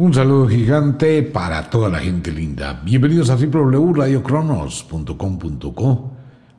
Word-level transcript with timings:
Un 0.00 0.14
saludo 0.14 0.48
gigante 0.48 1.22
para 1.22 1.68
toda 1.68 1.90
la 1.90 1.98
gente 1.98 2.32
linda. 2.32 2.80
Bienvenidos 2.82 3.28
a 3.28 3.36
www.radiocronos.com.co, 3.36 6.12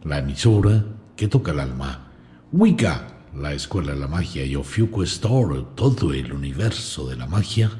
la 0.04 0.20
emisora 0.20 0.86
que 1.15 1.28
toca 1.28 1.51
el 1.51 1.59
alma. 1.59 2.12
Wicca, 2.51 3.07
la 3.35 3.54
escuela 3.54 3.96
de 3.96 3.99
la 3.99 4.07
magia 4.07 4.46
y 4.46 4.55
Ofiuco 4.55 5.01
Store, 5.01 5.65
todo 5.73 6.13
el 6.13 6.31
universo 6.31 7.07
de 7.07 7.15
la 7.15 7.25
magia 7.25 7.71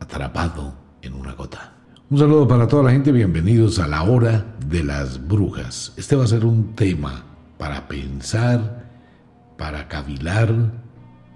atrapado 0.00 0.74
en 1.00 1.14
una 1.14 1.34
gota. 1.34 1.74
Un 2.10 2.18
saludo 2.18 2.48
para 2.48 2.66
toda 2.66 2.82
la 2.82 2.90
gente, 2.90 3.12
bienvenidos 3.12 3.78
a 3.78 3.86
la 3.86 4.02
hora 4.02 4.56
de 4.66 4.82
las 4.82 5.28
brujas. 5.28 5.92
Este 5.96 6.16
va 6.16 6.24
a 6.24 6.26
ser 6.26 6.44
un 6.44 6.74
tema 6.74 7.22
para 7.56 7.86
pensar, 7.86 8.90
para 9.56 9.86
cavilar, 9.86 10.52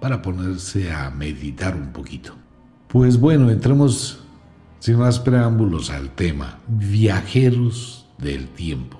para 0.01 0.21
ponerse 0.21 0.91
a 0.91 1.09
meditar 1.11 1.77
un 1.77 1.93
poquito. 1.93 2.38
Pues 2.89 3.19
bueno, 3.19 3.51
entremos 3.51 4.17
sin 4.79 4.97
más 4.97 5.19
preámbulos 5.19 5.91
al 5.91 6.09
tema. 6.09 6.57
Viajeros 6.67 8.07
del 8.17 8.47
tiempo. 8.47 8.97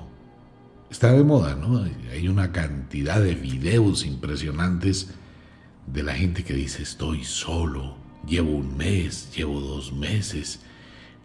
Está 0.91 1.11
de 1.11 1.23
moda, 1.23 1.55
¿no? 1.55 1.83
Hay 2.11 2.27
una 2.27 2.51
cantidad 2.51 3.19
de 3.19 3.33
videos 3.33 4.05
impresionantes 4.05 5.09
de 5.87 6.03
la 6.03 6.13
gente 6.13 6.43
que 6.43 6.53
dice 6.53 6.83
estoy 6.83 7.23
solo, 7.23 7.95
llevo 8.27 8.51
un 8.51 8.77
mes, 8.77 9.35
llevo 9.35 9.59
dos 9.59 9.91
meses, 9.91 10.59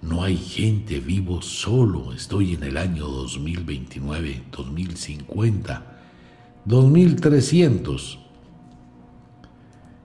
no 0.01 0.23
hay 0.23 0.39
gente 0.39 1.01
vivo 1.01 1.43
solo, 1.43 2.15
estoy 2.15 2.55
en 2.55 2.63
el 2.63 2.79
año 2.79 3.07
2029, 3.09 4.43
2050, 4.51 6.01
2300. 6.65 8.24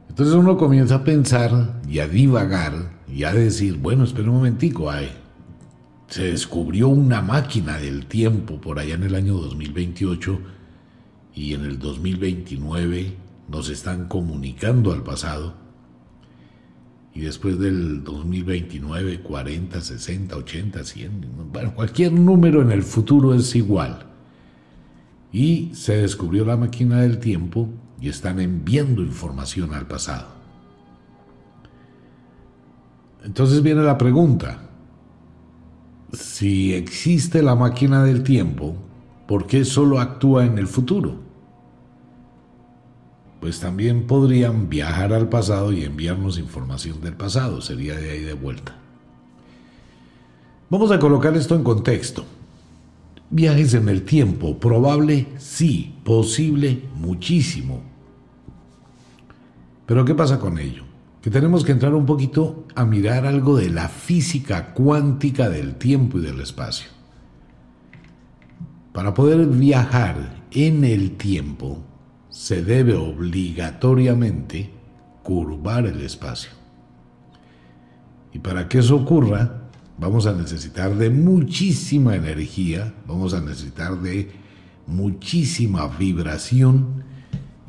Entonces 0.10 0.36
uno 0.36 0.58
comienza 0.58 0.96
a 0.96 1.04
pensar 1.04 1.80
y 1.88 2.00
a 2.00 2.08
divagar 2.08 3.00
y 3.08 3.24
a 3.24 3.34
decir, 3.34 3.78
bueno, 3.78 4.04
espera 4.04 4.30
un 4.30 4.38
momentico, 4.38 4.90
ay, 4.90 5.10
se 6.08 6.24
descubrió 6.24 6.90
una 6.90 7.22
máquina 7.22 7.78
del 7.78 8.08
tiempo 8.08 8.60
por 8.60 8.80
allá 8.80 8.96
en 8.96 9.04
el 9.04 9.16
año 9.16 9.36
2028 9.36 10.40
y 11.36 11.54
en 11.54 11.66
el 11.66 11.80
2029 11.80 13.16
nos 13.48 13.70
están 13.70 14.08
comunicando 14.08 14.92
al 14.92 15.04
pasado. 15.04 15.54
Y 17.14 17.22
después 17.22 17.60
del 17.60 18.04
2029, 18.04 19.22
40, 19.22 19.82
60, 19.82 20.36
80, 20.36 20.84
100, 20.84 21.26
bueno, 21.52 21.74
cualquier 21.76 22.12
número 22.14 22.62
en 22.62 22.72
el 22.72 22.84
futuro 22.84 23.34
es 23.34 23.56
igual. 23.56 24.06
Y 25.32 25.72
se 25.74 25.98
descubrió 25.98 26.46
la 26.46 26.58
máquina 26.58 27.02
del 27.02 27.20
tiempo 27.20 27.70
y 28.02 28.10
están 28.10 28.40
enviando 28.40 29.02
información 29.02 29.74
al 29.74 29.88
pasado. 29.88 30.28
Entonces 33.24 33.62
viene 33.62 33.82
la 33.82 33.98
pregunta, 33.98 34.62
si 36.14 36.74
existe 36.74 37.44
la 37.44 37.56
máquina 37.56 38.04
del 38.04 38.24
tiempo, 38.24 38.76
¿por 39.28 39.46
qué 39.46 39.66
solo 39.66 40.00
actúa 40.00 40.46
en 40.46 40.58
el 40.58 40.68
futuro? 40.68 41.20
Pues 43.42 43.60
también 43.60 44.08
podrían 44.08 44.70
viajar 44.70 45.14
al 45.14 45.30
pasado 45.30 45.72
y 45.72 45.84
enviarnos 45.84 46.38
información 46.38 47.02
del 47.02 47.14
pasado, 47.14 47.62
sería 47.62 47.96
de 47.96 48.12
ahí 48.12 48.22
de 48.22 48.34
vuelta. 48.34 48.76
Vamos 50.70 50.92
a 50.92 51.00
colocar 51.00 51.36
esto 51.36 51.56
en 51.56 51.64
contexto. 51.64 52.26
Viajes 53.32 53.74
en 53.74 53.90
el 53.90 54.04
tiempo, 54.04 54.60
probable, 54.60 55.28
sí, 55.38 55.96
posible, 56.04 56.84
muchísimo. 56.96 57.89
Pero 59.90 60.06
¿qué 60.06 60.14
pasa 60.14 60.40
con 60.40 60.60
ello? 60.60 60.84
Que 61.20 61.32
tenemos 61.32 61.66
que 61.66 61.72
entrar 61.72 61.96
un 61.96 62.06
poquito 62.06 62.68
a 62.76 62.86
mirar 62.86 63.26
algo 63.26 63.58
de 63.58 63.72
la 63.72 63.90
física 63.90 64.76
cuántica 64.76 65.50
del 65.50 65.78
tiempo 65.78 66.20
y 66.20 66.22
del 66.22 66.42
espacio. 66.42 66.92
Para 68.94 69.16
poder 69.16 69.48
viajar 69.48 70.46
en 70.52 70.84
el 70.84 71.18
tiempo, 71.18 71.84
se 72.30 72.64
debe 72.64 72.94
obligatoriamente 72.94 74.70
curvar 75.24 75.88
el 75.88 76.02
espacio. 76.02 76.52
Y 78.32 78.38
para 78.38 78.70
que 78.70 78.78
eso 78.78 78.96
ocurra, 78.96 79.72
vamos 79.98 80.28
a 80.28 80.34
necesitar 80.34 80.94
de 80.98 81.10
muchísima 81.10 82.16
energía, 82.16 82.94
vamos 83.08 83.34
a 83.34 83.42
necesitar 83.42 84.00
de 84.00 84.30
muchísima 84.86 85.88
vibración 85.88 87.09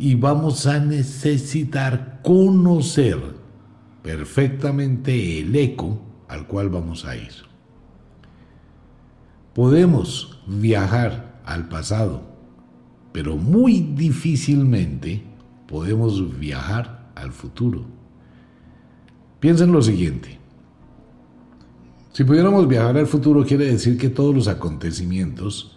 y 0.00 0.15
vamos 0.15 0.66
a 0.66 0.81
necesitar 0.81 2.21
conocer 2.25 3.19
perfectamente 4.03 5.41
el 5.41 5.55
eco 5.55 6.00
al 6.27 6.47
cual 6.47 6.71
vamos 6.71 7.05
a 7.05 7.16
ir. 7.16 7.33
Podemos 9.53 10.41
viajar 10.47 11.43
al 11.44 11.69
pasado, 11.69 12.22
pero 13.12 13.37
muy 13.37 13.81
difícilmente 13.81 15.22
podemos 15.69 16.39
viajar 16.39 17.10
al 17.15 17.33
futuro. 17.33 17.84
Piensen 19.39 19.71
lo 19.71 19.83
siguiente. 19.83 20.39
Si 22.15 22.25
pudiéramos 22.25 22.66
viajar 22.66 22.97
al 22.97 23.06
futuro, 23.06 23.44
quiere 23.44 23.66
decir 23.66 23.99
que 23.99 24.09
todos 24.09 24.34
los 24.34 24.49
acontecimientos 24.49 25.77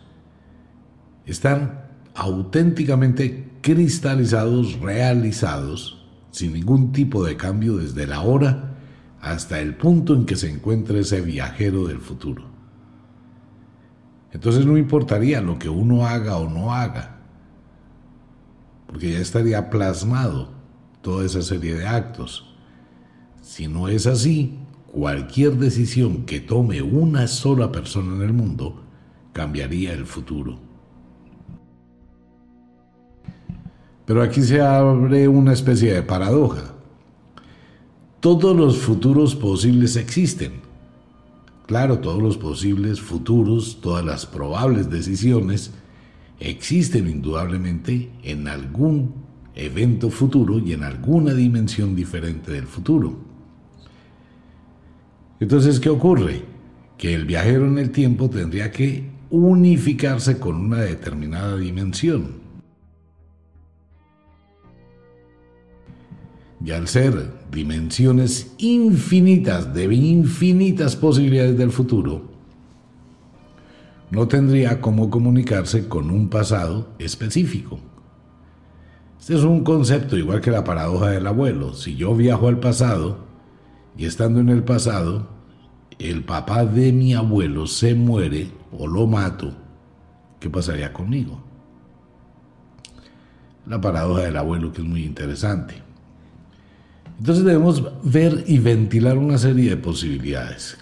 están 1.26 1.83
auténticamente 2.16 3.52
cristalizados, 3.62 4.80
realizados, 4.80 6.06
sin 6.32 6.54
ningún 6.54 6.92
tipo 6.92 7.24
de 7.24 7.38
cambio 7.38 7.78
desde 7.78 8.08
la 8.08 8.22
hora 8.22 8.78
hasta 9.22 9.60
el 9.60 9.76
punto 9.76 10.14
en 10.14 10.26
que 10.26 10.36
se 10.36 10.50
encuentra 10.50 11.00
ese 11.00 11.22
viajero 11.22 11.88
del 11.88 12.00
futuro. 12.00 12.44
Entonces 14.32 14.66
no 14.66 14.78
importaría 14.78 15.42
lo 15.42 15.60
que 15.60 15.70
uno 15.70 16.06
haga 16.06 16.38
o 16.38 16.50
no 16.50 16.74
haga, 16.74 17.22
porque 18.88 19.14
ya 19.14 19.20
estaría 19.20 19.70
plasmado 19.70 20.50
toda 21.02 21.26
esa 21.26 21.42
serie 21.42 21.76
de 21.76 21.88
actos. 21.88 22.54
Si 23.42 23.68
no 23.68 23.88
es 23.88 24.08
así, 24.08 24.58
cualquier 24.92 25.58
decisión 25.58 26.26
que 26.26 26.40
tome 26.40 26.82
una 26.82 27.28
sola 27.28 27.72
persona 27.72 28.16
en 28.16 28.22
el 28.24 28.34
mundo 28.34 28.84
cambiaría 29.34 29.94
el 29.94 30.06
futuro. 30.06 30.73
Pero 34.06 34.22
aquí 34.22 34.42
se 34.42 34.62
abre 34.62 35.28
una 35.28 35.54
especie 35.54 35.94
de 35.94 36.04
paradoja. 36.04 36.74
Todos 38.20 38.56
los 38.56 38.78
futuros 38.78 39.36
posibles 39.36 39.96
existen. 39.96 40.54
Claro, 41.66 42.00
todos 42.00 42.22
los 42.22 42.38
posibles 42.38 43.00
futuros, 43.00 43.80
todas 43.82 44.06
las 44.06 44.26
probables 44.26 44.90
decisiones 44.90 45.72
existen 46.40 47.08
indudablemente 47.08 48.12
en 48.24 48.48
algún 48.48 49.14
evento 49.56 50.10
futuro 50.10 50.60
y 50.60 50.74
en 50.74 50.84
alguna 50.84 51.34
dimensión 51.34 51.96
diferente 51.96 52.52
del 52.52 52.68
futuro. 52.68 53.18
Entonces, 55.40 55.80
¿qué 55.80 55.90
ocurre? 55.90 56.44
Que 56.98 57.14
el 57.14 57.26
viajero 57.26 57.68
en 57.68 57.78
el 57.78 57.92
tiempo 57.92 58.30
tendría 58.30 58.72
que 58.72 59.10
unificarse 59.30 60.40
con 60.40 60.56
una 60.56 60.78
determinada 60.78 61.58
dimensión. 61.58 62.43
Y 66.64 66.72
al 66.72 66.88
ser 66.88 67.34
dimensiones 67.52 68.54
infinitas 68.58 69.74
de 69.74 69.94
infinitas 69.94 70.96
posibilidades 70.96 71.58
del 71.58 71.72
futuro, 71.72 72.22
no 74.12 74.28
tendría 74.28 74.80
cómo 74.80 75.10
comunicarse 75.10 75.88
con 75.88 76.10
un 76.10 76.30
pasado 76.30 76.90
específico. 77.00 77.80
Este 79.20 79.36
es 79.36 79.44
un 79.44 79.64
concepto 79.64 80.18
igual 80.18 80.40
que 80.40 80.52
la 80.52 80.64
paradoja 80.64 81.10
del 81.10 81.28
abuelo. 81.28 81.74
Si 81.74 81.96
yo 81.96 82.16
viajo 82.16 82.48
al 82.48 82.60
pasado 82.60 83.18
y 83.98 84.06
estando 84.06 84.40
en 84.40 84.50
el 84.50 84.64
pasado, 84.64 85.28
el 85.98 86.24
papá 86.24 86.66
de 86.66 86.92
mi 86.92 87.14
abuelo 87.14 87.66
se 87.68 87.96
muere 87.96 88.52
o 88.72 88.88
lo 88.88 89.08
mato, 89.08 89.54
¿qué 90.40 90.50
pasaría 90.50 90.94
conmigo? 90.94 91.42
La 93.66 93.80
paradoja 93.82 94.24
del 94.24 94.38
abuelo 94.38 94.72
que 94.72 94.82
es 94.82 94.88
muy 94.88 95.04
interesante. 95.04 95.93
Entonces 97.20 97.46
debemos 97.46 97.84
ver 98.04 98.44
y 98.48 98.60
ventilar 98.60 99.18
una 99.18 99.38
serie 99.38 99.70
de 99.70 99.78
posibilidades. 99.78 100.78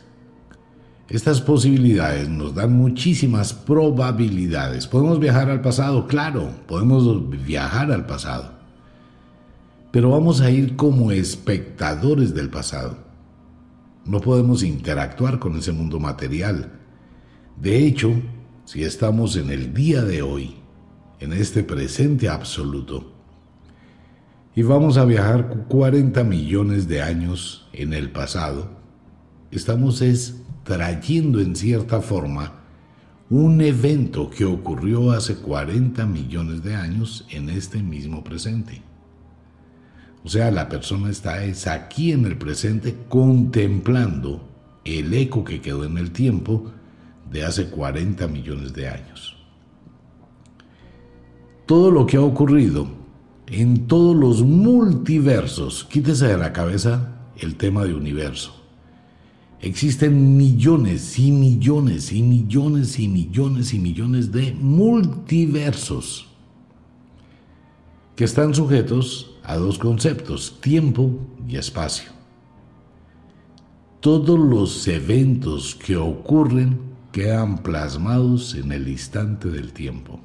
Estas 1.09 1.41
posibilidades 1.41 2.29
nos 2.29 2.55
dan 2.55 2.71
muchísimas 2.71 3.53
probabilidades. 3.53 4.87
¿Podemos 4.87 5.19
viajar 5.19 5.49
al 5.49 5.61
pasado? 5.61 6.07
Claro, 6.07 6.51
podemos 6.67 7.29
viajar 7.45 7.91
al 7.91 8.05
pasado. 8.05 8.51
Pero 9.91 10.11
vamos 10.11 10.39
a 10.39 10.49
ir 10.49 10.77
como 10.77 11.11
espectadores 11.11 12.33
del 12.33 12.49
pasado. 12.49 12.97
No 14.05 14.21
podemos 14.21 14.63
interactuar 14.63 15.37
con 15.37 15.57
ese 15.57 15.73
mundo 15.73 15.99
material. 15.99 16.71
De 17.59 17.85
hecho, 17.85 18.13
si 18.63 18.83
estamos 18.83 19.35
en 19.35 19.49
el 19.49 19.73
día 19.73 20.03
de 20.03 20.21
hoy, 20.21 20.55
en 21.19 21.33
este 21.33 21.61
presente 21.61 22.29
absoluto, 22.29 23.11
y 24.53 24.63
vamos 24.63 24.97
a 24.97 25.05
viajar 25.05 25.65
40 25.69 26.23
millones 26.23 26.87
de 26.87 27.01
años 27.01 27.69
en 27.71 27.93
el 27.93 28.11
pasado, 28.11 28.69
estamos 29.49 30.01
es 30.01 30.41
trayendo 30.63 31.39
en 31.39 31.55
cierta 31.55 32.01
forma 32.01 32.59
un 33.29 33.61
evento 33.61 34.29
que 34.29 34.43
ocurrió 34.43 35.11
hace 35.11 35.35
40 35.35 36.05
millones 36.05 36.63
de 36.63 36.75
años 36.75 37.25
en 37.29 37.49
este 37.49 37.81
mismo 37.81 38.25
presente. 38.25 38.81
O 40.25 40.29
sea, 40.29 40.51
la 40.51 40.67
persona 40.67 41.09
está 41.09 41.43
es 41.45 41.65
aquí 41.65 42.11
en 42.11 42.25
el 42.25 42.37
presente 42.37 42.95
contemplando 43.07 44.47
el 44.83 45.13
eco 45.13 45.45
que 45.45 45.61
quedó 45.61 45.85
en 45.85 45.97
el 45.97 46.11
tiempo 46.11 46.71
de 47.31 47.45
hace 47.45 47.69
40 47.69 48.27
millones 48.27 48.73
de 48.73 48.89
años. 48.89 49.37
Todo 51.65 51.89
lo 51.89 52.05
que 52.05 52.17
ha 52.17 52.21
ocurrido 52.21 53.00
en 53.51 53.85
todos 53.85 54.15
los 54.15 54.43
multiversos, 54.43 55.83
quítese 55.83 56.27
de 56.27 56.37
la 56.37 56.53
cabeza 56.53 57.17
el 57.37 57.57
tema 57.57 57.83
de 57.83 57.93
universo. 57.93 58.55
Existen 59.59 60.37
millones 60.37 61.19
y 61.19 61.31
millones 61.31 62.13
y 62.13 62.23
millones 62.23 62.97
y 62.97 63.09
millones 63.09 63.73
y 63.73 63.79
millones 63.79 64.31
de 64.31 64.53
multiversos 64.53 66.27
que 68.15 68.23
están 68.23 68.55
sujetos 68.55 69.35
a 69.43 69.57
dos 69.57 69.77
conceptos, 69.77 70.61
tiempo 70.61 71.11
y 71.45 71.57
espacio. 71.57 72.11
Todos 73.99 74.39
los 74.39 74.87
eventos 74.87 75.75
que 75.75 75.97
ocurren 75.97 76.79
quedan 77.11 77.57
plasmados 77.57 78.55
en 78.55 78.71
el 78.71 78.87
instante 78.87 79.49
del 79.49 79.73
tiempo. 79.73 80.21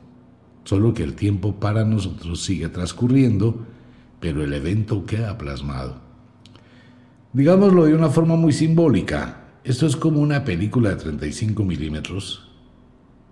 Solo 0.66 0.92
que 0.92 1.04
el 1.04 1.14
tiempo 1.14 1.60
para 1.60 1.84
nosotros 1.84 2.42
sigue 2.42 2.68
transcurriendo, 2.68 3.64
pero 4.18 4.42
el 4.42 4.52
evento 4.52 5.06
queda 5.06 5.38
plasmado. 5.38 6.00
Digámoslo 7.32 7.84
de 7.84 7.94
una 7.94 8.08
forma 8.08 8.34
muy 8.34 8.52
simbólica, 8.52 9.44
esto 9.62 9.86
es 9.86 9.94
como 9.94 10.18
una 10.18 10.42
película 10.42 10.90
de 10.90 10.96
35 10.96 11.62
milímetros, 11.62 12.50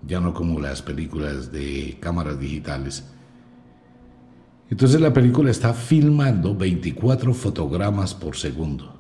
ya 0.07 0.21
no 0.21 0.33
como 0.33 0.61
las 0.61 0.81
películas 0.81 1.51
de 1.51 1.99
cámaras 1.99 2.39
digitales. 2.39 3.05
Entonces 4.71 5.01
la 5.01 5.13
película 5.13 5.51
está 5.51 5.75
filmando 5.75 6.55
24 6.55 7.35
fotogramas 7.35 8.15
por 8.15 8.37
segundo. 8.37 8.95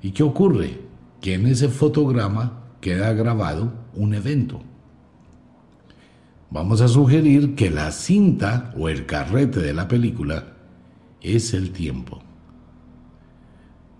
¿Y 0.00 0.12
qué 0.12 0.22
ocurre? 0.22 0.80
Que 1.20 1.34
en 1.34 1.46
ese 1.46 1.68
fotograma 1.68 2.62
queda 2.80 3.12
grabado 3.12 3.70
un 3.92 4.14
evento. 4.14 4.62
Vamos 6.54 6.80
a 6.82 6.86
sugerir 6.86 7.56
que 7.56 7.68
la 7.68 7.90
cinta 7.90 8.72
o 8.78 8.88
el 8.88 9.06
carrete 9.06 9.58
de 9.58 9.74
la 9.74 9.88
película 9.88 10.54
es 11.20 11.52
el 11.52 11.72
tiempo. 11.72 12.22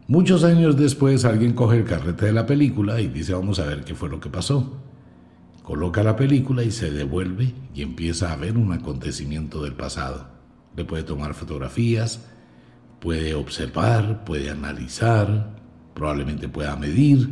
Muchos 0.07 0.45
años 0.45 0.77
después 0.77 1.25
alguien 1.25 1.55
coge 1.55 1.79
el 1.79 1.85
carrete 1.85 2.27
de 2.27 2.33
la 2.33 2.47
película 2.47 3.01
y 3.01 3.09
dice 3.09 3.35
vamos 3.35 3.59
a 3.59 3.65
ver 3.65 3.83
qué 3.83 3.97
fue 3.97 4.09
lo 4.09 4.21
que 4.21 4.31
pasó. 4.31 4.73
Coloca 5.65 6.05
la 6.05 6.15
película 6.15 6.63
y 6.63 6.71
se 6.71 6.93
devuelve 6.93 7.53
y 7.75 7.83
empieza 7.83 8.33
a 8.33 8.37
ver 8.37 8.57
un 8.57 8.73
acontecimiento 8.73 9.61
del 9.61 9.73
pasado. 9.73 10.29
Le 10.77 10.85
puede 10.85 11.03
tomar 11.03 11.35
fotografías, 11.35 12.25
puede 13.01 13.35
observar, 13.35 14.25
puede 14.25 14.51
analizar, 14.51 15.57
probablemente 15.93 16.49
pueda 16.49 16.77
medir, 16.77 17.31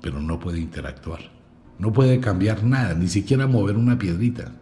pero 0.00 0.20
no 0.20 0.40
puede 0.40 0.58
interactuar. 0.58 1.43
No 1.78 1.92
puede 1.92 2.20
cambiar 2.20 2.64
nada, 2.64 2.94
ni 2.94 3.08
siquiera 3.08 3.46
mover 3.46 3.76
una 3.76 3.98
piedrita. 3.98 4.52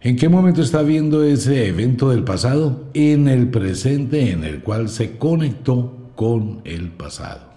¿En 0.00 0.16
qué 0.16 0.28
momento 0.28 0.62
está 0.62 0.82
viendo 0.82 1.24
ese 1.24 1.66
evento 1.68 2.10
del 2.10 2.22
pasado? 2.22 2.88
En 2.94 3.26
el 3.28 3.50
presente 3.50 4.30
en 4.30 4.44
el 4.44 4.62
cual 4.62 4.88
se 4.88 5.18
conectó 5.18 6.12
con 6.14 6.60
el 6.64 6.90
pasado. 6.90 7.48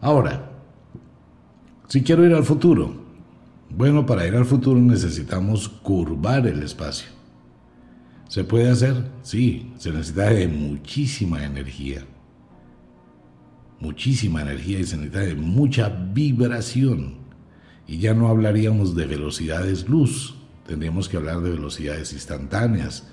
Ahora, 0.00 0.50
si 1.88 2.02
quiero 2.02 2.24
ir 2.24 2.34
al 2.34 2.44
futuro, 2.44 2.94
bueno, 3.68 4.06
para 4.06 4.26
ir 4.26 4.34
al 4.34 4.46
futuro 4.46 4.80
necesitamos 4.80 5.68
curvar 5.68 6.46
el 6.46 6.62
espacio. 6.62 7.08
¿Se 8.28 8.44
puede 8.44 8.70
hacer? 8.70 9.10
Sí, 9.22 9.72
se 9.76 9.90
necesita 9.90 10.30
de 10.30 10.48
muchísima 10.48 11.44
energía. 11.44 12.04
Muchísima 13.80 14.42
energía 14.42 14.78
y 14.78 14.84
se 14.84 14.96
necesita 14.98 15.34
mucha 15.40 15.88
vibración. 15.88 17.14
Y 17.86 17.98
ya 17.98 18.14
no 18.14 18.28
hablaríamos 18.28 18.94
de 18.94 19.06
velocidades 19.06 19.88
luz, 19.88 20.36
tendríamos 20.66 21.08
que 21.08 21.16
hablar 21.16 21.40
de 21.40 21.50
velocidades 21.50 22.12
instantáneas. 22.12 23.08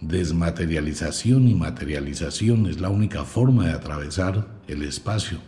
Desmaterialización 0.00 1.48
y 1.48 1.54
materialización 1.54 2.66
es 2.66 2.80
la 2.80 2.88
única 2.88 3.24
forma 3.24 3.66
de 3.66 3.72
atravesar 3.72 4.46
el 4.68 4.82
espacio, 4.84 5.38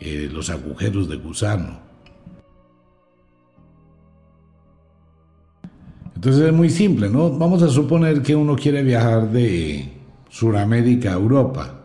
eh, 0.00 0.28
los 0.32 0.50
agujeros 0.50 1.08
de 1.08 1.16
gusano. 1.16 1.80
Entonces 6.16 6.42
es 6.42 6.52
muy 6.52 6.70
simple, 6.70 7.08
¿no? 7.10 7.30
Vamos 7.30 7.62
a 7.62 7.68
suponer 7.68 8.22
que 8.22 8.34
uno 8.36 8.56
quiere 8.56 8.82
viajar 8.82 9.30
de 9.30 9.92
Sudamérica 10.30 11.10
a 11.10 11.14
Europa. 11.14 11.81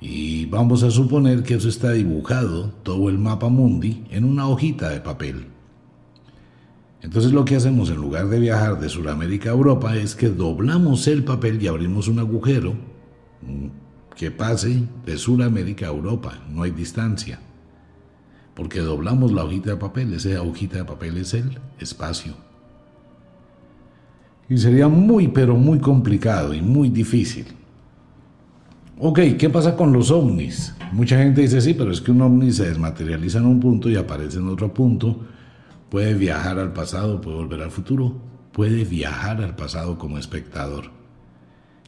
Y 0.00 0.46
vamos 0.46 0.82
a 0.82 0.90
suponer 0.90 1.42
que 1.42 1.54
eso 1.54 1.68
está 1.68 1.92
dibujado, 1.92 2.72
todo 2.82 3.08
el 3.08 3.18
mapa 3.18 3.48
mundi, 3.48 4.04
en 4.10 4.24
una 4.24 4.46
hojita 4.46 4.90
de 4.90 5.00
papel. 5.00 5.46
Entonces 7.02 7.32
lo 7.32 7.44
que 7.44 7.56
hacemos 7.56 7.90
en 7.90 7.96
lugar 7.96 8.28
de 8.28 8.40
viajar 8.40 8.80
de 8.80 8.88
Sudamérica 8.88 9.50
a 9.50 9.52
Europa 9.52 9.96
es 9.96 10.14
que 10.14 10.28
doblamos 10.28 11.06
el 11.06 11.24
papel 11.24 11.62
y 11.62 11.68
abrimos 11.68 12.08
un 12.08 12.18
agujero 12.18 12.74
mm, 13.42 14.14
que 14.16 14.30
pase 14.30 14.82
de 15.06 15.16
Sudamérica 15.16 15.86
a 15.86 15.90
Europa, 15.90 16.42
no 16.50 16.62
hay 16.64 16.72
distancia. 16.72 17.38
Porque 18.54 18.80
doblamos 18.80 19.30
la 19.30 19.44
hojita 19.44 19.70
de 19.70 19.76
papel, 19.76 20.12
esa 20.14 20.42
hojita 20.42 20.78
de 20.78 20.84
papel 20.84 21.16
es 21.18 21.34
el 21.34 21.58
espacio. 21.78 22.34
Y 24.48 24.58
sería 24.58 24.88
muy, 24.88 25.28
pero 25.28 25.54
muy 25.54 25.78
complicado 25.78 26.54
y 26.54 26.62
muy 26.62 26.88
difícil. 26.88 27.46
Ok, 29.00 29.20
¿qué 29.38 29.48
pasa 29.48 29.76
con 29.76 29.92
los 29.92 30.10
ovnis? 30.10 30.74
Mucha 30.92 31.18
gente 31.18 31.42
dice, 31.42 31.60
sí, 31.60 31.74
pero 31.74 31.92
es 31.92 32.00
que 32.00 32.10
un 32.10 32.20
ovni 32.20 32.50
se 32.50 32.68
desmaterializa 32.68 33.38
en 33.38 33.46
un 33.46 33.60
punto 33.60 33.88
y 33.88 33.96
aparece 33.96 34.38
en 34.38 34.48
otro 34.48 34.74
punto 34.74 35.20
Puede 35.88 36.12
viajar 36.12 36.58
al 36.58 36.74
pasado, 36.74 37.20
puede 37.20 37.38
volver 37.38 37.62
al 37.62 37.70
futuro, 37.70 38.14
puede 38.52 38.84
viajar 38.84 39.42
al 39.42 39.56
pasado 39.56 39.96
como 39.96 40.18
espectador. 40.18 40.90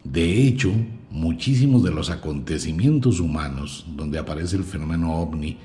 De 0.04 0.46
hecho, 0.46 0.72
muchísimos 1.10 1.84
de 1.84 1.90
los 1.90 2.08
acontecimientos 2.08 3.20
humanos 3.20 3.84
donde 3.94 4.18
aparece 4.18 4.56
el 4.56 4.64
fenómeno 4.64 5.16
ovni, 5.16 5.58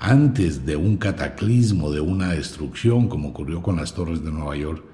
antes 0.00 0.66
de 0.66 0.74
un 0.74 0.96
cataclismo, 0.96 1.92
de 1.92 2.00
una 2.00 2.30
destrucción, 2.30 3.08
como 3.08 3.28
ocurrió 3.28 3.62
con 3.62 3.76
las 3.76 3.94
torres 3.94 4.24
de 4.24 4.32
Nueva 4.32 4.56
York, 4.56 4.84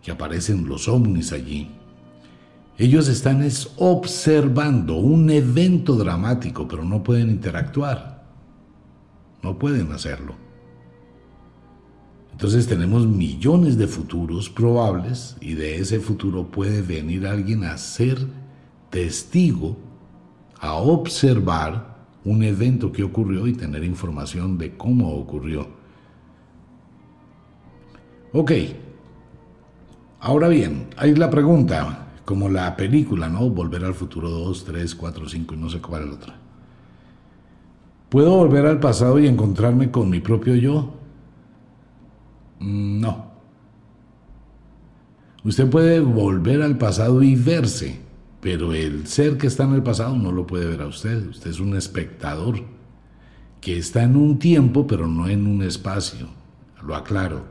que 0.00 0.12
aparecen 0.12 0.68
los 0.68 0.86
ovnis 0.86 1.32
allí, 1.32 1.68
ellos 2.76 3.08
están 3.08 3.46
observando 3.76 4.96
un 4.96 5.30
evento 5.30 5.94
dramático, 5.94 6.66
pero 6.66 6.84
no 6.84 7.02
pueden 7.02 7.30
interactuar. 7.30 8.24
No 9.42 9.58
pueden 9.58 9.92
hacerlo. 9.92 10.34
Entonces 12.32 12.66
tenemos 12.66 13.06
millones 13.06 13.78
de 13.78 13.86
futuros 13.86 14.50
probables 14.50 15.36
y 15.40 15.54
de 15.54 15.76
ese 15.76 16.00
futuro 16.00 16.50
puede 16.50 16.82
venir 16.82 17.28
alguien 17.28 17.62
a 17.62 17.78
ser 17.78 18.18
testigo, 18.90 19.76
a 20.58 20.74
observar 20.74 21.94
un 22.24 22.42
evento 22.42 22.90
que 22.90 23.04
ocurrió 23.04 23.46
y 23.46 23.52
tener 23.52 23.84
información 23.84 24.58
de 24.58 24.76
cómo 24.76 25.14
ocurrió. 25.14 25.68
Ok, 28.32 28.50
ahora 30.18 30.48
bien, 30.48 30.88
hay 30.96 31.14
la 31.14 31.30
pregunta, 31.30 32.03
como 32.24 32.48
la 32.48 32.76
película, 32.76 33.28
¿no? 33.28 33.48
Volver 33.50 33.84
al 33.84 33.94
futuro 33.94 34.30
2, 34.30 34.64
3, 34.64 34.94
4, 34.94 35.28
5 35.28 35.54
y 35.54 35.56
no 35.56 35.68
sé 35.68 35.80
cuál 35.80 36.02
es 36.02 36.08
la 36.08 36.14
otra. 36.14 36.34
¿Puedo 38.08 38.36
volver 38.36 38.66
al 38.66 38.80
pasado 38.80 39.18
y 39.18 39.26
encontrarme 39.26 39.90
con 39.90 40.08
mi 40.08 40.20
propio 40.20 40.54
yo? 40.54 40.94
No. 42.60 43.32
Usted 45.44 45.68
puede 45.68 46.00
volver 46.00 46.62
al 46.62 46.78
pasado 46.78 47.22
y 47.22 47.34
verse, 47.34 48.00
pero 48.40 48.72
el 48.72 49.06
ser 49.06 49.36
que 49.36 49.46
está 49.46 49.64
en 49.64 49.74
el 49.74 49.82
pasado 49.82 50.16
no 50.16 50.32
lo 50.32 50.46
puede 50.46 50.66
ver 50.66 50.80
a 50.80 50.86
usted. 50.86 51.28
Usted 51.28 51.50
es 51.50 51.60
un 51.60 51.76
espectador 51.76 52.62
que 53.60 53.76
está 53.76 54.02
en 54.02 54.16
un 54.16 54.38
tiempo, 54.38 54.86
pero 54.86 55.06
no 55.06 55.28
en 55.28 55.46
un 55.46 55.62
espacio. 55.62 56.28
Lo 56.82 56.94
aclaro. 56.94 57.46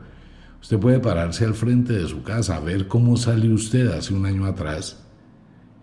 Usted 0.64 0.78
puede 0.78 0.98
pararse 0.98 1.44
al 1.44 1.52
frente 1.52 1.92
de 1.92 2.08
su 2.08 2.22
casa, 2.22 2.58
ver 2.58 2.88
cómo 2.88 3.18
salió 3.18 3.52
usted 3.54 3.88
hace 3.88 4.14
un 4.14 4.24
año 4.24 4.46
atrás. 4.46 5.04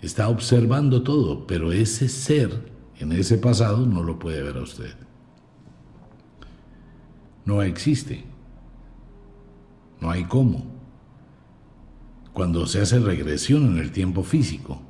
Está 0.02 0.28
observando 0.28 1.04
todo, 1.04 1.46
pero 1.46 1.72
ese 1.72 2.10
ser 2.10 2.72
en 2.98 3.12
ese 3.12 3.38
pasado 3.38 3.86
no 3.86 4.02
lo 4.02 4.18
puede 4.18 4.42
ver 4.42 4.58
a 4.58 4.64
usted. 4.64 4.96
No 7.46 7.62
existe. 7.62 8.24
No 10.00 10.10
hay 10.10 10.24
cómo. 10.24 10.66
Cuando 12.34 12.66
se 12.66 12.82
hace 12.82 12.98
regresión 12.98 13.68
en 13.68 13.78
el 13.78 13.92
tiempo 13.92 14.24
físico, 14.24 14.82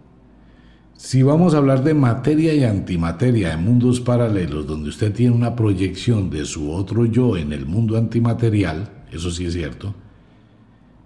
Si 0.96 1.22
vamos 1.22 1.54
a 1.54 1.58
hablar 1.58 1.84
de 1.84 1.96
materia 1.96 2.54
y 2.54 2.64
antimateria 2.64 3.52
en 3.52 3.66
mundos 3.66 4.00
paralelos, 4.00 4.68
donde 4.68 4.88
usted 4.88 5.12
tiene 5.12 5.36
una 5.36 5.54
proyección 5.54 6.30
de 6.30 6.46
su 6.46 6.72
otro 6.72 7.06
yo 7.06 7.36
en 7.36 7.52
el 7.52 7.66
mundo 7.66 7.98
antimaterial, 7.98 9.01
eso 9.12 9.32
sí 9.32 9.46
es 9.46 9.54
cierto, 9.54 9.94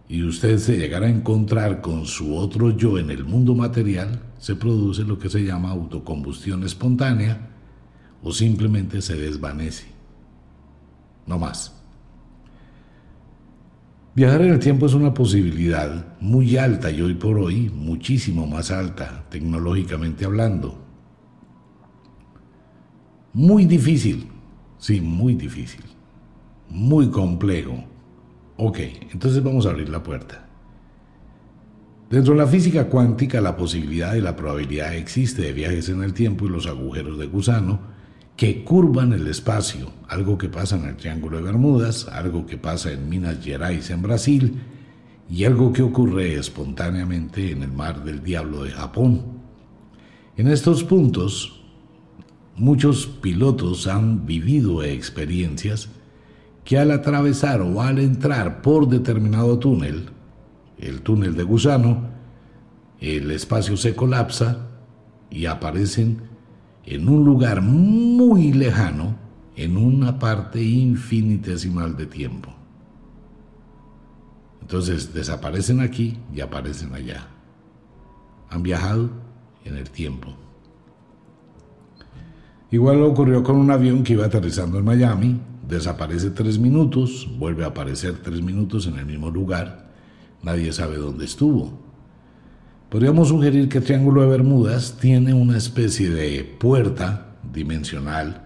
y 0.08 0.24
usted 0.24 0.58
se 0.60 0.78
llegara 0.78 1.08
a 1.08 1.10
encontrar 1.10 1.82
con 1.82 2.06
su 2.06 2.36
otro 2.36 2.76
yo 2.76 2.98
en 3.00 3.10
el 3.10 3.26
mundo 3.26 3.56
material, 3.56 4.22
se 4.38 4.56
produce 4.56 5.04
lo 5.04 5.18
que 5.18 5.30
se 5.30 5.44
llama 5.44 5.72
autocombustión 5.72 6.64
espontánea 6.64 7.50
o 8.22 8.32
simplemente 8.32 9.02
se 9.02 9.16
desvanece. 9.16 9.88
No 11.26 11.40
más. 11.40 11.74
Viajar 14.14 14.44
en 14.44 14.54
el 14.54 14.60
tiempo 14.60 14.86
es 14.86 14.94
una 14.94 15.14
posibilidad 15.14 16.16
muy 16.22 16.56
alta 16.56 16.90
y 16.92 17.02
hoy 17.02 17.16
por 17.16 17.38
hoy 17.38 17.70
muchísimo 17.70 18.48
más 18.48 18.72
alta, 18.72 19.26
tecnológicamente 19.30 20.24
hablando. 20.24 20.80
Muy 23.34 23.66
difícil, 23.66 24.30
sí, 24.78 25.02
muy 25.02 25.34
difícil, 25.34 25.84
muy 26.70 27.10
complejo. 27.10 27.84
Ok, 28.58 28.80
entonces 29.12 29.44
vamos 29.44 29.66
a 29.66 29.72
abrir 29.72 29.90
la 29.90 30.02
puerta. 30.02 30.46
Dentro 32.10 32.34
de 32.34 32.40
la 32.40 32.48
física 32.48 32.88
cuántica 32.88 33.42
la 33.42 33.58
posibilidad 33.58 34.16
y 34.16 34.22
la 34.22 34.36
probabilidad 34.36 34.96
existe 34.96 35.42
de 35.42 35.54
viajes 35.54 35.90
en 35.90 36.04
el 36.04 36.14
tiempo 36.14 36.46
y 36.46 36.50
los 36.50 36.68
agujeros 36.68 37.18
de 37.18 37.26
gusano 37.26 37.80
que 38.38 38.64
curvan 38.64 39.14
el 39.14 39.28
espacio, 39.28 39.92
algo 40.08 40.38
que 40.38 40.50
pasa 40.50 40.76
en 40.78 40.86
el 40.86 40.98
Triángulo 40.98 41.38
de 41.38 41.44
Bermudas, 41.44 42.08
algo 42.08 42.46
que 42.46 42.58
pasa 42.58 42.92
en 42.92 43.10
Minas 43.10 43.44
Gerais 43.44 43.90
en 43.90 44.02
Brasil 44.02 44.62
y 45.30 45.46
algo 45.46 45.74
que 45.74 45.82
ocurre 45.82 46.36
espontáneamente 46.36 47.52
en 47.52 47.64
el 47.64 47.72
Mar 47.72 48.04
del 48.04 48.24
Diablo 48.24 48.64
de 48.64 48.72
Japón. 48.72 49.22
En 50.38 50.48
estos 50.48 50.84
puntos, 50.84 51.64
muchos 52.56 53.08
pilotos 53.08 53.88
han 53.88 54.26
vivido 54.26 54.84
experiencias 54.84 55.90
que 56.66 56.80
al 56.80 56.92
atravesar 56.92 57.62
o 57.62 57.82
al 57.82 58.00
entrar 58.00 58.62
por 58.62 58.90
determinado 58.90 59.60
túnel, 59.60 60.10
el 60.80 61.02
túnel 61.02 61.36
de 61.36 61.44
gusano, 61.44 62.10
el 63.00 63.30
espacio 63.32 63.78
se 63.78 63.96
colapsa 63.96 64.68
y 65.30 65.46
aparecen 65.46 66.24
en 66.84 67.08
un 67.08 67.24
lugar 67.24 67.62
muy 67.62 68.52
lejano, 68.52 69.16
en 69.56 69.78
una 69.78 70.18
parte 70.18 70.62
infinitesimal 70.62 71.96
de 71.96 72.08
tiempo. 72.08 72.50
Entonces 74.62 75.14
desaparecen 75.14 75.82
aquí 75.82 76.18
y 76.34 76.42
aparecen 76.42 76.96
allá. 76.96 77.28
Han 78.50 78.64
viajado 78.64 79.12
en 79.64 79.78
el 79.78 79.90
tiempo. 79.92 80.34
Igual 82.72 83.04
ocurrió 83.04 83.44
con 83.44 83.58
un 83.58 83.70
avión 83.70 84.04
que 84.04 84.14
iba 84.14 84.26
aterrizando 84.26 84.80
en 84.80 84.86
Miami, 84.86 85.40
desaparece 85.68 86.30
tres 86.30 86.60
minutos, 86.60 87.28
vuelve 87.38 87.64
a 87.64 87.68
aparecer 87.68 88.14
tres 88.22 88.42
minutos 88.42 88.88
en 88.88 88.98
el 88.98 89.06
mismo 89.06 89.32
lugar, 89.32 89.92
nadie 90.44 90.72
sabe 90.72 90.98
dónde 90.98 91.26
estuvo. 91.26 91.86
Podríamos 92.90 93.30
sugerir 93.30 93.68
que 93.68 93.80
el 93.80 93.84
Triángulo 93.84 94.22
de 94.22 94.28
Bermudas 94.28 94.98
tiene 95.00 95.34
una 95.34 95.58
especie 95.58 96.10
de 96.10 96.44
puerta 96.44 97.36
dimensional 97.52 98.46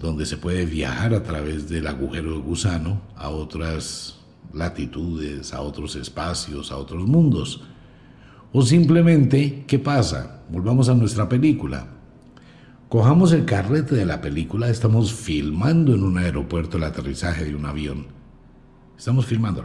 donde 0.00 0.26
se 0.26 0.36
puede 0.36 0.66
viajar 0.66 1.14
a 1.14 1.22
través 1.22 1.68
del 1.68 1.86
agujero 1.86 2.32
de 2.32 2.38
gusano 2.38 3.02
a 3.16 3.28
otras 3.28 4.18
latitudes, 4.52 5.54
a 5.54 5.60
otros 5.60 5.96
espacios, 5.96 6.72
a 6.72 6.76
otros 6.76 7.06
mundos. 7.06 7.62
O 8.52 8.62
simplemente, 8.62 9.64
¿qué 9.66 9.78
pasa? 9.78 10.42
Volvamos 10.50 10.88
a 10.88 10.94
nuestra 10.94 11.28
película. 11.28 11.86
Cojamos 12.92 13.32
el 13.32 13.46
carrete 13.46 13.94
de 13.94 14.04
la 14.04 14.20
película, 14.20 14.68
estamos 14.68 15.14
filmando 15.14 15.94
en 15.94 16.02
un 16.02 16.18
aeropuerto 16.18 16.76
el 16.76 16.84
aterrizaje 16.84 17.46
de 17.46 17.54
un 17.54 17.64
avión. 17.64 18.08
Estamos 18.98 19.24
filmando 19.24 19.64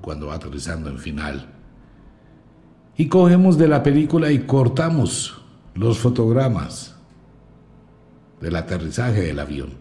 cuando 0.00 0.26
va 0.26 0.34
aterrizando 0.34 0.90
en 0.90 0.98
final 0.98 1.54
y 2.96 3.06
cogemos 3.06 3.58
de 3.58 3.68
la 3.68 3.84
película 3.84 4.32
y 4.32 4.40
cortamos 4.40 5.40
los 5.76 6.00
fotogramas 6.00 6.96
del 8.40 8.56
aterrizaje 8.56 9.20
del 9.20 9.38
avión 9.38 9.74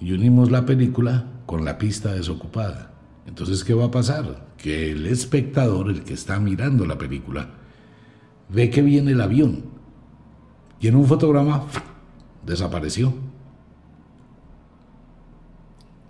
y 0.00 0.10
unimos 0.10 0.50
la 0.50 0.66
película 0.66 1.26
con 1.46 1.64
la 1.64 1.78
pista 1.78 2.14
desocupada. 2.14 2.94
Entonces, 3.28 3.62
¿qué 3.62 3.74
va 3.74 3.84
a 3.84 3.90
pasar? 3.92 4.48
Que 4.58 4.90
el 4.90 5.06
espectador, 5.06 5.88
el 5.88 6.02
que 6.02 6.14
está 6.14 6.40
mirando 6.40 6.84
la 6.84 6.98
película, 6.98 7.50
ve 8.48 8.70
que 8.70 8.82
viene 8.82 9.12
el 9.12 9.20
avión 9.20 9.75
y 10.80 10.88
en 10.88 10.96
un 10.96 11.06
fotograma 11.06 11.64
desapareció. 12.44 13.12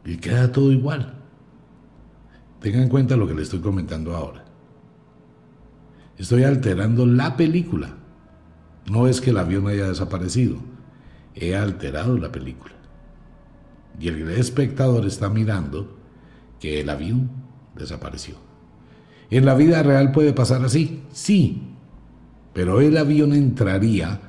Y 0.04 0.16
queda 0.18 0.52
todo 0.52 0.72
igual. 0.72 1.14
Tengan 2.60 2.82
en 2.82 2.88
cuenta 2.88 3.16
lo 3.16 3.26
que 3.26 3.34
le 3.34 3.42
estoy 3.42 3.60
comentando 3.60 4.14
ahora. 4.14 4.44
Estoy 6.16 6.44
alterando 6.44 7.06
la 7.06 7.36
película. 7.36 7.90
No 8.90 9.06
es 9.06 9.20
que 9.20 9.30
el 9.30 9.38
avión 9.38 9.66
haya 9.66 9.88
desaparecido. 9.88 10.58
He 11.34 11.54
alterado 11.54 12.16
la 12.16 12.32
película. 12.32 12.74
Y 14.00 14.08
el 14.08 14.30
espectador 14.30 15.06
está 15.06 15.28
mirando 15.28 15.96
que 16.60 16.80
el 16.80 16.88
avión 16.88 17.30
desapareció. 17.74 18.36
¿En 19.30 19.44
la 19.44 19.54
vida 19.54 19.82
real 19.82 20.12
puede 20.12 20.32
pasar 20.32 20.64
así? 20.64 21.02
Sí. 21.12 21.62
Pero 22.52 22.80
el 22.80 22.96
avión 22.96 23.32
entraría 23.32 24.20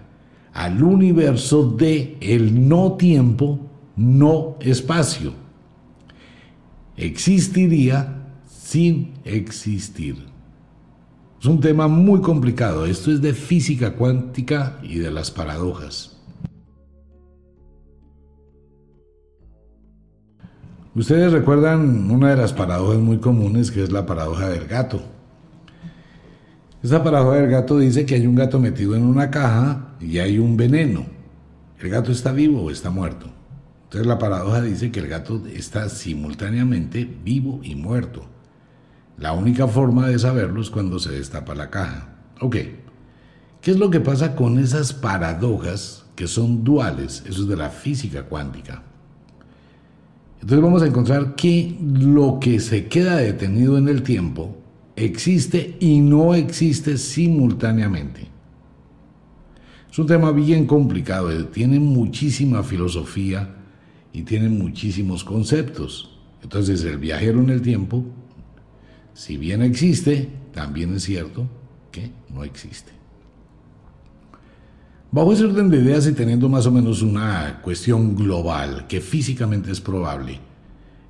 al 0.54 0.82
universo 0.84 1.72
de 1.72 2.18
el 2.20 2.68
no 2.68 2.94
tiempo, 2.94 3.60
no 3.96 4.58
espacio. 4.60 5.34
Existiría 6.96 8.18
sin 8.48 9.14
existir. 9.24 10.16
Es 11.40 11.46
un 11.46 11.60
tema 11.60 11.88
muy 11.88 12.22
complicado. 12.22 12.86
Esto 12.86 13.12
es 13.12 13.22
de 13.22 13.34
física 13.34 13.94
cuántica 13.94 14.80
y 14.82 14.98
de 14.98 15.12
las 15.12 15.30
paradojas. 15.30 16.18
Ustedes 20.96 21.32
recuerdan 21.32 22.10
una 22.10 22.32
de 22.32 22.38
las 22.38 22.54
paradojas 22.54 22.98
muy 22.98 23.20
comunes 23.20 23.70
que 23.70 23.84
es 23.84 23.92
la 23.92 24.08
paradoja 24.08 24.50
del 24.50 24.66
gato. 24.66 25.00
Esa 26.82 27.04
paradoja 27.04 27.38
del 27.38 27.52
gato 27.52 27.78
dice 27.78 28.04
que 28.04 28.16
hay 28.16 28.26
un 28.26 28.34
gato 28.34 28.60
metido 28.60 28.96
en 28.96 29.04
una 29.04 29.30
caja 29.30 29.87
y 30.00 30.20
hay 30.20 30.40
un 30.40 30.58
veneno. 30.58 31.06
¿El 31.80 31.90
gato 31.90 32.12
está 32.12 32.32
vivo 32.32 32.64
o 32.64 32.72
está 32.72 32.90
muerto? 32.90 33.28
Entonces 33.84 34.08
la 34.08 34.20
paradoja 34.20 34.62
dice 34.62 34.92
que 34.92 35.00
el 35.00 35.08
gato 35.08 35.44
está 35.48 35.90
simultáneamente 35.90 37.10
vivo 37.24 37.62
y 37.64 37.76
muerto. 37.76 38.26
La 39.18 39.32
única 39.32 39.68
forma 39.68 40.08
de 40.08 40.20
saberlo 40.20 40.62
es 40.62 40.70
cuando 40.70 41.00
se 41.00 41.12
destapa 41.12 41.56
la 41.56 41.70
caja. 41.70 42.16
Ok, 42.42 42.56
¿qué 43.62 43.72
es 43.72 43.80
lo 43.80 43.90
que 43.90 44.00
pasa 44.00 44.36
con 44.36 44.60
esas 44.60 44.94
paradojas 44.94 46.06
que 46.16 46.28
son 46.28 46.64
duales? 46.64 47.24
Eso 47.28 47.44
es 47.44 47.48
de 47.48 47.56
la 47.56 47.70
física 47.70 48.24
cuántica. 48.24 48.84
Entonces 50.42 50.62
vamos 50.62 50.82
a 50.82 50.88
encontrar 50.88 51.36
que 51.36 51.78
lo 51.82 52.40
que 52.40 52.60
se 52.60 52.88
queda 52.88 53.16
detenido 53.16 53.78
en 53.78 53.88
el 53.88 54.04
tiempo 54.04 54.56
existe 54.96 55.78
y 55.80 56.02
no 56.02 56.36
existe 56.36 56.98
simultáneamente. 56.98 58.28
Es 59.92 60.00
un 60.00 60.08
tema 60.08 60.32
bien 60.32 60.66
complicado, 60.66 61.32
eh, 61.32 61.44
tiene 61.46 61.80
muchísima 61.80 62.64
filosofía 62.64 63.56
y 64.14 64.24
tiene 64.24 64.50
muchísimos 64.50 65.24
conceptos. 65.24 66.18
Entonces 66.44 66.84
el 66.84 66.98
viajero 66.98 67.42
en 67.42 67.50
el 67.50 67.62
tiempo 67.62 68.06
si 69.18 69.36
bien 69.36 69.64
existe, 69.64 70.30
también 70.54 70.94
es 70.94 71.02
cierto 71.02 71.50
que 71.92 72.12
no 72.32 72.44
existe. 72.44 72.92
Bajo 75.10 75.34
ese 75.34 75.46
orden 75.46 75.72
de 75.72 75.78
ideas 75.78 76.06
y 76.06 76.12
teniendo 76.12 76.48
más 76.50 76.68
o 76.68 76.72
menos 76.72 77.02
una 77.02 77.60
cuestión 77.64 78.16
global 78.16 78.86
que 78.86 79.02
físicamente 79.02 79.72
es 79.72 79.82
probable, 79.82 80.40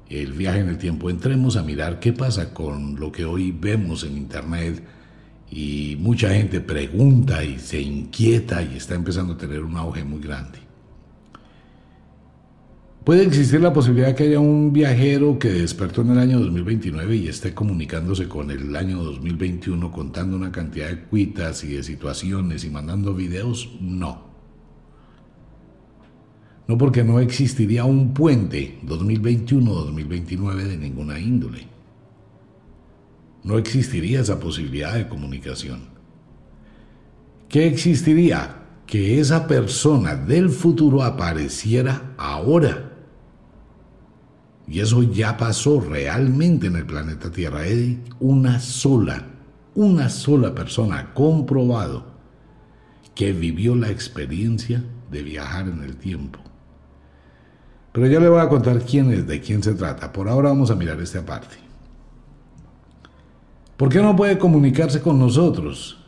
el 0.08 0.32
viaje 0.32 0.60
en 0.60 0.70
el 0.70 0.78
tiempo, 0.78 1.10
entremos 1.10 1.58
a 1.58 1.64
mirar 1.64 2.00
qué 2.00 2.14
pasa 2.14 2.54
con 2.54 2.98
lo 2.98 3.12
que 3.12 3.26
hoy 3.26 3.52
vemos 3.52 4.06
en 4.06 4.16
Internet 4.16 4.82
y 5.50 5.98
mucha 6.00 6.34
gente 6.34 6.60
pregunta 6.60 7.44
y 7.44 7.60
se 7.60 7.82
inquieta 7.82 8.62
y 8.62 8.76
está 8.78 8.96
empezando 8.96 9.34
a 9.34 9.38
tener 9.38 9.64
un 9.64 9.78
auge 9.78 10.04
muy 10.04 10.22
grande. 10.22 10.60
Puede 13.08 13.24
existir 13.24 13.62
la 13.62 13.72
posibilidad 13.72 14.14
que 14.14 14.24
haya 14.24 14.42
un 14.42 14.74
viajero 14.74 15.40
que 15.40 15.48
despertó 15.48 16.02
en 16.02 16.12
el 16.12 16.18
año 16.20 16.40
2029 16.40 17.16
y 17.16 17.30
esté 17.30 17.54
comunicándose 17.54 18.28
con 18.28 18.52
el 18.52 18.76
año 18.76 19.02
2021 19.02 19.94
contando 19.94 20.36
una 20.36 20.52
cantidad 20.52 20.90
de 20.90 21.04
cuitas 21.04 21.64
y 21.64 21.76
de 21.76 21.84
situaciones 21.84 22.66
y 22.66 22.70
mandando 22.70 23.14
videos. 23.14 23.70
No. 23.80 24.28
No 26.68 26.78
porque 26.78 27.06
no 27.06 27.22
existiría 27.22 27.86
un 27.86 28.14
puente 28.14 28.78
2021-2029 28.86 30.64
de 30.64 30.78
ninguna 30.78 31.18
índole. 31.18 31.77
No 33.48 33.58
existiría 33.58 34.20
esa 34.20 34.42
posibilidad 34.42 34.94
de 34.94 35.08
comunicación. 35.08 35.88
¿qué 37.48 37.66
existiría? 37.66 38.58
Que 38.86 39.22
esa 39.22 39.48
persona 39.48 40.16
del 40.16 40.50
futuro 40.50 41.02
apareciera 41.02 42.14
ahora. 42.18 42.92
Y 44.68 44.82
eso 44.82 45.02
ya 45.02 45.38
pasó 45.38 45.80
realmente 45.80 46.68
en 46.68 46.76
el 46.76 46.86
planeta 46.86 47.32
Tierra. 47.32 47.62
Hay 47.62 48.04
una 48.20 48.60
sola, 48.60 49.28
una 49.76 50.10
sola 50.10 50.54
persona 50.54 51.14
comprobado 51.14 52.06
que 53.16 53.32
vivió 53.32 53.76
la 53.76 53.90
experiencia 53.90 54.84
de 55.10 55.24
viajar 55.24 55.70
en 55.70 55.84
el 55.84 55.96
tiempo. 55.96 56.40
Pero 57.94 58.08
ya 58.08 58.20
le 58.20 58.28
voy 58.28 58.42
a 58.42 58.50
contar 58.50 58.82
quién 58.82 59.10
es, 59.14 59.26
de 59.26 59.40
quién 59.40 59.64
se 59.64 59.74
trata. 59.74 60.12
Por 60.12 60.28
ahora 60.28 60.50
vamos 60.50 60.70
a 60.70 60.76
mirar 60.76 61.00
esta 61.00 61.26
parte. 61.26 61.67
¿Por 63.78 63.90
qué 63.90 64.02
no 64.02 64.16
puede 64.16 64.40
comunicarse 64.40 65.02
con 65.02 65.20
nosotros? 65.20 66.00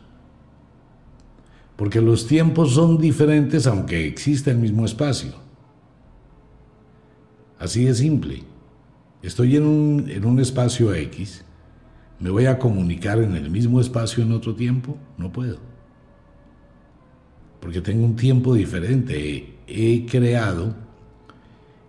Porque 1.76 2.02
los 2.02 2.28
tiempos 2.28 2.74
son 2.74 2.98
diferentes 2.98 3.68
aunque 3.68 4.08
exista 4.08 4.50
el 4.52 4.58
mismo 4.58 4.86
espacio. 4.86 5.34
Así 7.60 7.86
de 7.86 7.94
simple. 7.94 8.44
Estoy 9.22 9.56
en 9.56 9.66
un, 9.66 10.10
en 10.10 10.26
un 10.26 10.40
espacio 10.40 10.94
X. 10.94 11.46
¿Me 12.20 12.30
voy 12.32 12.48
a 12.48 12.58
comunicar 12.58 13.20
en 13.20 13.36
el 13.36 13.50
mismo 13.50 13.80
espacio 13.80 14.24
en 14.24 14.32
otro 14.32 14.56
tiempo? 14.56 14.98
No 15.18 15.32
puedo. 15.32 15.60
Porque 17.60 17.82
tengo 17.82 18.06
un 18.06 18.16
tiempo 18.16 18.56
diferente. 18.56 19.58
He 19.68 20.06
creado 20.06 20.74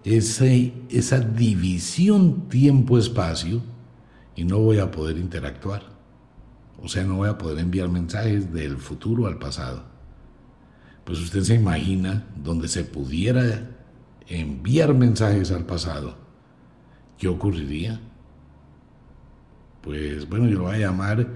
ese, 0.04 0.72
esa 0.90 1.20
división 1.20 2.48
tiempo-espacio 2.48 3.62
y 4.36 4.44
no 4.44 4.58
voy 4.58 4.78
a 4.78 4.90
poder 4.90 5.18
interactuar. 5.18 5.82
O 6.82 6.88
sea, 6.88 7.04
no 7.04 7.16
voy 7.16 7.28
a 7.28 7.38
poder 7.38 7.58
enviar 7.58 7.88
mensajes 7.88 8.52
del 8.52 8.78
futuro 8.78 9.26
al 9.26 9.38
pasado. 9.38 9.84
Pues 11.04 11.18
usted 11.20 11.42
se 11.42 11.54
imagina 11.54 12.26
donde 12.36 12.68
se 12.68 12.84
pudiera 12.84 13.70
enviar 14.28 14.94
mensajes 14.94 15.50
al 15.50 15.66
pasado. 15.66 16.16
¿Qué 17.18 17.28
ocurriría? 17.28 18.00
Pues 19.82 20.28
bueno, 20.28 20.46
yo 20.48 20.58
lo 20.58 20.64
voy 20.64 20.76
a 20.76 20.78
llamar 20.78 21.26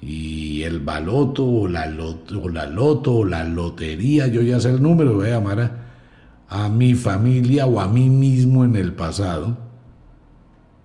y 0.00 0.62
el 0.62 0.80
baloto 0.80 1.44
o 1.44 1.68
la 1.68 1.86
loto 1.86 2.42
o 2.42 2.48
la, 2.48 2.66
loto, 2.66 3.16
o 3.16 3.24
la 3.24 3.44
lotería, 3.44 4.28
yo 4.28 4.42
ya 4.42 4.60
sé 4.60 4.70
el 4.70 4.82
número, 4.82 5.14
voy 5.14 5.28
a 5.28 5.38
llamar 5.38 5.60
a, 5.60 6.64
a 6.64 6.68
mi 6.68 6.94
familia 6.94 7.66
o 7.66 7.80
a 7.80 7.88
mí 7.88 8.08
mismo 8.08 8.64
en 8.64 8.76
el 8.76 8.94
pasado 8.94 9.58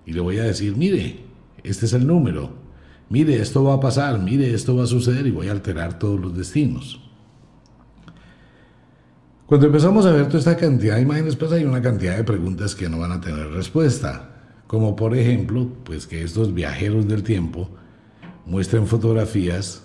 y 0.05 0.13
le 0.13 0.19
voy 0.19 0.39
a 0.39 0.43
decir, 0.43 0.75
mire, 0.75 1.22
este 1.63 1.85
es 1.85 1.93
el 1.93 2.05
número, 2.05 2.51
mire, 3.09 3.41
esto 3.41 3.63
va 3.63 3.75
a 3.75 3.79
pasar, 3.79 4.19
mire, 4.19 4.53
esto 4.53 4.75
va 4.75 4.83
a 4.83 4.87
suceder 4.87 5.25
y 5.27 5.31
voy 5.31 5.47
a 5.47 5.51
alterar 5.51 5.99
todos 5.99 6.19
los 6.19 6.37
destinos. 6.37 6.99
Cuando 9.45 9.67
empezamos 9.67 10.05
a 10.05 10.11
ver 10.11 10.27
toda 10.27 10.39
esta 10.39 10.57
cantidad 10.57 10.95
de 10.95 11.01
imágenes, 11.01 11.35
pues 11.35 11.51
hay 11.51 11.63
una 11.63 11.81
cantidad 11.81 12.15
de 12.17 12.23
preguntas 12.23 12.75
que 12.75 12.89
no 12.89 12.99
van 12.99 13.11
a 13.11 13.21
tener 13.21 13.49
respuesta, 13.49 14.29
como 14.67 14.95
por 14.95 15.15
ejemplo, 15.15 15.69
pues 15.83 16.07
que 16.07 16.23
estos 16.23 16.53
viajeros 16.53 17.07
del 17.07 17.23
tiempo 17.23 17.69
muestren 18.45 18.87
fotografías 18.87 19.83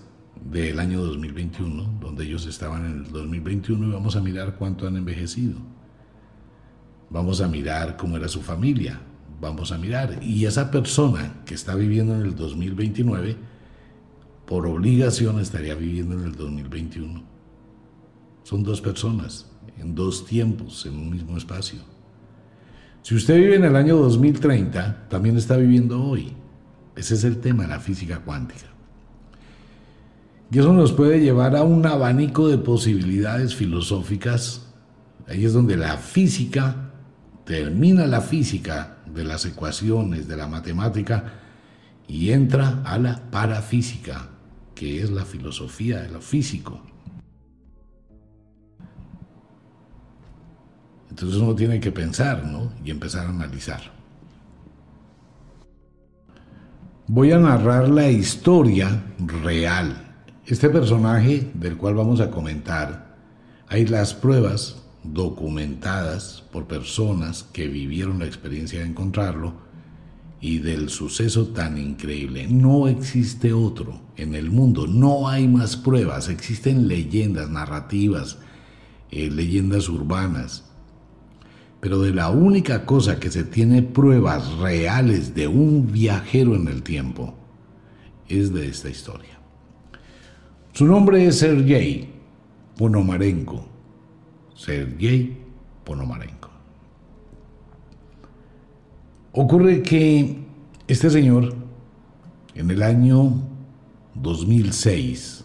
del 0.50 0.78
año 0.78 1.02
2021, 1.02 1.98
donde 2.00 2.24
ellos 2.24 2.46
estaban 2.46 2.84
en 2.86 3.04
el 3.04 3.12
2021 3.12 3.88
y 3.88 3.90
vamos 3.90 4.16
a 4.16 4.20
mirar 4.20 4.56
cuánto 4.56 4.86
han 4.86 4.96
envejecido. 4.96 5.58
Vamos 7.10 7.40
a 7.40 7.48
mirar 7.48 7.96
cómo 7.96 8.16
era 8.16 8.28
su 8.28 8.40
familia, 8.40 9.00
vamos 9.40 9.72
a 9.72 9.78
mirar. 9.78 10.20
Y 10.22 10.46
esa 10.46 10.70
persona 10.70 11.42
que 11.44 11.54
está 11.54 11.74
viviendo 11.74 12.14
en 12.14 12.22
el 12.22 12.34
2029, 12.34 13.36
por 14.46 14.66
obligación 14.66 15.40
estaría 15.40 15.74
viviendo 15.74 16.14
en 16.14 16.24
el 16.24 16.34
2021. 16.34 17.22
Son 18.44 18.62
dos 18.62 18.80
personas, 18.80 19.46
en 19.78 19.94
dos 19.94 20.24
tiempos, 20.26 20.86
en 20.86 20.96
un 20.96 21.10
mismo 21.10 21.36
espacio. 21.36 21.80
Si 23.02 23.14
usted 23.14 23.36
vive 23.36 23.56
en 23.56 23.64
el 23.64 23.76
año 23.76 23.96
2030, 23.96 25.08
también 25.08 25.36
está 25.36 25.56
viviendo 25.56 26.02
hoy. 26.02 26.32
Ese 26.96 27.14
es 27.14 27.24
el 27.24 27.38
tema 27.38 27.62
de 27.62 27.68
la 27.68 27.80
física 27.80 28.20
cuántica. 28.20 28.66
Y 30.50 30.58
eso 30.58 30.72
nos 30.72 30.92
puede 30.92 31.20
llevar 31.20 31.56
a 31.56 31.62
un 31.62 31.84
abanico 31.86 32.48
de 32.48 32.58
posibilidades 32.58 33.54
filosóficas. 33.54 34.66
Ahí 35.28 35.44
es 35.44 35.52
donde 35.52 35.76
la 35.76 35.98
física 35.98 36.90
termina 37.44 38.06
la 38.06 38.20
física 38.20 38.97
de 39.14 39.24
las 39.24 39.44
ecuaciones, 39.44 40.28
de 40.28 40.36
la 40.36 40.46
matemática, 40.46 41.34
y 42.06 42.30
entra 42.30 42.82
a 42.84 42.98
la 42.98 43.30
parafísica, 43.30 44.28
que 44.74 45.02
es 45.02 45.10
la 45.10 45.24
filosofía 45.24 46.00
de 46.02 46.08
lo 46.08 46.20
físico. 46.20 46.80
Entonces 51.10 51.40
uno 51.40 51.54
tiene 51.54 51.80
que 51.80 51.90
pensar, 51.90 52.44
¿no? 52.44 52.72
Y 52.84 52.90
empezar 52.90 53.26
a 53.26 53.30
analizar. 53.30 53.80
Voy 57.08 57.32
a 57.32 57.38
narrar 57.38 57.88
la 57.88 58.08
historia 58.08 59.02
real. 59.42 60.04
Este 60.46 60.68
personaje 60.70 61.50
del 61.54 61.76
cual 61.76 61.94
vamos 61.94 62.20
a 62.20 62.30
comentar, 62.30 63.16
hay 63.66 63.86
las 63.86 64.14
pruebas 64.14 64.82
documentadas 65.12 66.44
por 66.52 66.66
personas 66.66 67.44
que 67.52 67.68
vivieron 67.68 68.18
la 68.18 68.26
experiencia 68.26 68.80
de 68.80 68.86
encontrarlo 68.86 69.54
y 70.40 70.58
del 70.58 70.88
suceso 70.88 71.48
tan 71.48 71.78
increíble. 71.78 72.46
No 72.48 72.88
existe 72.88 73.52
otro 73.52 74.00
en 74.16 74.34
el 74.34 74.50
mundo, 74.50 74.86
no 74.86 75.28
hay 75.28 75.48
más 75.48 75.76
pruebas, 75.76 76.28
existen 76.28 76.88
leyendas, 76.88 77.50
narrativas, 77.50 78.38
eh, 79.10 79.30
leyendas 79.30 79.88
urbanas, 79.88 80.64
pero 81.80 82.00
de 82.00 82.12
la 82.12 82.30
única 82.30 82.84
cosa 82.84 83.18
que 83.20 83.30
se 83.30 83.44
tiene 83.44 83.82
pruebas 83.82 84.52
reales 84.58 85.34
de 85.34 85.48
un 85.48 85.90
viajero 85.92 86.54
en 86.54 86.68
el 86.68 86.82
tiempo 86.82 87.34
es 88.28 88.52
de 88.52 88.68
esta 88.68 88.90
historia. 88.90 89.38
Su 90.72 90.86
nombre 90.86 91.26
es 91.26 91.38
Sergei 91.38 92.10
Ponomarenko 92.76 93.77
Sergei 94.58 95.36
Ponomarenko. 95.84 96.50
Ocurre 99.32 99.82
que 99.82 100.36
este 100.88 101.10
señor, 101.10 101.54
en 102.56 102.70
el 102.72 102.82
año 102.82 103.40
2006, 104.16 105.44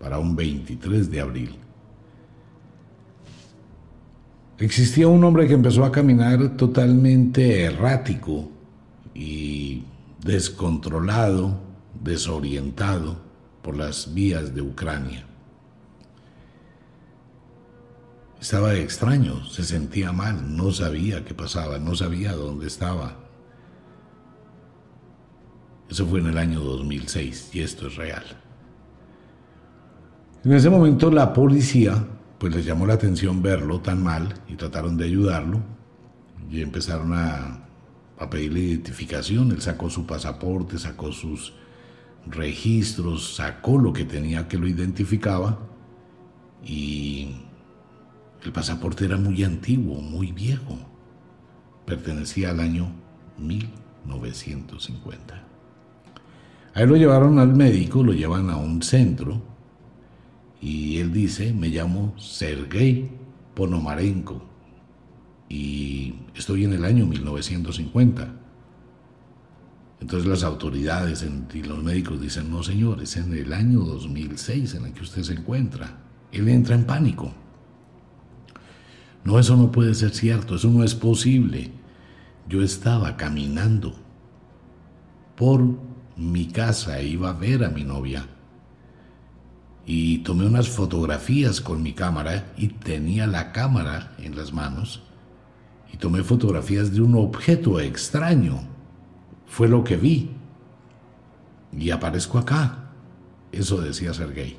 para 0.00 0.18
un 0.18 0.34
23 0.34 1.10
de 1.10 1.20
abril, 1.20 1.56
existía 4.58 5.08
un 5.08 5.22
hombre 5.24 5.46
que 5.46 5.52
empezó 5.52 5.84
a 5.84 5.92
caminar 5.92 6.56
totalmente 6.56 7.64
errático 7.64 8.48
y 9.14 9.82
descontrolado, 10.24 11.60
desorientado 12.02 13.18
por 13.60 13.76
las 13.76 14.14
vías 14.14 14.54
de 14.54 14.62
Ucrania. 14.62 15.27
Estaba 18.40 18.74
extraño, 18.74 19.44
se 19.46 19.64
sentía 19.64 20.12
mal, 20.12 20.56
no 20.56 20.70
sabía 20.70 21.24
qué 21.24 21.34
pasaba, 21.34 21.78
no 21.78 21.96
sabía 21.96 22.32
dónde 22.34 22.68
estaba. 22.68 23.16
Eso 25.90 26.06
fue 26.06 26.20
en 26.20 26.28
el 26.28 26.38
año 26.38 26.60
2006 26.60 27.50
y 27.54 27.60
esto 27.60 27.88
es 27.88 27.96
real. 27.96 28.24
En 30.44 30.52
ese 30.52 30.70
momento 30.70 31.10
la 31.10 31.32
policía 31.32 32.06
pues 32.38 32.54
les 32.54 32.64
llamó 32.64 32.86
la 32.86 32.94
atención 32.94 33.42
verlo 33.42 33.80
tan 33.80 34.02
mal 34.02 34.34
y 34.46 34.54
trataron 34.54 34.96
de 34.96 35.06
ayudarlo 35.06 35.60
y 36.48 36.62
empezaron 36.62 37.12
a, 37.14 37.66
a 38.18 38.30
pedirle 38.30 38.60
identificación. 38.60 39.50
Él 39.50 39.60
sacó 39.60 39.90
su 39.90 40.06
pasaporte, 40.06 40.78
sacó 40.78 41.10
sus 41.10 41.54
registros, 42.26 43.34
sacó 43.34 43.78
lo 43.78 43.92
que 43.92 44.04
tenía 44.04 44.46
que 44.46 44.58
lo 44.58 44.68
identificaba 44.68 45.58
y 46.64 47.47
el 48.44 48.52
pasaporte 48.52 49.04
era 49.04 49.16
muy 49.16 49.42
antiguo, 49.42 50.00
muy 50.00 50.32
viejo. 50.32 50.78
Pertenecía 51.84 52.50
al 52.50 52.60
año 52.60 52.92
1950. 53.38 55.44
Ahí 56.74 56.86
lo 56.86 56.96
llevaron 56.96 57.38
al 57.38 57.54
médico, 57.54 58.02
lo 58.02 58.12
llevan 58.12 58.50
a 58.50 58.56
un 58.56 58.82
centro 58.82 59.42
y 60.60 60.98
él 60.98 61.12
dice, 61.12 61.52
me 61.52 61.68
llamo 61.68 62.14
Sergei 62.18 63.10
Ponomarenko 63.54 64.42
y 65.48 66.14
estoy 66.34 66.64
en 66.64 66.74
el 66.74 66.84
año 66.84 67.06
1950. 67.06 68.34
Entonces 70.00 70.28
las 70.28 70.44
autoridades 70.44 71.26
y 71.52 71.62
los 71.62 71.82
médicos 71.82 72.20
dicen, 72.20 72.50
no 72.50 72.62
señor, 72.62 73.02
es 73.02 73.16
en 73.16 73.34
el 73.34 73.52
año 73.52 73.80
2006 73.80 74.74
en 74.74 74.86
el 74.86 74.92
que 74.92 75.02
usted 75.02 75.22
se 75.22 75.32
encuentra. 75.32 75.98
Él 76.30 76.48
entra 76.48 76.76
en 76.76 76.84
pánico. 76.84 77.32
No, 79.24 79.38
eso 79.38 79.56
no 79.56 79.70
puede 79.72 79.94
ser 79.94 80.10
cierto, 80.14 80.56
eso 80.56 80.68
no 80.68 80.84
es 80.84 80.94
posible. 80.94 81.70
Yo 82.48 82.62
estaba 82.62 83.16
caminando 83.16 83.94
por 85.36 85.62
mi 86.16 86.46
casa 86.46 87.00
iba 87.00 87.30
a 87.30 87.32
ver 87.34 87.64
a 87.64 87.70
mi 87.70 87.84
novia. 87.84 88.26
y 89.86 90.18
tomé 90.18 90.46
unas 90.46 90.68
fotografías 90.68 91.62
con 91.62 91.82
mi 91.82 91.94
cámara 91.94 92.52
y 92.58 92.68
tenía 92.68 93.26
la 93.26 93.52
cámara 93.52 94.12
en 94.18 94.36
las 94.36 94.52
manos 94.52 95.02
y 95.90 95.96
tomé 95.96 96.22
fotografías 96.22 96.92
de 96.92 97.00
un 97.00 97.14
objeto 97.14 97.80
extraño. 97.80 98.60
Fue 99.46 99.66
lo 99.66 99.82
que 99.84 99.96
vi. 99.96 100.30
Y 101.72 101.90
aparezco 101.90 102.38
acá. 102.38 102.90
Eso 103.50 103.80
decía 103.80 104.12
Sergei. 104.12 104.58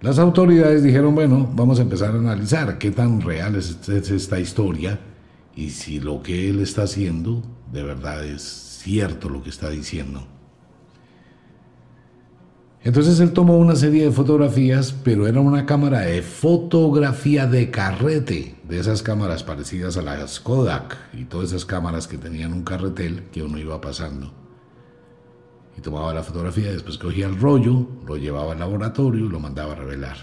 Las 0.00 0.20
autoridades 0.20 0.84
dijeron, 0.84 1.14
bueno, 1.14 1.50
vamos 1.54 1.80
a 1.80 1.82
empezar 1.82 2.14
a 2.14 2.18
analizar 2.18 2.78
qué 2.78 2.92
tan 2.92 3.20
real 3.20 3.56
es 3.56 3.88
esta 3.88 4.38
historia 4.38 5.00
y 5.56 5.70
si 5.70 5.98
lo 5.98 6.22
que 6.22 6.48
él 6.48 6.60
está 6.60 6.82
haciendo 6.82 7.42
de 7.72 7.82
verdad 7.82 8.24
es 8.24 8.42
cierto 8.42 9.28
lo 9.28 9.42
que 9.42 9.50
está 9.50 9.70
diciendo. 9.70 10.26
Entonces 12.84 13.18
él 13.18 13.32
tomó 13.32 13.58
una 13.58 13.74
serie 13.74 14.04
de 14.04 14.12
fotografías, 14.12 14.92
pero 14.92 15.26
era 15.26 15.40
una 15.40 15.66
cámara 15.66 16.00
de 16.00 16.22
fotografía 16.22 17.46
de 17.46 17.70
carrete, 17.70 18.54
de 18.68 18.78
esas 18.78 19.02
cámaras 19.02 19.42
parecidas 19.42 19.96
a 19.96 20.02
las 20.02 20.38
Kodak 20.38 20.96
y 21.12 21.24
todas 21.24 21.48
esas 21.48 21.64
cámaras 21.64 22.06
que 22.06 22.18
tenían 22.18 22.52
un 22.52 22.62
carretel 22.62 23.24
que 23.32 23.42
uno 23.42 23.58
iba 23.58 23.80
pasando. 23.80 24.32
Y 25.78 25.80
tomaba 25.80 26.12
la 26.12 26.24
fotografía, 26.24 26.72
después 26.72 26.98
cogía 26.98 27.26
el 27.26 27.38
rollo, 27.38 27.86
lo 28.04 28.16
llevaba 28.16 28.52
al 28.52 28.58
laboratorio 28.58 29.26
y 29.26 29.28
lo 29.28 29.38
mandaba 29.38 29.74
a 29.74 29.76
revelar. 29.76 30.16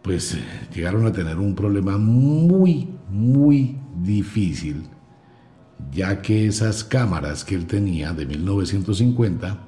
Pues 0.00 0.34
eh, 0.34 0.44
llegaron 0.72 1.04
a 1.06 1.12
tener 1.12 1.38
un 1.38 1.56
problema 1.56 1.98
muy, 1.98 2.88
muy 3.10 3.80
difícil, 3.96 4.84
ya 5.90 6.22
que 6.22 6.46
esas 6.46 6.84
cámaras 6.84 7.44
que 7.44 7.56
él 7.56 7.66
tenía 7.66 8.12
de 8.12 8.24
1950, 8.26 9.58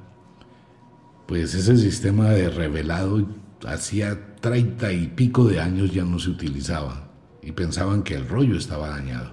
pues 1.27 1.53
ese 1.55 1.77
sistema 1.77 2.31
de 2.31 2.49
revelado 2.49 3.27
hacía 3.67 4.37
treinta 4.37 4.93
y 4.93 5.09
pico 5.09 5.49
de 5.49 5.61
años 5.61 5.93
ya 5.93 6.05
no 6.05 6.21
se 6.21 6.31
utilizaba 6.31 7.09
y 7.43 7.51
pensaban 7.51 8.05
que 8.05 8.15
el 8.15 8.29
rollo 8.29 8.57
estaba 8.57 8.89
dañado. 8.91 9.33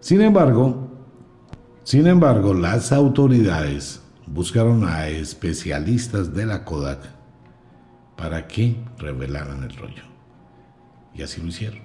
Sin 0.00 0.20
embargo, 0.20 0.87
sin 1.88 2.06
embargo, 2.06 2.52
las 2.52 2.92
autoridades 2.92 4.02
buscaron 4.26 4.86
a 4.86 5.08
especialistas 5.08 6.34
de 6.34 6.44
la 6.44 6.62
Kodak 6.62 7.00
para 8.14 8.46
que 8.46 8.76
revelaran 8.98 9.62
el 9.62 9.74
rollo. 9.74 10.02
Y 11.14 11.22
así 11.22 11.40
lo 11.40 11.46
hicieron. 11.46 11.80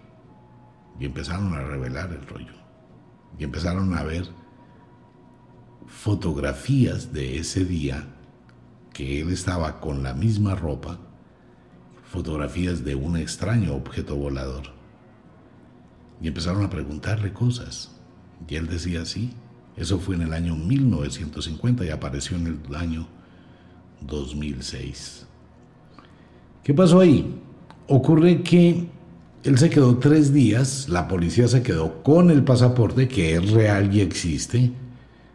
Y 0.99 1.05
empezaron 1.05 1.53
a 1.53 1.61
revelar 1.61 2.11
el 2.11 2.27
rollo. 2.27 2.51
Y 3.39 3.45
empezaron 3.45 3.97
a 3.97 4.03
ver 4.03 4.27
fotografías 5.87 7.13
de 7.13 7.37
ese 7.37 7.63
día 7.63 8.05
que 8.91 9.21
él 9.21 9.31
estaba 9.31 9.79
con 9.79 10.03
la 10.03 10.13
misma 10.13 10.53
ropa, 10.53 10.99
fotografías 12.03 12.83
de 12.83 12.95
un 12.95 13.15
extraño 13.15 13.73
objeto 13.73 14.17
volador. 14.17 14.63
Y 16.19 16.27
empezaron 16.27 16.65
a 16.65 16.69
preguntarle 16.69 17.31
cosas. 17.31 17.95
Y 18.49 18.55
él 18.57 18.67
decía 18.67 19.05
sí. 19.05 19.33
Eso 19.75 19.99
fue 19.99 20.15
en 20.15 20.23
el 20.23 20.33
año 20.33 20.55
1950 20.55 21.86
y 21.86 21.89
apareció 21.89 22.38
en 22.38 22.59
el 22.67 22.75
año 22.75 23.07
2006. 24.01 25.25
¿Qué 26.63 26.73
pasó 26.73 26.99
ahí? 26.99 27.41
Ocurre 27.88 28.41
que 28.43 28.88
él 29.43 29.57
se 29.57 29.69
quedó 29.69 29.97
tres 29.97 30.31
días, 30.31 30.88
la 30.88 31.07
policía 31.07 31.47
se 31.47 31.63
quedó 31.63 32.03
con 32.03 32.31
el 32.31 32.43
pasaporte 32.43 33.07
que 33.07 33.36
es 33.36 33.51
real 33.51 33.93
y 33.93 34.01
existe, 34.01 34.71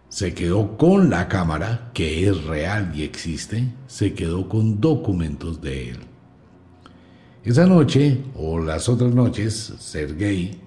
se 0.09 0.33
quedó 0.33 0.79
con 0.79 1.11
la 1.11 1.29
cámara, 1.29 1.91
que 1.93 2.27
es 2.27 2.45
real 2.45 2.93
y 2.95 3.03
existe, 3.03 3.69
se 3.87 4.15
quedó 4.15 4.49
con 4.49 4.81
documentos 4.81 5.61
de 5.61 5.91
él. 5.91 5.99
Esa 7.45 7.67
noche, 7.67 8.23
o 8.35 8.59
las 8.59 8.89
otras 8.89 9.15
noches, 9.15 9.75
Sergei 9.79 10.59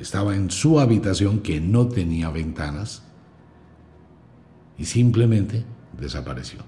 estaba 0.00 0.36
en 0.36 0.50
su 0.50 0.78
habitación 0.78 1.40
que 1.40 1.60
no 1.60 1.88
tenía 1.88 2.30
ventanas 2.30 3.05
y 4.78 4.84
simplemente 4.84 5.64
desapareció. 5.98 6.60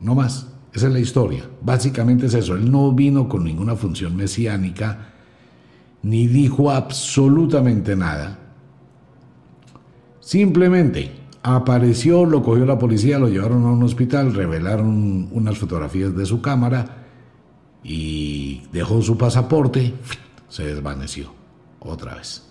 No 0.00 0.14
más, 0.14 0.48
esa 0.72 0.86
es 0.86 0.92
la 0.92 1.00
historia. 1.00 1.44
Básicamente 1.62 2.26
es 2.26 2.34
eso, 2.34 2.54
él 2.54 2.70
no 2.70 2.92
vino 2.92 3.28
con 3.28 3.44
ninguna 3.44 3.76
función 3.76 4.16
mesiánica, 4.16 5.12
ni 6.02 6.26
dijo 6.26 6.70
absolutamente 6.70 7.96
nada. 7.96 8.38
Simplemente 10.20 11.20
Apareció, 11.42 12.26
lo 12.26 12.42
cogió 12.42 12.66
la 12.66 12.78
policía, 12.78 13.18
lo 13.18 13.28
llevaron 13.28 13.64
a 13.64 13.70
un 13.70 13.82
hospital, 13.82 14.34
revelaron 14.34 15.28
unas 15.32 15.56
fotografías 15.56 16.14
de 16.14 16.26
su 16.26 16.42
cámara 16.42 17.06
y 17.82 18.62
dejó 18.72 19.00
su 19.00 19.16
pasaporte, 19.16 19.94
se 20.48 20.66
desvaneció 20.66 21.32
otra 21.78 22.16
vez. 22.16 22.49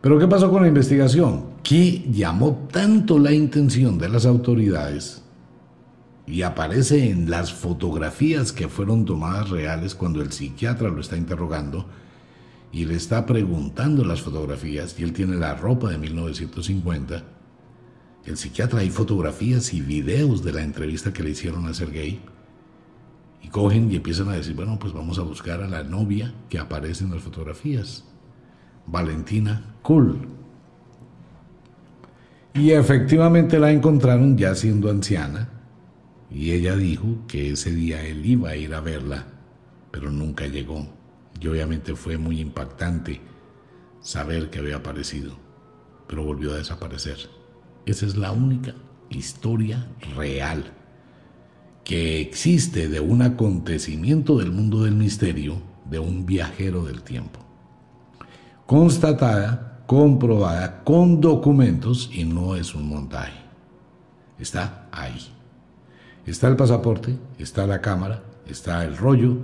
Pero 0.00 0.18
¿qué 0.18 0.26
pasó 0.26 0.50
con 0.50 0.62
la 0.62 0.68
investigación? 0.68 1.44
¿Qué 1.62 2.06
llamó 2.10 2.68
tanto 2.72 3.18
la 3.18 3.32
intención 3.32 3.98
de 3.98 4.08
las 4.08 4.24
autoridades 4.24 5.22
y 6.26 6.42
aparece 6.42 7.10
en 7.10 7.28
las 7.28 7.52
fotografías 7.52 8.52
que 8.52 8.68
fueron 8.68 9.04
tomadas 9.04 9.50
reales 9.50 9.94
cuando 9.94 10.22
el 10.22 10.32
psiquiatra 10.32 10.88
lo 10.88 11.00
está 11.00 11.16
interrogando 11.16 11.86
y 12.72 12.84
le 12.84 12.94
está 12.94 13.26
preguntando 13.26 14.04
las 14.04 14.22
fotografías 14.22 14.98
y 14.98 15.02
él 15.02 15.12
tiene 15.12 15.36
la 15.36 15.54
ropa 15.54 15.90
de 15.90 15.98
1950. 15.98 17.24
El 18.24 18.36
psiquiatra 18.36 18.80
hay 18.80 18.90
fotografías 18.90 19.74
y 19.74 19.80
videos 19.80 20.44
de 20.44 20.52
la 20.52 20.62
entrevista 20.62 21.12
que 21.12 21.22
le 21.22 21.30
hicieron 21.30 21.66
a 21.66 21.74
Sergei 21.74 22.20
y 23.42 23.48
cogen 23.48 23.90
y 23.90 23.96
empiezan 23.96 24.28
a 24.28 24.34
decir, 24.34 24.54
bueno, 24.54 24.78
pues 24.78 24.92
vamos 24.92 25.18
a 25.18 25.22
buscar 25.22 25.62
a 25.62 25.68
la 25.68 25.82
novia 25.82 26.32
que 26.48 26.58
aparece 26.58 27.04
en 27.04 27.10
las 27.10 27.22
fotografías, 27.22 28.04
Valentina 28.90 29.76
Kuhl. 29.82 30.18
Y 32.54 32.72
efectivamente 32.72 33.58
la 33.58 33.70
encontraron 33.70 34.36
ya 34.36 34.54
siendo 34.54 34.90
anciana 34.90 35.48
y 36.30 36.52
ella 36.52 36.76
dijo 36.76 37.18
que 37.26 37.50
ese 37.50 37.72
día 37.72 38.04
él 38.04 38.24
iba 38.26 38.50
a 38.50 38.56
ir 38.56 38.74
a 38.74 38.80
verla, 38.80 39.26
pero 39.90 40.10
nunca 40.10 40.46
llegó. 40.46 40.86
Y 41.40 41.46
obviamente 41.46 41.94
fue 41.94 42.18
muy 42.18 42.40
impactante 42.40 43.20
saber 44.00 44.50
que 44.50 44.58
había 44.58 44.76
aparecido, 44.76 45.36
pero 46.06 46.24
volvió 46.24 46.52
a 46.52 46.56
desaparecer. 46.56 47.18
Esa 47.86 48.06
es 48.06 48.16
la 48.16 48.32
única 48.32 48.74
historia 49.08 49.88
real 50.16 50.72
que 51.84 52.20
existe 52.20 52.88
de 52.88 53.00
un 53.00 53.22
acontecimiento 53.22 54.38
del 54.38 54.52
mundo 54.52 54.84
del 54.84 54.94
misterio 54.94 55.62
de 55.88 55.98
un 55.98 56.26
viajero 56.26 56.84
del 56.84 57.02
tiempo. 57.02 57.49
Constatada, 58.70 59.82
comprobada, 59.84 60.84
con 60.84 61.20
documentos 61.20 62.08
y 62.12 62.22
no 62.22 62.54
es 62.54 62.72
un 62.72 62.88
montaje. 62.88 63.36
Está 64.38 64.86
ahí. 64.92 65.18
Está 66.24 66.46
el 66.46 66.54
pasaporte, 66.54 67.18
está 67.36 67.66
la 67.66 67.80
cámara, 67.80 68.22
está 68.46 68.84
el 68.84 68.96
rollo, 68.96 69.38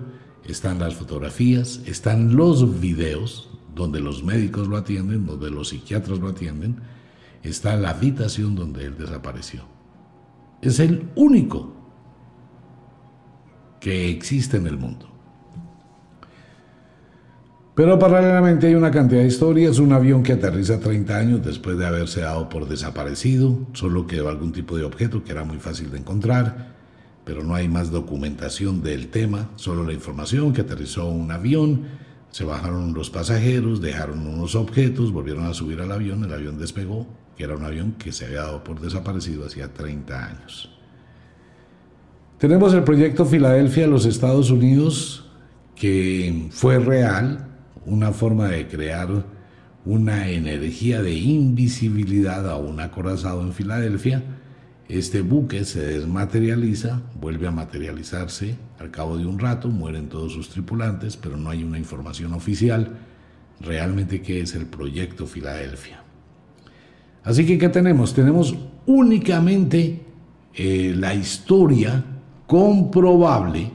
están 0.44 0.78
las 0.78 0.94
fotografías, 0.94 1.80
están 1.86 2.36
los 2.36 2.78
videos 2.78 3.50
donde 3.74 3.98
los 3.98 4.22
médicos 4.22 4.68
lo 4.68 4.76
atienden, 4.76 5.26
donde 5.26 5.50
los 5.50 5.70
psiquiatras 5.70 6.20
lo 6.20 6.28
atienden, 6.28 6.76
está 7.42 7.74
la 7.74 7.90
habitación 7.90 8.54
donde 8.54 8.84
él 8.84 8.96
desapareció. 8.96 9.62
Es 10.62 10.78
el 10.78 11.10
único 11.16 11.74
que 13.80 14.08
existe 14.08 14.56
en 14.56 14.68
el 14.68 14.78
mundo. 14.78 15.15
Pero 17.76 17.98
paralelamente 17.98 18.68
hay 18.68 18.74
una 18.74 18.90
cantidad 18.90 19.20
de 19.20 19.26
historias, 19.26 19.78
un 19.78 19.92
avión 19.92 20.22
que 20.22 20.32
aterriza 20.32 20.80
30 20.80 21.14
años 21.14 21.44
después 21.44 21.76
de 21.76 21.84
haberse 21.84 22.22
dado 22.22 22.48
por 22.48 22.66
desaparecido, 22.66 23.66
solo 23.74 24.06
quedó 24.06 24.30
algún 24.30 24.50
tipo 24.50 24.78
de 24.78 24.84
objeto 24.84 25.22
que 25.22 25.32
era 25.32 25.44
muy 25.44 25.58
fácil 25.58 25.90
de 25.90 25.98
encontrar, 25.98 26.74
pero 27.26 27.44
no 27.44 27.54
hay 27.54 27.68
más 27.68 27.90
documentación 27.90 28.82
del 28.82 29.08
tema, 29.08 29.50
solo 29.56 29.84
la 29.84 29.92
información 29.92 30.54
que 30.54 30.62
aterrizó 30.62 31.06
un 31.06 31.30
avión, 31.30 31.82
se 32.30 32.44
bajaron 32.44 32.94
los 32.94 33.10
pasajeros, 33.10 33.82
dejaron 33.82 34.26
unos 34.26 34.54
objetos, 34.54 35.12
volvieron 35.12 35.44
a 35.44 35.52
subir 35.52 35.82
al 35.82 35.92
avión, 35.92 36.24
el 36.24 36.32
avión 36.32 36.56
despegó, 36.58 37.06
que 37.36 37.44
era 37.44 37.56
un 37.56 37.64
avión 37.64 37.92
que 37.98 38.10
se 38.10 38.24
había 38.24 38.40
dado 38.40 38.64
por 38.64 38.80
desaparecido 38.80 39.44
hacía 39.44 39.74
30 39.74 40.24
años. 40.24 40.74
Tenemos 42.38 42.72
el 42.72 42.84
proyecto 42.84 43.26
Filadelfia, 43.26 43.86
los 43.86 44.06
Estados 44.06 44.50
Unidos, 44.50 45.28
que 45.74 46.48
fue 46.52 46.78
real, 46.78 47.45
una 47.86 48.12
forma 48.12 48.48
de 48.48 48.66
crear 48.66 49.24
una 49.84 50.28
energía 50.28 51.00
de 51.00 51.14
invisibilidad 51.14 52.50
a 52.50 52.56
un 52.56 52.80
acorazado 52.80 53.40
en 53.42 53.52
Filadelfia, 53.52 54.22
este 54.88 55.20
buque 55.20 55.64
se 55.64 55.80
desmaterializa, 55.80 57.02
vuelve 57.20 57.46
a 57.46 57.52
materializarse 57.52 58.56
al 58.78 58.90
cabo 58.90 59.16
de 59.16 59.26
un 59.26 59.38
rato, 59.38 59.68
mueren 59.68 60.08
todos 60.08 60.32
sus 60.32 60.48
tripulantes, 60.48 61.16
pero 61.16 61.36
no 61.36 61.50
hay 61.50 61.64
una 61.64 61.78
información 61.78 62.34
oficial 62.34 62.98
realmente 63.60 64.22
qué 64.22 64.40
es 64.40 64.54
el 64.54 64.66
proyecto 64.66 65.26
Filadelfia. 65.26 66.02
Así 67.24 67.44
que, 67.46 67.58
¿qué 67.58 67.68
tenemos? 67.68 68.14
Tenemos 68.14 68.54
únicamente 68.86 70.04
eh, 70.54 70.94
la 70.96 71.14
historia 71.14 72.04
comprobable 72.46 73.70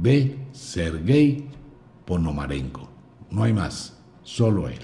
de 0.00 0.36
Sergei 0.52 1.44
Ponomarenko. 2.04 2.89
No 3.30 3.44
hay 3.44 3.52
más, 3.52 3.96
solo 4.22 4.68
él. 4.68 4.80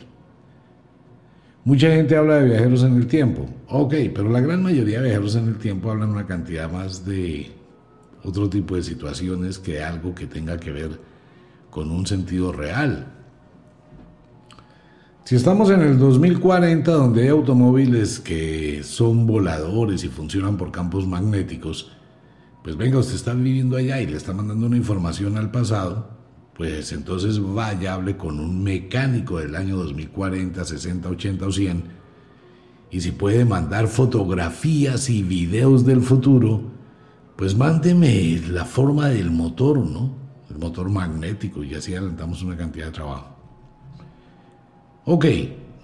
Mucha 1.65 1.91
gente 1.91 2.17
habla 2.17 2.37
de 2.37 2.51
viajeros 2.51 2.85
en 2.85 2.95
el 2.95 3.07
tiempo. 3.09 3.47
Ok, 3.69 3.95
pero 4.15 4.29
la 4.31 4.41
gran 4.41 4.63
mayoría 4.63 5.01
de 5.01 5.07
viajeros 5.07 5.35
en 5.35 5.49
el 5.49 5.59
tiempo 5.59 5.91
hablan 5.91 6.11
una 6.11 6.27
cantidad 6.27 6.71
más 6.71 7.05
de 7.05 7.51
otro 8.23 8.49
tipo 8.49 8.77
de 8.77 8.83
situaciones 8.83 9.59
que 9.59 9.83
algo 9.83 10.15
que 10.15 10.27
tenga 10.27 10.59
que 10.59 10.71
ver 10.71 11.01
con 11.71 11.91
un 11.91 12.07
sentido 12.07 12.53
real. 12.53 13.13
Si 15.25 15.35
estamos 15.35 15.71
en 15.71 15.81
el 15.81 15.99
2040, 15.99 16.89
donde 16.93 17.23
hay 17.23 17.29
automóviles 17.31 18.21
que 18.21 18.85
son 18.85 19.27
voladores 19.27 20.05
y 20.05 20.09
funcionan 20.09 20.57
por 20.57 20.71
campos 20.71 21.05
magnéticos, 21.09 21.91
pues 22.63 22.77
venga, 22.77 22.99
usted 22.99 23.17
está 23.17 23.35
viviendo 23.35 23.77
allá 23.77 24.01
y 24.01 24.07
le 24.07 24.17
está 24.17 24.33
mandando 24.33 24.67
una 24.67 24.77
información 24.77 25.37
al 25.37 25.51
pasado, 25.51 26.16
pues 26.57 26.93
entonces 26.93 27.39
vaya, 27.39 27.95
hable 27.95 28.17
con 28.17 28.41
un 28.41 28.63
mecánico 28.63 29.39
del 29.39 29.55
año 29.57 29.77
2040, 29.77 30.65
60, 30.65 31.09
80 31.09 31.47
o 31.47 31.53
100, 31.53 31.85
y 32.91 33.01
si 33.01 33.13
puede 33.13 33.45
mandar 33.45 33.89
fotografías 33.89 35.11
y 35.11 35.23
videos 35.23 35.85
del 35.85 36.01
futuro, 36.01 36.63
pues 37.37 37.55
mándeme 37.55 38.41
la 38.49 38.65
forma 38.65 39.09
del 39.09 39.31
motor, 39.31 39.79
¿no? 39.79 40.15
El 40.49 40.59
motor 40.59 40.89
magnético 40.89 41.63
y 41.63 41.75
así 41.75 41.95
adelantamos 41.95 42.43
una 42.43 42.57
cantidad 42.57 42.87
de 42.87 42.93
trabajo. 42.93 43.37
Ok, 45.05 45.27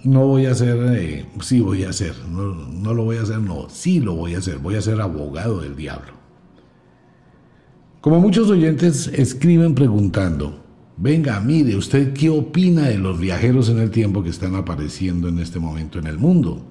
no 0.04 0.26
voy 0.26 0.46
a 0.46 0.52
hacer, 0.52 0.78
eh, 0.96 1.26
sí 1.42 1.60
voy 1.60 1.84
a 1.84 1.90
hacer, 1.90 2.14
no, 2.30 2.54
no 2.54 2.94
lo 2.94 3.04
voy 3.04 3.18
a 3.18 3.22
hacer, 3.22 3.40
no, 3.40 3.68
sí 3.68 4.00
lo 4.00 4.14
voy 4.14 4.34
a 4.34 4.38
hacer, 4.38 4.58
voy 4.58 4.76
a 4.76 4.82
ser 4.82 5.00
abogado 5.00 5.60
del 5.60 5.76
diablo. 5.76 6.12
Como 8.00 8.20
muchos 8.20 8.48
oyentes 8.50 9.06
escriben 9.08 9.74
preguntando, 9.74 10.61
venga, 11.02 11.40
mire, 11.40 11.74
¿usted 11.74 12.12
qué 12.12 12.30
opina 12.30 12.82
de 12.82 12.96
los 12.96 13.18
viajeros 13.18 13.68
en 13.68 13.80
el 13.80 13.90
tiempo 13.90 14.22
que 14.22 14.30
están 14.30 14.54
apareciendo 14.54 15.26
en 15.28 15.40
este 15.40 15.58
momento 15.58 15.98
en 15.98 16.06
el 16.06 16.16
mundo? 16.16 16.64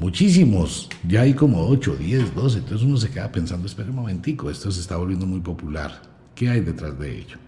Muchísimos, 0.00 0.88
ya 1.06 1.20
hay 1.20 1.32
como 1.32 1.68
8, 1.68 1.96
10, 1.96 2.34
12, 2.34 2.58
entonces 2.58 2.84
uno 2.84 2.96
se 2.96 3.08
queda 3.08 3.30
pensando, 3.30 3.66
espera 3.66 3.90
un 3.90 3.96
momentico, 3.96 4.50
esto 4.50 4.72
se 4.72 4.80
está 4.80 4.96
volviendo 4.96 5.24
muy 5.24 5.38
popular, 5.38 6.02
¿qué 6.34 6.50
hay 6.50 6.60
detrás 6.60 6.98
de 6.98 7.18
ello? 7.20 7.38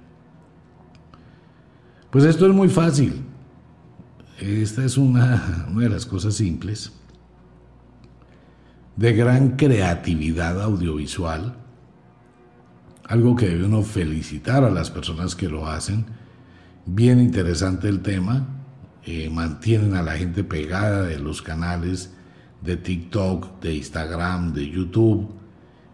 Pues 2.11 2.25
esto 2.25 2.47
es 2.47 2.55
muy 2.55 2.69
fácil, 2.69 3.15
esta 4.39 4.85
es 4.85 4.97
una, 4.97 5.67
de 5.77 5.89
las 5.89 6.07
cosas 6.07 6.35
simples 6.35 6.93
de 8.95 9.13
gran 9.13 9.57
creatividad 9.57 10.63
audiovisual, 10.63 11.57
algo 13.09 13.35
que 13.35 13.49
debe 13.49 13.65
uno 13.65 13.83
felicitar 13.83 14.65
a 14.65 14.71
las 14.71 14.91
personas 14.91 15.35
que 15.35 15.49
lo 15.49 15.67
hacen. 15.67 16.05
Bien 16.85 17.19
interesante 17.21 17.89
el 17.89 18.01
tema, 18.01 18.47
eh, 19.05 19.31
mantienen 19.31 19.95
a 19.95 20.03
la 20.03 20.13
gente 20.13 20.45
pegada 20.45 21.03
de 21.03 21.19
los 21.19 21.41
canales 21.41 22.13
de 22.63 22.77
TikTok, 22.77 23.61
de 23.61 23.75
Instagram, 23.75 24.53
de 24.53 24.71
YouTube, 24.71 25.27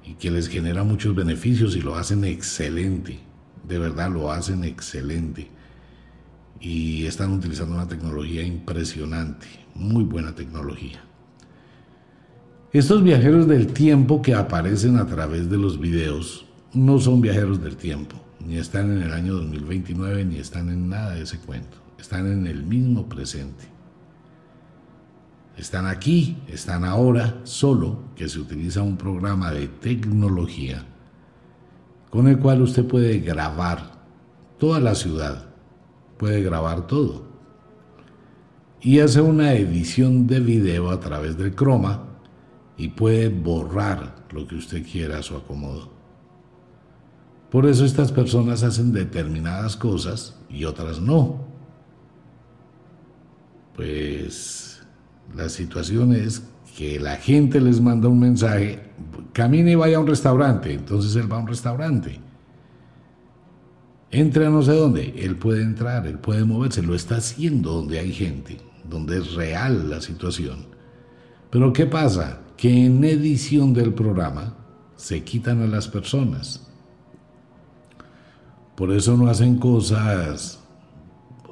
y 0.05 0.14
que 0.14 0.31
les 0.31 0.48
genera 0.48 0.83
muchos 0.83 1.14
beneficios 1.14 1.77
y 1.77 1.81
lo 1.81 1.94
hacen 1.94 2.24
excelente, 2.24 3.20
de 3.66 3.79
verdad 3.79 4.11
lo 4.11 4.31
hacen 4.31 4.64
excelente 4.64 5.50
y 6.61 7.07
están 7.07 7.33
utilizando 7.33 7.74
una 7.74 7.87
tecnología 7.88 8.42
impresionante, 8.42 9.46
muy 9.74 10.03
buena 10.03 10.35
tecnología. 10.35 11.05
Estos 12.72 13.05
viajeros 13.05 13.46
del 13.46 13.68
tiempo 13.68 14.20
que 14.20 14.35
aparecen 14.35 14.96
a 14.96 15.07
través 15.07 15.48
de 15.48 15.59
los 15.59 15.79
videos 15.79 16.44
no 16.75 16.99
son 16.99 17.21
viajeros 17.21 17.63
del 17.63 17.77
tiempo, 17.77 18.17
ni 18.45 18.57
están 18.57 18.91
en 18.91 19.03
el 19.03 19.13
año 19.13 19.35
2029, 19.35 20.25
ni 20.25 20.37
están 20.39 20.69
en 20.69 20.89
nada 20.89 21.15
de 21.15 21.23
ese 21.23 21.39
cuento, 21.39 21.79
están 21.99 22.27
en 22.31 22.47
el 22.47 22.65
mismo 22.65 23.09
presente. 23.09 23.65
Están 25.57 25.87
aquí, 25.87 26.37
están 26.49 26.85
ahora, 26.85 27.41
solo 27.45 28.11
que 28.17 28.29
se 28.29 28.41
utiliza 28.41 28.83
un 28.83 28.97
programa 28.97 29.53
de 29.53 29.69
tecnología 29.69 30.85
con 32.11 32.27
el 32.29 32.39
cual 32.39 32.63
usted 32.63 32.85
puede 32.85 33.21
grabar 33.21 33.93
toda 34.59 34.81
la 34.81 34.95
ciudad 34.95 35.55
puede 36.17 36.43
grabar 36.43 36.87
todo. 36.87 37.25
Y 38.81 39.01
hace 39.01 39.21
una 39.21 39.55
edición 39.55 40.27
de 40.27 40.41
video 40.41 40.91
a 40.91 41.01
través 41.01 41.37
del 41.37 41.55
croma 41.55 42.05
y 42.77 42.89
puede 42.89 43.29
borrar 43.29 44.25
lo 44.31 44.47
que 44.47 44.57
usted 44.57 44.85
quiera 44.87 45.19
a 45.19 45.23
su 45.23 45.37
acomodo. 45.37 45.91
Por 47.55 47.67
eso 47.67 47.85
estas 47.85 48.11
personas 48.11 48.64
hacen 48.64 48.93
determinadas 48.93 49.77
cosas 49.77 50.35
y 50.51 50.64
otras 50.64 51.01
no. 51.01 51.38
Pues 53.77 54.83
la 55.37 55.49
situación 55.49 56.17
es 56.17 56.43
que 56.77 56.99
la 56.99 57.14
gente 57.14 57.61
les 57.61 57.81
manda 57.81 58.09
un 58.09 58.19
mensaje, 58.19 58.83
camine 59.33 59.71
y 59.71 59.75
vaya 59.77 59.99
a 59.99 60.01
un 60.01 60.09
restaurante, 60.09 60.75
entonces 60.75 61.14
él 61.14 61.31
va 61.33 61.37
a 61.37 61.43
un 61.43 61.47
restaurante 61.47 62.19
entre 64.11 64.47
a 64.47 64.51
no 64.51 64.61
sé 64.61 64.73
dónde, 64.73 65.14
él 65.17 65.37
puede 65.37 65.62
entrar, 65.62 66.09
él 66.09 66.19
puede 66.19 66.45
moverse, 66.45 66.83
lo 66.83 66.97
está 66.97 67.19
haciendo 67.19 67.71
donde 67.71 68.01
hay 68.01 68.12
gente, 68.12 68.59
donde 68.83 69.19
es 69.19 69.35
real 69.35 69.88
la 69.88 70.01
situación. 70.01 70.67
Pero 71.51 71.73
¿qué 71.73 71.87
pasa? 71.87 72.40
Que 72.57 72.87
en 72.87 73.05
edición 73.05 73.73
del 73.73 73.95
programa 73.95 74.57
se 74.97 75.23
quitan 75.23 75.62
a 75.62 75.69
las 75.69 75.87
personas. 75.87 76.74
Por 78.77 78.93
eso 78.93 79.17
no 79.17 79.29
hacen 79.29 79.59
cosas, 79.59 80.61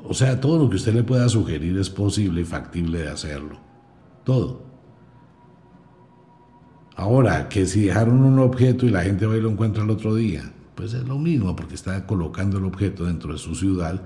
o 0.05 0.15
sea, 0.15 0.41
todo 0.41 0.59
lo 0.59 0.71
que 0.71 0.77
usted 0.77 0.95
le 0.95 1.05
pueda 1.05 1.29
sugerir 1.29 1.79
es 1.79 1.89
posible 1.89 2.41
y 2.41 2.45
factible 2.45 3.03
de 3.03 3.09
hacerlo. 3.09 3.59
Todo. 4.25 4.63
Ahora, 6.97 7.49
que 7.49 7.67
si 7.67 7.85
dejaron 7.85 8.23
un 8.23 8.39
objeto 8.39 8.87
y 8.87 8.91
la 8.91 9.03
gente 9.03 9.27
va 9.27 9.37
y 9.37 9.41
lo 9.41 9.51
encuentra 9.51 9.85
el 9.85 9.91
otro 9.91 10.15
día, 10.15 10.53
pues 10.75 10.95
es 10.95 11.07
lo 11.07 11.19
mismo 11.19 11.55
porque 11.55 11.75
está 11.75 12.07
colocando 12.07 12.59
el 12.59 12.65
objeto 12.65 13.05
dentro 13.05 13.33
de 13.33 13.39
su 13.39 13.55
ciudad, 13.55 14.03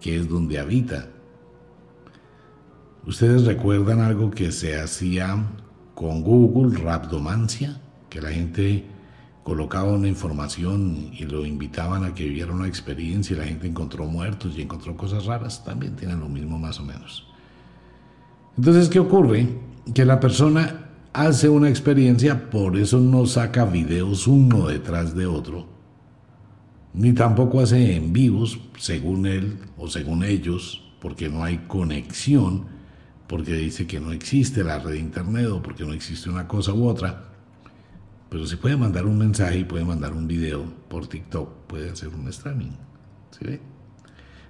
que 0.00 0.16
es 0.16 0.28
donde 0.28 0.58
habita. 0.58 1.08
¿Ustedes 3.06 3.44
recuerdan 3.44 4.00
algo 4.00 4.30
que 4.30 4.52
se 4.52 4.78
hacía 4.78 5.46
con 5.94 6.22
Google, 6.22 6.78
Rapdomancia? 6.78 7.80
Que 8.10 8.20
la 8.20 8.30
gente 8.30 8.86
colocaba 9.48 9.90
una 9.90 10.08
información 10.08 11.08
y 11.18 11.24
lo 11.24 11.46
invitaban 11.46 12.04
a 12.04 12.12
que 12.12 12.24
viviera 12.24 12.52
una 12.52 12.68
experiencia 12.68 13.34
y 13.34 13.38
la 13.38 13.46
gente 13.46 13.66
encontró 13.66 14.04
muertos 14.04 14.52
y 14.54 14.60
encontró 14.60 14.94
cosas 14.94 15.24
raras, 15.24 15.64
también 15.64 15.96
tienen 15.96 16.20
lo 16.20 16.28
mismo 16.28 16.58
más 16.58 16.78
o 16.80 16.84
menos. 16.84 17.26
Entonces, 18.58 18.90
¿qué 18.90 18.98
ocurre? 18.98 19.48
Que 19.94 20.04
la 20.04 20.20
persona 20.20 20.90
hace 21.14 21.48
una 21.48 21.70
experiencia, 21.70 22.50
por 22.50 22.76
eso 22.76 23.00
no 23.00 23.24
saca 23.24 23.64
videos 23.64 24.26
uno 24.26 24.66
detrás 24.66 25.16
de 25.16 25.24
otro, 25.24 25.66
ni 26.92 27.14
tampoco 27.14 27.60
hace 27.60 27.96
en 27.96 28.12
vivos, 28.12 28.60
según 28.76 29.26
él 29.26 29.56
o 29.78 29.88
según 29.88 30.24
ellos, 30.24 30.92
porque 31.00 31.30
no 31.30 31.42
hay 31.42 31.56
conexión, 31.66 32.66
porque 33.26 33.54
dice 33.54 33.86
que 33.86 33.98
no 33.98 34.12
existe 34.12 34.62
la 34.62 34.78
red 34.78 34.90
de 34.90 34.98
internet 34.98 35.46
o 35.46 35.62
porque 35.62 35.86
no 35.86 35.94
existe 35.94 36.28
una 36.28 36.46
cosa 36.46 36.74
u 36.74 36.86
otra. 36.86 37.27
Pero 38.30 38.46
si 38.46 38.56
puede 38.56 38.76
mandar 38.76 39.06
un 39.06 39.18
mensaje 39.18 39.60
y 39.60 39.64
puede 39.64 39.84
mandar 39.84 40.12
un 40.12 40.26
video 40.26 40.64
por 40.88 41.06
TikTok, 41.06 41.66
puede 41.66 41.90
hacer 41.90 42.08
un 42.08 42.28
streaming. 42.28 42.72
¿Sí 43.30 43.44
ve? 43.44 43.60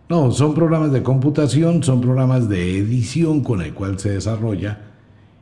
No, 0.08 0.32
son 0.32 0.54
programas 0.54 0.90
de 0.90 1.02
computación, 1.02 1.82
son 1.82 2.00
programas 2.00 2.48
de 2.48 2.78
edición 2.78 3.42
con 3.42 3.60
el 3.60 3.74
cual 3.74 3.98
se 3.98 4.10
desarrolla 4.10 4.80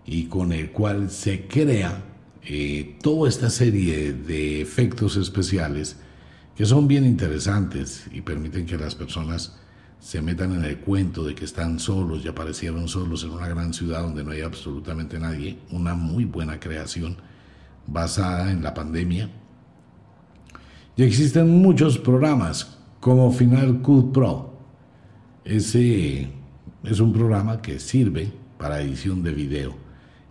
y 0.05 0.25
con 0.25 0.53
el 0.53 0.73
cual 0.73 1.09
se 1.11 1.47
crea 1.47 2.03
eh, 2.43 2.97
toda 3.01 3.29
esta 3.29 3.49
serie 3.49 4.13
de 4.13 4.61
efectos 4.61 5.17
especiales 5.17 5.99
que 6.57 6.67
son 6.67 6.89
bien 6.89 7.05
interesantes 7.05 8.07
y 8.13 8.23
permiten 8.23 8.67
que 8.67 8.77
las 8.77 8.95
personas 8.95 9.57
se 10.01 10.21
metan 10.21 10.53
en 10.53 10.65
el 10.65 10.79
cuento 10.79 11.25
de 11.25 11.35
que 11.35 11.45
están 11.45 11.79
solos 11.79 12.25
y 12.25 12.29
aparecieron 12.29 12.89
solos 12.89 13.25
en 13.25 13.31
una 13.31 13.49
gran 13.49 13.73
ciudad 13.73 14.03
donde 14.03 14.25
no 14.25 14.33
hay 14.33 14.41
absolutamente 14.41 15.19
nadie, 15.19 15.59
una 15.71 15.95
muy 15.95 16.25
buena 16.25 16.59
creación 16.59 17.17
basada 17.87 18.51
en 18.51 18.63
la 18.63 18.75
pandemia. 18.75 19.31
Y 20.97 21.03
existen 21.03 21.63
muchos 21.63 21.99
programas 21.99 22.79
como 23.01 23.31
Final 23.31 23.83
Cut 23.83 24.13
Pro. 24.13 24.59
Ese 25.45 26.31
es 26.83 27.01
un 27.01 27.13
programa 27.13 27.61
que 27.61 27.79
sirve 27.79 28.33
para 28.59 28.81
edición 28.81 29.23
de 29.23 29.33
video. 29.33 29.75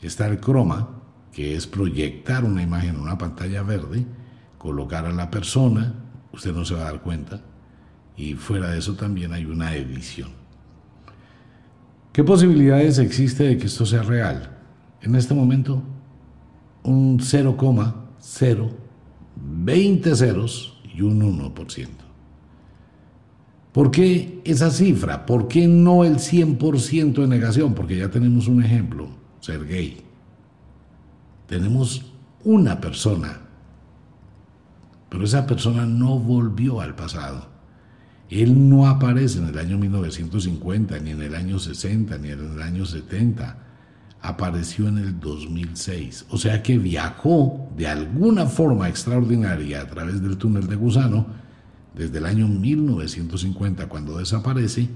Está 0.01 0.27
el 0.27 0.39
Chroma, 0.39 0.89
que 1.31 1.55
es 1.55 1.67
proyectar 1.67 2.43
una 2.43 2.61
imagen 2.61 2.95
en 2.95 3.01
una 3.01 3.17
pantalla 3.17 3.63
verde, 3.63 4.05
colocar 4.57 5.05
a 5.05 5.11
la 5.11 5.29
persona, 5.29 5.93
usted 6.31 6.53
no 6.53 6.65
se 6.65 6.75
va 6.75 6.81
a 6.81 6.91
dar 6.91 7.01
cuenta. 7.01 7.41
Y 8.17 8.33
fuera 8.33 8.69
de 8.69 8.79
eso 8.79 8.95
también 8.95 9.33
hay 9.33 9.45
una 9.45 9.75
edición. 9.75 10.29
¿Qué 12.13 12.23
posibilidades 12.23 12.97
existe 12.99 13.43
de 13.43 13.57
que 13.57 13.65
esto 13.65 13.85
sea 13.85 14.03
real? 14.03 14.57
En 15.01 15.15
este 15.15 15.33
momento, 15.33 15.83
un 16.85 17.19
0,020 17.19 20.15
ceros 20.15 20.79
y 20.93 21.01
un 21.01 21.21
1%. 21.21 21.87
¿Por 23.71 23.91
qué 23.91 24.41
esa 24.45 24.71
cifra? 24.71 25.25
¿Por 25.25 25.49
qué 25.49 25.67
no 25.67 26.05
el 26.05 26.15
100% 26.15 27.15
de 27.15 27.27
negación? 27.27 27.73
Porque 27.73 27.97
ya 27.97 28.09
tenemos 28.09 28.47
un 28.47 28.63
ejemplo, 28.63 29.09
ser 29.41 29.67
gay. 29.67 29.97
Tenemos 31.47 32.13
una 32.45 32.79
persona, 32.79 33.41
pero 35.09 35.25
esa 35.25 35.45
persona 35.45 35.85
no 35.85 36.17
volvió 36.17 36.79
al 36.79 36.95
pasado. 36.95 37.49
Él 38.29 38.69
no 38.69 38.87
aparece 38.87 39.39
en 39.39 39.47
el 39.47 39.59
año 39.59 39.77
1950, 39.77 40.97
ni 40.99 41.11
en 41.11 41.21
el 41.21 41.35
año 41.35 41.59
60, 41.59 42.17
ni 42.17 42.29
en 42.29 42.53
el 42.53 42.61
año 42.61 42.85
70. 42.85 43.64
Apareció 44.27 44.87
en 44.87 44.97
el 44.97 45.19
2006. 45.19 46.25
O 46.29 46.37
sea 46.37 46.63
que 46.63 46.79
viajó 46.79 47.69
de 47.77 47.87
alguna 47.87 48.47
forma 48.47 48.89
extraordinaria 48.89 49.81
a 49.81 49.87
través 49.87 50.21
del 50.21 50.37
túnel 50.37 50.67
de 50.67 50.75
gusano 50.75 51.27
desde 51.93 52.17
el 52.17 52.25
año 52.25 52.47
1950, 52.47 53.87
cuando 53.87 54.17
desaparece, 54.17 54.89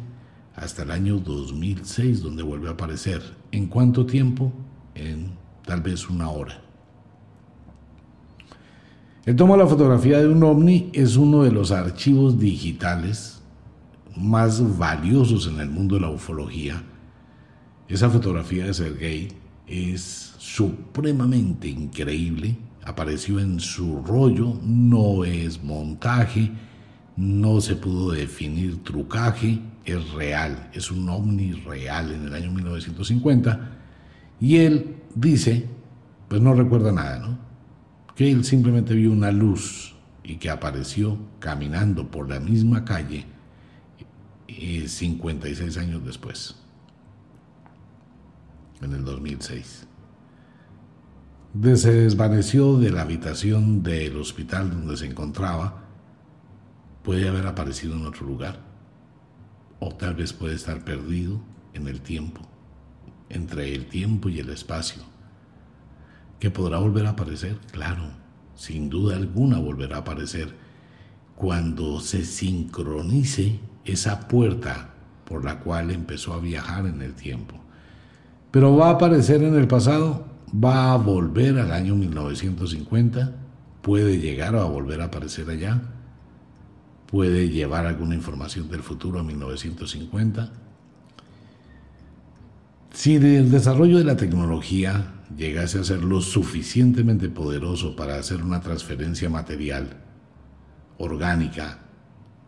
hasta 0.56 0.82
el 0.82 0.90
año 0.90 1.20
2006, 1.20 2.24
donde 2.24 2.42
vuelve 2.42 2.70
a 2.70 2.72
aparecer. 2.72 3.22
¿En 3.52 3.68
cuánto 3.68 4.06
tiempo? 4.06 4.52
En 4.96 5.32
tal 5.64 5.82
vez 5.82 6.10
una 6.10 6.30
hora. 6.30 6.62
El 9.26 9.36
tomo 9.36 9.54
de 9.54 9.64
la 9.64 9.70
fotografía 9.70 10.18
de 10.18 10.28
un 10.28 10.42
ovni 10.44 10.90
es 10.92 11.16
uno 11.16 11.44
de 11.44 11.52
los 11.52 11.72
archivos 11.72 12.40
digitales 12.40 13.42
más 14.18 14.78
valiosos 14.78 15.46
en 15.46 15.60
el 15.60 15.70
mundo 15.70 15.96
de 15.96 16.02
la 16.02 16.10
ufología. 16.10 16.82
Esa 17.90 18.10
fotografía 18.10 18.66
de 18.66 18.74
Sergei 18.74 19.28
es 19.68 20.36
supremamente 20.38 21.68
increíble. 21.68 22.56
Apareció 22.86 23.40
en 23.40 23.60
su 23.60 24.02
rollo, 24.04 24.54
no 24.64 25.26
es 25.26 25.64
montaje, 25.64 26.52
no 27.18 27.60
se 27.60 27.76
pudo 27.76 28.12
definir 28.12 28.84
trucaje, 28.84 29.60
es 29.84 30.12
real, 30.12 30.70
es 30.74 30.92
un 30.92 31.10
ovni 31.10 31.52
real 31.52 32.12
en 32.14 32.28
el 32.28 32.34
año 32.34 32.52
1950. 32.52 33.72
Y 34.40 34.58
él 34.58 34.96
dice, 35.16 35.68
pues 36.30 36.42
no 36.42 36.54
recuerda 36.54 36.92
nada, 36.92 37.20
¿no? 37.20 37.50
que 38.20 38.30
él 38.30 38.44
simplemente 38.44 38.94
vio 38.94 39.14
una 39.14 39.32
luz 39.32 39.96
y 40.26 40.36
que 40.36 40.50
apareció 40.50 41.18
caminando 41.40 42.12
por 42.12 42.30
la 42.30 42.42
misma 42.42 42.84
calle 42.84 43.26
56 44.48 45.78
eh, 45.78 45.80
años 45.80 46.04
después, 46.04 46.58
en 48.82 48.94
el 48.94 49.04
2006. 49.06 49.88
Se 51.76 51.92
desvaneció 51.92 52.78
de 52.78 52.92
la 52.92 53.02
habitación 53.02 53.82
del 53.82 54.18
hospital 54.18 54.70
donde 54.70 54.98
se 54.98 55.08
encontraba, 55.08 55.84
puede 57.04 57.28
haber 57.28 57.48
aparecido 57.48 57.96
en 57.96 58.06
otro 58.06 58.28
lugar, 58.28 58.60
o 59.80 59.90
tal 59.96 60.16
vez 60.16 60.32
puede 60.32 60.56
estar 60.56 60.84
perdido 60.84 61.42
en 61.74 61.88
el 61.88 62.02
tiempo, 62.02 62.42
entre 63.30 63.74
el 63.74 63.88
tiempo 63.88 64.30
y 64.30 64.40
el 64.40 64.50
espacio. 64.50 65.02
Que 66.40 66.52
podrá 66.52 66.78
volver 66.78 67.08
a 67.08 67.12
aparecer, 67.12 67.58
claro, 67.72 68.04
sin 68.56 68.90
duda 68.90 69.16
alguna 69.16 69.58
volverá 69.58 69.98
a 69.98 70.00
aparecer. 70.02 70.56
Cuando 71.36 72.00
se 72.00 72.26
sincronice 72.26 73.60
esa 73.86 74.28
puerta 74.28 74.94
por 75.26 75.46
la 75.46 75.60
cual 75.60 75.92
empezó 75.92 76.34
a 76.34 76.40
viajar 76.40 76.86
en 76.86 77.02
el 77.02 77.14
tiempo. 77.14 77.59
Pero 78.52 78.76
va 78.76 78.88
a 78.88 78.94
aparecer 78.94 79.44
en 79.44 79.56
el 79.56 79.68
pasado, 79.68 80.26
va 80.54 80.94
a 80.94 80.98
volver 80.98 81.60
al 81.60 81.72
año 81.72 81.96
1950, 81.96 83.36
puede 83.82 84.20
llegar 84.20 84.56
a 84.56 84.64
volver 84.64 85.02
a 85.02 85.06
aparecer 85.06 85.50
allá, 85.50 85.82
puede 87.06 87.50
llevar 87.50 87.86
alguna 87.86 88.16
información 88.16 88.70
del 88.70 88.82
futuro 88.82 89.20
a 89.20 89.24
1950. 89.24 90.52
Si 92.92 93.16
el 93.16 93.52
desarrollo 93.52 94.00
de 94.00 94.04
la 94.04 94.18
tecnología 94.18 95.14
llegase 95.38 95.80
a 95.80 95.84
ser 95.84 96.04
lo 96.04 96.22
suficientemente 96.22 97.30
poderoso 97.30 97.96
para 97.96 98.16
hacer 98.16 98.42
una 98.42 98.62
transferencia 98.62 99.30
material, 99.30 99.98
orgánica 100.98 101.80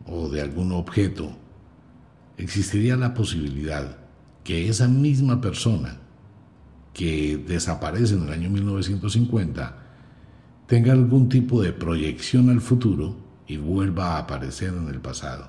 o 0.06 0.28
de 0.28 0.42
algún 0.42 0.72
objeto, 0.72 1.32
existiría 2.36 2.96
la 2.96 3.14
posibilidad 3.14 4.01
que 4.44 4.68
esa 4.68 4.88
misma 4.88 5.40
persona 5.40 5.98
que 6.92 7.42
desaparece 7.46 8.14
en 8.14 8.24
el 8.24 8.32
año 8.32 8.50
1950 8.50 9.78
tenga 10.66 10.92
algún 10.92 11.28
tipo 11.28 11.62
de 11.62 11.72
proyección 11.72 12.50
al 12.50 12.60
futuro 12.60 13.16
y 13.46 13.56
vuelva 13.56 14.16
a 14.16 14.18
aparecer 14.18 14.74
en 14.74 14.88
el 14.88 15.00
pasado. 15.00 15.48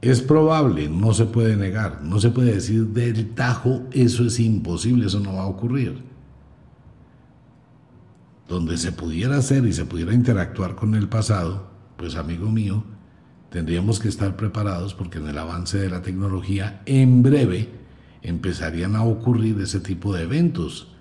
Es 0.00 0.20
probable, 0.20 0.88
no 0.88 1.12
se 1.14 1.24
puede 1.24 1.56
negar, 1.56 2.02
no 2.02 2.20
se 2.20 2.30
puede 2.30 2.54
decir 2.54 2.86
del 2.88 3.34
tajo, 3.34 3.82
eso 3.92 4.24
es 4.26 4.38
imposible, 4.38 5.06
eso 5.06 5.20
no 5.20 5.34
va 5.34 5.42
a 5.42 5.46
ocurrir. 5.46 6.04
Donde 8.48 8.76
se 8.76 8.92
pudiera 8.92 9.38
hacer 9.38 9.66
y 9.66 9.72
se 9.72 9.84
pudiera 9.84 10.14
interactuar 10.14 10.76
con 10.76 10.94
el 10.94 11.08
pasado, 11.08 11.70
pues 11.96 12.14
amigo 12.14 12.50
mío, 12.50 12.84
tendríamos 13.56 14.00
que 14.00 14.08
estar 14.08 14.36
preparados 14.36 14.92
porque 14.92 15.16
en 15.16 15.28
el 15.28 15.38
avance 15.38 15.78
de 15.78 15.88
la 15.88 16.02
tecnología, 16.02 16.82
en 16.84 17.22
breve, 17.22 17.70
empezarían 18.20 18.94
a 18.94 19.02
ocurrir 19.02 19.58
ese 19.62 19.80
tipo 19.80 20.12
de 20.12 20.24
eventos. 20.24 20.94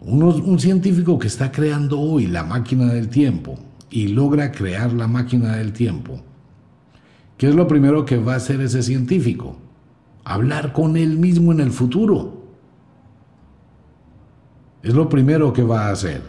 un 0.00 0.58
científico 0.58 1.18
que 1.18 1.26
está 1.26 1.52
creando 1.52 2.00
hoy 2.00 2.26
la 2.26 2.42
máquina 2.42 2.86
del 2.86 3.10
tiempo 3.10 3.58
y 3.90 4.08
logra 4.08 4.50
crear 4.50 4.94
la 4.94 5.08
máquina 5.08 5.56
del 5.56 5.74
tiempo, 5.74 6.22
¿Qué 7.36 7.48
es 7.48 7.54
lo 7.54 7.68
primero 7.68 8.06
que 8.06 8.16
va 8.16 8.32
a 8.32 8.36
hacer 8.36 8.62
ese 8.62 8.82
científico? 8.82 9.58
Hablar 10.24 10.72
con 10.72 10.96
él 10.96 11.18
mismo 11.18 11.52
en 11.52 11.60
el 11.60 11.70
futuro. 11.70 12.46
Es 14.82 14.94
lo 14.94 15.10
primero 15.10 15.52
que 15.52 15.62
va 15.62 15.88
a 15.88 15.90
hacer. 15.90 16.22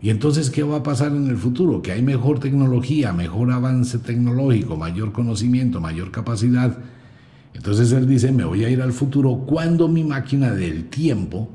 Y 0.00 0.10
entonces, 0.10 0.50
¿qué 0.50 0.62
va 0.62 0.76
a 0.76 0.82
pasar 0.82 1.12
en 1.12 1.26
el 1.26 1.36
futuro? 1.36 1.82
Que 1.82 1.92
hay 1.92 2.02
mejor 2.02 2.38
tecnología, 2.38 3.12
mejor 3.12 3.50
avance 3.50 3.98
tecnológico, 3.98 4.76
mayor 4.76 5.12
conocimiento, 5.12 5.80
mayor 5.80 6.10
capacidad. 6.10 6.78
Entonces 7.54 7.90
él 7.92 8.06
dice, 8.06 8.30
me 8.30 8.44
voy 8.44 8.64
a 8.64 8.70
ir 8.70 8.80
al 8.80 8.92
futuro 8.92 9.44
cuando 9.46 9.88
mi 9.88 10.04
máquina 10.04 10.52
del 10.52 10.84
tiempo 10.88 11.48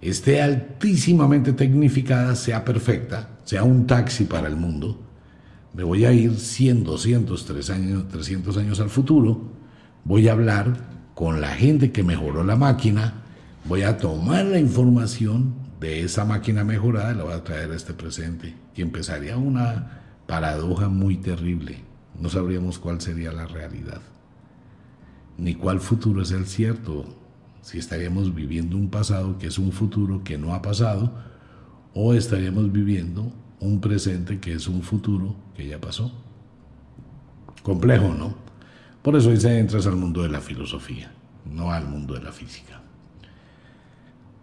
esté 0.00 0.42
altísimamente 0.42 1.52
tecnificada, 1.52 2.34
sea 2.34 2.64
perfecta, 2.64 3.38
sea 3.44 3.62
un 3.62 3.86
taxi 3.86 4.24
para 4.24 4.48
el 4.48 4.56
mundo 4.56 5.06
me 5.76 5.84
voy 5.84 6.06
a 6.06 6.12
ir 6.12 6.36
100, 6.36 6.84
200, 6.84 7.44
300 7.44 7.70
años, 7.70 8.08
300 8.08 8.56
años 8.56 8.80
al 8.80 8.88
futuro, 8.88 9.42
voy 10.04 10.26
a 10.26 10.32
hablar 10.32 10.74
con 11.14 11.42
la 11.42 11.50
gente 11.50 11.92
que 11.92 12.02
mejoró 12.02 12.44
la 12.44 12.56
máquina, 12.56 13.22
voy 13.66 13.82
a 13.82 13.98
tomar 13.98 14.46
la 14.46 14.58
información 14.58 15.54
de 15.80 16.02
esa 16.02 16.24
máquina 16.24 16.64
mejorada 16.64 17.14
la 17.14 17.24
voy 17.24 17.32
a 17.34 17.44
traer 17.44 17.70
a 17.70 17.76
este 17.76 17.94
presente. 17.94 18.54
Y 18.74 18.82
empezaría 18.82 19.36
una 19.36 20.02
paradoja 20.26 20.88
muy 20.88 21.16
terrible. 21.16 21.84
No 22.20 22.28
sabríamos 22.28 22.78
cuál 22.78 23.00
sería 23.00 23.32
la 23.32 23.46
realidad, 23.46 24.00
ni 25.36 25.54
cuál 25.54 25.80
futuro 25.80 26.22
es 26.22 26.30
el 26.30 26.46
cierto, 26.46 27.04
si 27.60 27.78
estaríamos 27.78 28.34
viviendo 28.34 28.76
un 28.76 28.88
pasado 28.88 29.38
que 29.38 29.48
es 29.48 29.58
un 29.58 29.70
futuro 29.70 30.24
que 30.24 30.38
no 30.38 30.54
ha 30.54 30.62
pasado, 30.62 31.12
o 31.92 32.14
estaríamos 32.14 32.72
viviendo 32.72 33.32
un 33.60 33.80
presente 33.80 34.38
que 34.40 34.54
es 34.54 34.66
un 34.66 34.82
futuro 34.82 35.36
que 35.54 35.66
ya 35.66 35.80
pasó. 35.80 36.12
Complejo, 37.62 38.14
¿no? 38.14 38.34
Por 39.02 39.16
eso 39.16 39.30
dice 39.30 39.58
entras 39.58 39.86
al 39.86 39.96
mundo 39.96 40.22
de 40.22 40.28
la 40.28 40.40
filosofía, 40.40 41.12
no 41.44 41.70
al 41.70 41.86
mundo 41.86 42.14
de 42.14 42.22
la 42.22 42.32
física. 42.32 42.80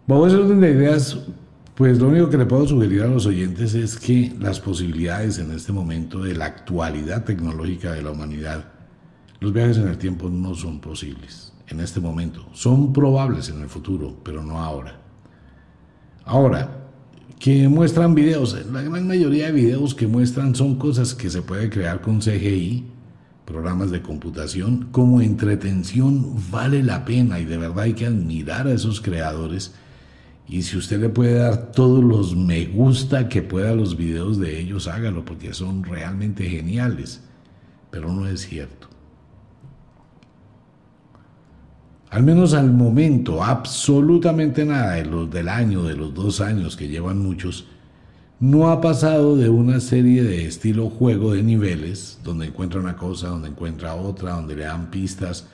Vamos 0.06 0.34
a 0.34 0.38
orden 0.38 0.60
de 0.60 0.70
ideas, 0.70 1.18
pues 1.74 1.98
lo 1.98 2.08
único 2.08 2.28
que 2.28 2.36
le 2.36 2.44
puedo 2.44 2.66
sugerir 2.66 3.04
a 3.04 3.06
los 3.06 3.24
oyentes 3.24 3.72
es 3.72 3.96
que 3.96 4.34
las 4.38 4.60
posibilidades 4.60 5.38
en 5.38 5.50
este 5.50 5.72
momento 5.72 6.22
de 6.22 6.34
la 6.34 6.44
actualidad 6.44 7.24
tecnológica 7.24 7.92
de 7.92 8.02
la 8.02 8.10
humanidad, 8.10 8.66
los 9.40 9.54
viajes 9.54 9.78
en 9.78 9.88
el 9.88 9.96
tiempo 9.96 10.28
no 10.28 10.54
son 10.54 10.78
posibles 10.82 11.54
en 11.68 11.80
este 11.80 12.00
momento. 12.00 12.46
Son 12.52 12.92
probables 12.92 13.48
en 13.48 13.62
el 13.62 13.70
futuro, 13.70 14.14
pero 14.22 14.42
no 14.42 14.58
ahora. 14.58 15.00
Ahora, 16.26 16.84
que 17.38 17.66
muestran 17.70 18.14
videos. 18.14 18.62
La 18.70 18.82
gran 18.82 19.08
mayoría 19.08 19.46
de 19.46 19.52
videos 19.52 19.94
que 19.94 20.06
muestran 20.06 20.54
son 20.54 20.76
cosas 20.76 21.14
que 21.14 21.30
se 21.30 21.40
puede 21.40 21.70
crear 21.70 22.02
con 22.02 22.18
CGI, 22.20 22.84
programas 23.46 23.90
de 23.90 24.02
computación. 24.02 24.88
Como 24.92 25.22
entretención 25.22 26.34
vale 26.50 26.82
la 26.82 27.06
pena 27.06 27.40
y 27.40 27.46
de 27.46 27.56
verdad 27.56 27.84
hay 27.84 27.94
que 27.94 28.04
admirar 28.04 28.66
a 28.66 28.72
esos 28.74 29.00
creadores. 29.00 29.74
Y 30.46 30.62
si 30.62 30.76
usted 30.76 31.00
le 31.00 31.08
puede 31.08 31.34
dar 31.34 31.72
todos 31.72 32.04
los 32.04 32.36
me 32.36 32.66
gusta 32.66 33.28
que 33.28 33.42
pueda 33.42 33.74
los 33.74 33.96
videos 33.96 34.38
de 34.38 34.60
ellos, 34.60 34.88
hágalo 34.88 35.24
porque 35.24 35.54
son 35.54 35.84
realmente 35.84 36.48
geniales. 36.48 37.22
Pero 37.90 38.12
no 38.12 38.26
es 38.26 38.42
cierto. 38.42 38.88
al 42.14 42.22
menos 42.22 42.54
al 42.54 42.72
momento, 42.72 43.42
absolutamente 43.42 44.64
nada 44.64 44.92
de 44.92 45.04
los 45.04 45.28
del 45.32 45.48
año, 45.48 45.82
de 45.82 45.96
los 45.96 46.14
dos 46.14 46.40
años 46.40 46.76
que 46.76 46.86
llevan 46.86 47.18
muchos, 47.18 47.66
no 48.38 48.70
ha 48.70 48.80
pasado 48.80 49.34
de 49.34 49.48
una 49.48 49.80
serie 49.80 50.22
de 50.22 50.46
estilo 50.46 50.90
juego 50.90 51.32
de 51.32 51.42
niveles, 51.42 52.20
donde 52.22 52.46
encuentra 52.46 52.78
una 52.78 52.96
cosa, 52.96 53.30
donde 53.30 53.48
encuentra 53.48 53.96
otra, 53.96 54.34
donde 54.34 54.54
le 54.54 54.62
dan 54.62 54.92
pistas. 54.92 55.48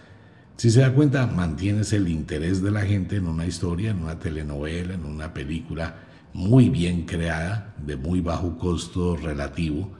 Si 0.60 0.70
se 0.70 0.80
da 0.80 0.92
cuenta, 0.92 1.26
mantienes 1.26 1.94
el 1.94 2.06
interés 2.06 2.60
de 2.60 2.70
la 2.70 2.82
gente 2.82 3.16
en 3.16 3.26
una 3.26 3.46
historia, 3.46 3.92
en 3.92 4.02
una 4.02 4.18
telenovela, 4.18 4.92
en 4.92 5.06
una 5.06 5.32
película 5.32 6.00
muy 6.34 6.68
bien 6.68 7.06
creada, 7.06 7.74
de 7.78 7.96
muy 7.96 8.20
bajo 8.20 8.58
costo 8.58 9.16
relativo, 9.16 9.90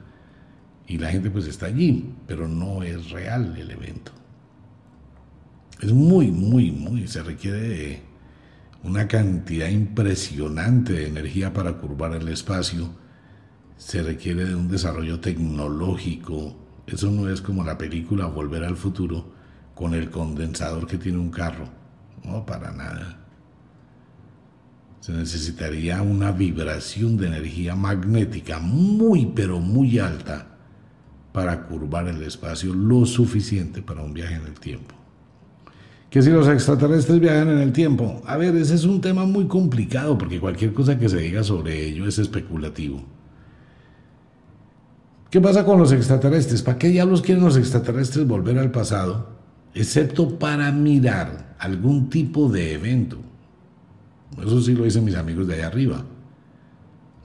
y 0.86 0.98
la 0.98 1.08
gente 1.08 1.30
pues 1.30 1.46
está 1.46 1.64
allí, 1.64 2.12
pero 2.26 2.46
no 2.46 2.82
es 2.82 3.08
real 3.08 3.56
el 3.56 3.70
evento. 3.70 4.12
Es 5.80 5.94
muy, 5.94 6.30
muy, 6.30 6.70
muy, 6.70 7.08
se 7.08 7.22
requiere 7.22 8.02
una 8.82 9.08
cantidad 9.08 9.70
impresionante 9.70 10.92
de 10.92 11.08
energía 11.08 11.54
para 11.54 11.78
curvar 11.78 12.12
el 12.12 12.28
espacio, 12.28 12.90
se 13.78 14.02
requiere 14.02 14.44
de 14.44 14.56
un 14.56 14.68
desarrollo 14.68 15.20
tecnológico, 15.20 16.54
eso 16.86 17.10
no 17.10 17.30
es 17.30 17.40
como 17.40 17.64
la 17.64 17.78
película 17.78 18.26
Volver 18.26 18.64
al 18.64 18.76
Futuro 18.76 19.39
con 19.80 19.94
el 19.94 20.10
condensador 20.10 20.86
que 20.86 20.98
tiene 20.98 21.16
un 21.16 21.30
carro, 21.30 21.64
no 22.22 22.44
para 22.44 22.70
nada. 22.70 23.18
Se 25.00 25.10
necesitaría 25.10 26.02
una 26.02 26.32
vibración 26.32 27.16
de 27.16 27.28
energía 27.28 27.74
magnética 27.74 28.58
muy 28.58 29.24
pero 29.34 29.58
muy 29.58 29.98
alta 29.98 30.48
para 31.32 31.66
curvar 31.66 32.08
el 32.08 32.22
espacio 32.22 32.74
lo 32.74 33.06
suficiente 33.06 33.80
para 33.80 34.02
un 34.02 34.12
viaje 34.12 34.34
en 34.34 34.44
el 34.48 34.60
tiempo 34.60 34.94
que 36.10 36.20
si 36.20 36.28
los 36.28 36.48
extraterrestres 36.48 37.20
viajan 37.20 37.50
en 37.50 37.58
el 37.58 37.72
tiempo. 37.72 38.20
A 38.26 38.36
ver, 38.36 38.56
ese 38.56 38.74
es 38.74 38.84
un 38.84 39.00
tema 39.00 39.26
muy 39.26 39.46
complicado 39.46 40.18
porque 40.18 40.40
cualquier 40.40 40.74
cosa 40.74 40.98
que 40.98 41.08
se 41.08 41.18
diga 41.18 41.44
sobre 41.44 41.86
ello 41.86 42.06
es 42.08 42.18
especulativo. 42.18 43.00
¿Qué 45.30 45.40
pasa 45.40 45.64
con 45.64 45.78
los 45.78 45.92
extraterrestres? 45.92 46.62
¿Para 46.62 46.78
qué 46.78 46.88
diablos 46.88 47.22
quieren 47.22 47.44
los 47.44 47.56
extraterrestres 47.56 48.26
volver 48.26 48.58
al 48.58 48.72
pasado? 48.72 49.39
Excepto 49.74 50.38
para 50.38 50.72
mirar 50.72 51.56
algún 51.58 52.10
tipo 52.10 52.48
de 52.48 52.74
evento. 52.74 53.18
Eso 54.40 54.60
sí 54.62 54.74
lo 54.74 54.84
dicen 54.84 55.04
mis 55.04 55.16
amigos 55.16 55.46
de 55.46 55.54
allá 55.54 55.66
arriba. 55.66 56.04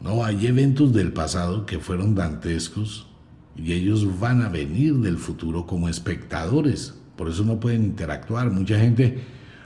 No, 0.02 0.24
hay 0.24 0.46
eventos 0.48 0.94
del 0.94 1.14
pasado 1.14 1.66
que 1.66 1.80
fueron 1.80 2.16
dantescos 2.16 3.08
y 3.56 3.74
ellos 3.74 4.20
van 4.20 4.42
a 4.42 4.50
venir 4.50 4.96
del 4.96 5.18
futuro 5.18 5.66
como 5.66 5.90
espectadores 5.90 6.96
por 7.16 7.30
eso 7.30 7.44
no 7.44 7.60
pueden 7.60 7.84
interactuar. 7.84 8.52
Mucha 8.52 8.80
gente, 8.80 9.24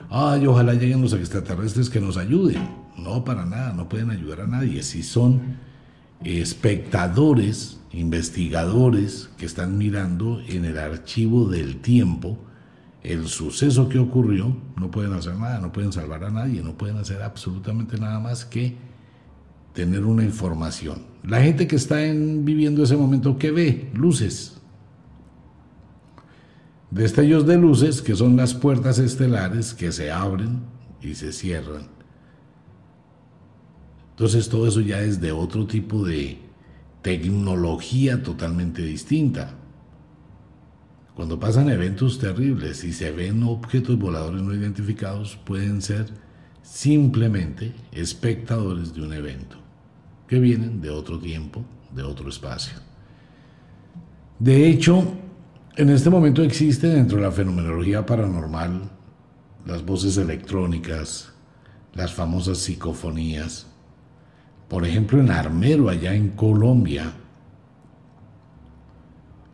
ay, 0.08 0.46
ojalá 0.46 0.74
lleguen 0.74 1.02
los 1.02 1.12
extraterrestres 1.12 1.90
que 1.90 2.00
nos 2.00 2.16
ayuden. 2.16 2.68
No, 2.96 3.24
para 3.24 3.44
nada, 3.46 3.72
no 3.72 3.88
pueden 3.88 4.10
ayudar 4.10 4.42
a 4.42 4.46
nadie. 4.46 4.82
Si 4.82 5.02
son 5.02 5.56
espectadores, 6.22 7.80
investigadores 7.92 9.30
que 9.36 9.46
están 9.46 9.78
mirando 9.78 10.40
en 10.46 10.64
el 10.64 10.78
archivo 10.78 11.48
del 11.48 11.80
tiempo 11.80 12.38
el 13.02 13.28
suceso 13.28 13.88
que 13.88 13.98
ocurrió, 13.98 14.56
no 14.76 14.90
pueden 14.90 15.12
hacer 15.12 15.36
nada, 15.36 15.58
no 15.58 15.72
pueden 15.72 15.92
salvar 15.92 16.24
a 16.24 16.30
nadie, 16.30 16.62
no 16.62 16.76
pueden 16.76 16.96
hacer 16.98 17.22
absolutamente 17.22 17.98
nada 17.98 18.18
más 18.20 18.44
que 18.44 18.76
tener 19.72 20.04
una 20.04 20.24
información. 20.24 21.02
La 21.22 21.40
gente 21.40 21.66
que 21.66 21.76
está 21.76 22.04
en, 22.04 22.44
viviendo 22.44 22.82
ese 22.82 22.96
momento, 22.96 23.38
¿qué 23.38 23.50
ve? 23.50 23.90
Luces, 23.94 24.60
Destellos 26.90 27.46
de 27.46 27.56
luces 27.56 28.02
que 28.02 28.16
son 28.16 28.36
las 28.36 28.52
puertas 28.52 28.98
estelares 28.98 29.74
que 29.74 29.92
se 29.92 30.10
abren 30.10 30.62
y 31.00 31.14
se 31.14 31.32
cierran. 31.32 31.86
Entonces 34.10 34.48
todo 34.48 34.66
eso 34.66 34.80
ya 34.80 35.00
es 35.00 35.20
de 35.20 35.30
otro 35.30 35.66
tipo 35.66 36.04
de 36.04 36.38
tecnología 37.00 38.22
totalmente 38.24 38.82
distinta. 38.82 39.56
Cuando 41.20 41.38
pasan 41.38 41.68
eventos 41.68 42.18
terribles 42.18 42.82
y 42.82 42.94
se 42.94 43.10
ven 43.10 43.42
objetos 43.42 43.98
voladores 43.98 44.40
no 44.40 44.54
identificados, 44.54 45.36
pueden 45.44 45.82
ser 45.82 46.06
simplemente 46.62 47.74
espectadores 47.92 48.94
de 48.94 49.02
un 49.02 49.12
evento, 49.12 49.58
que 50.26 50.38
vienen 50.38 50.80
de 50.80 50.88
otro 50.88 51.18
tiempo, 51.18 51.62
de 51.94 52.04
otro 52.04 52.30
espacio. 52.30 52.72
De 54.38 54.66
hecho, 54.66 55.12
en 55.76 55.90
este 55.90 56.08
momento 56.08 56.42
existe 56.42 56.86
dentro 56.86 57.18
de 57.18 57.24
la 57.24 57.32
fenomenología 57.32 58.06
paranormal 58.06 58.90
las 59.66 59.84
voces 59.84 60.16
electrónicas, 60.16 61.34
las 61.92 62.14
famosas 62.14 62.56
psicofonías. 62.56 63.66
Por 64.70 64.86
ejemplo, 64.86 65.20
en 65.20 65.30
Armero, 65.30 65.90
allá 65.90 66.14
en 66.14 66.30
Colombia, 66.30 67.12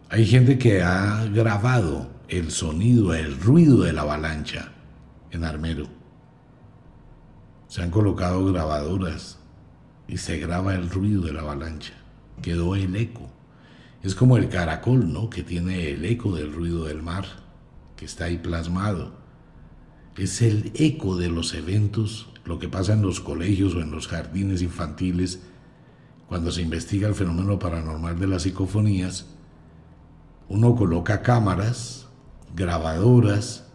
hay 0.09 0.25
gente 0.25 0.57
que 0.59 0.83
ha 0.83 1.25
grabado 1.27 2.09
el 2.29 2.53
sonido, 2.53 3.13
el 3.13 3.41
ruido 3.41 3.83
de 3.83 3.93
la 3.93 4.03
avalancha 4.03 4.73
en 5.33 5.43
Armero. 5.43 5.89
Se 7.67 7.83
han 7.83 7.91
colocado 7.91 8.45
grabadoras 8.53 9.39
y 10.07 10.19
se 10.19 10.39
graba 10.39 10.75
el 10.75 10.89
ruido 10.91 11.23
de 11.23 11.33
la 11.33 11.41
avalancha. 11.41 11.95
Quedó 12.41 12.77
el 12.77 12.95
eco. 12.95 13.29
Es 14.03 14.15
como 14.15 14.37
el 14.37 14.49
caracol, 14.49 15.13
¿no? 15.13 15.29
Que 15.29 15.43
tiene 15.43 15.91
el 15.91 16.05
eco 16.05 16.37
del 16.37 16.53
ruido 16.53 16.85
del 16.85 17.03
mar, 17.03 17.25
que 17.97 18.05
está 18.05 18.27
ahí 18.27 18.39
plasmado. 18.39 19.15
Es 20.17 20.41
el 20.41 20.71
eco 20.77 21.17
de 21.17 21.29
los 21.29 21.53
eventos, 21.55 22.29
lo 22.45 22.61
que 22.61 22.69
pasa 22.69 22.93
en 22.93 23.03
los 23.03 23.21
colegios 23.21 23.75
o 23.75 23.81
en 23.81 23.91
los 23.91 24.07
jardines 24.07 24.63
infantiles, 24.63 25.43
cuando 26.29 26.53
se 26.53 26.63
investiga 26.63 27.09
el 27.09 27.15
fenómeno 27.17 27.59
paranormal 27.59 28.19
de 28.21 28.29
las 28.29 28.43
psicofonías. 28.43 29.27
Uno 30.49 30.77
coloca 30.77 31.23
cámaras, 31.23 32.07
grabadoras, 32.55 33.67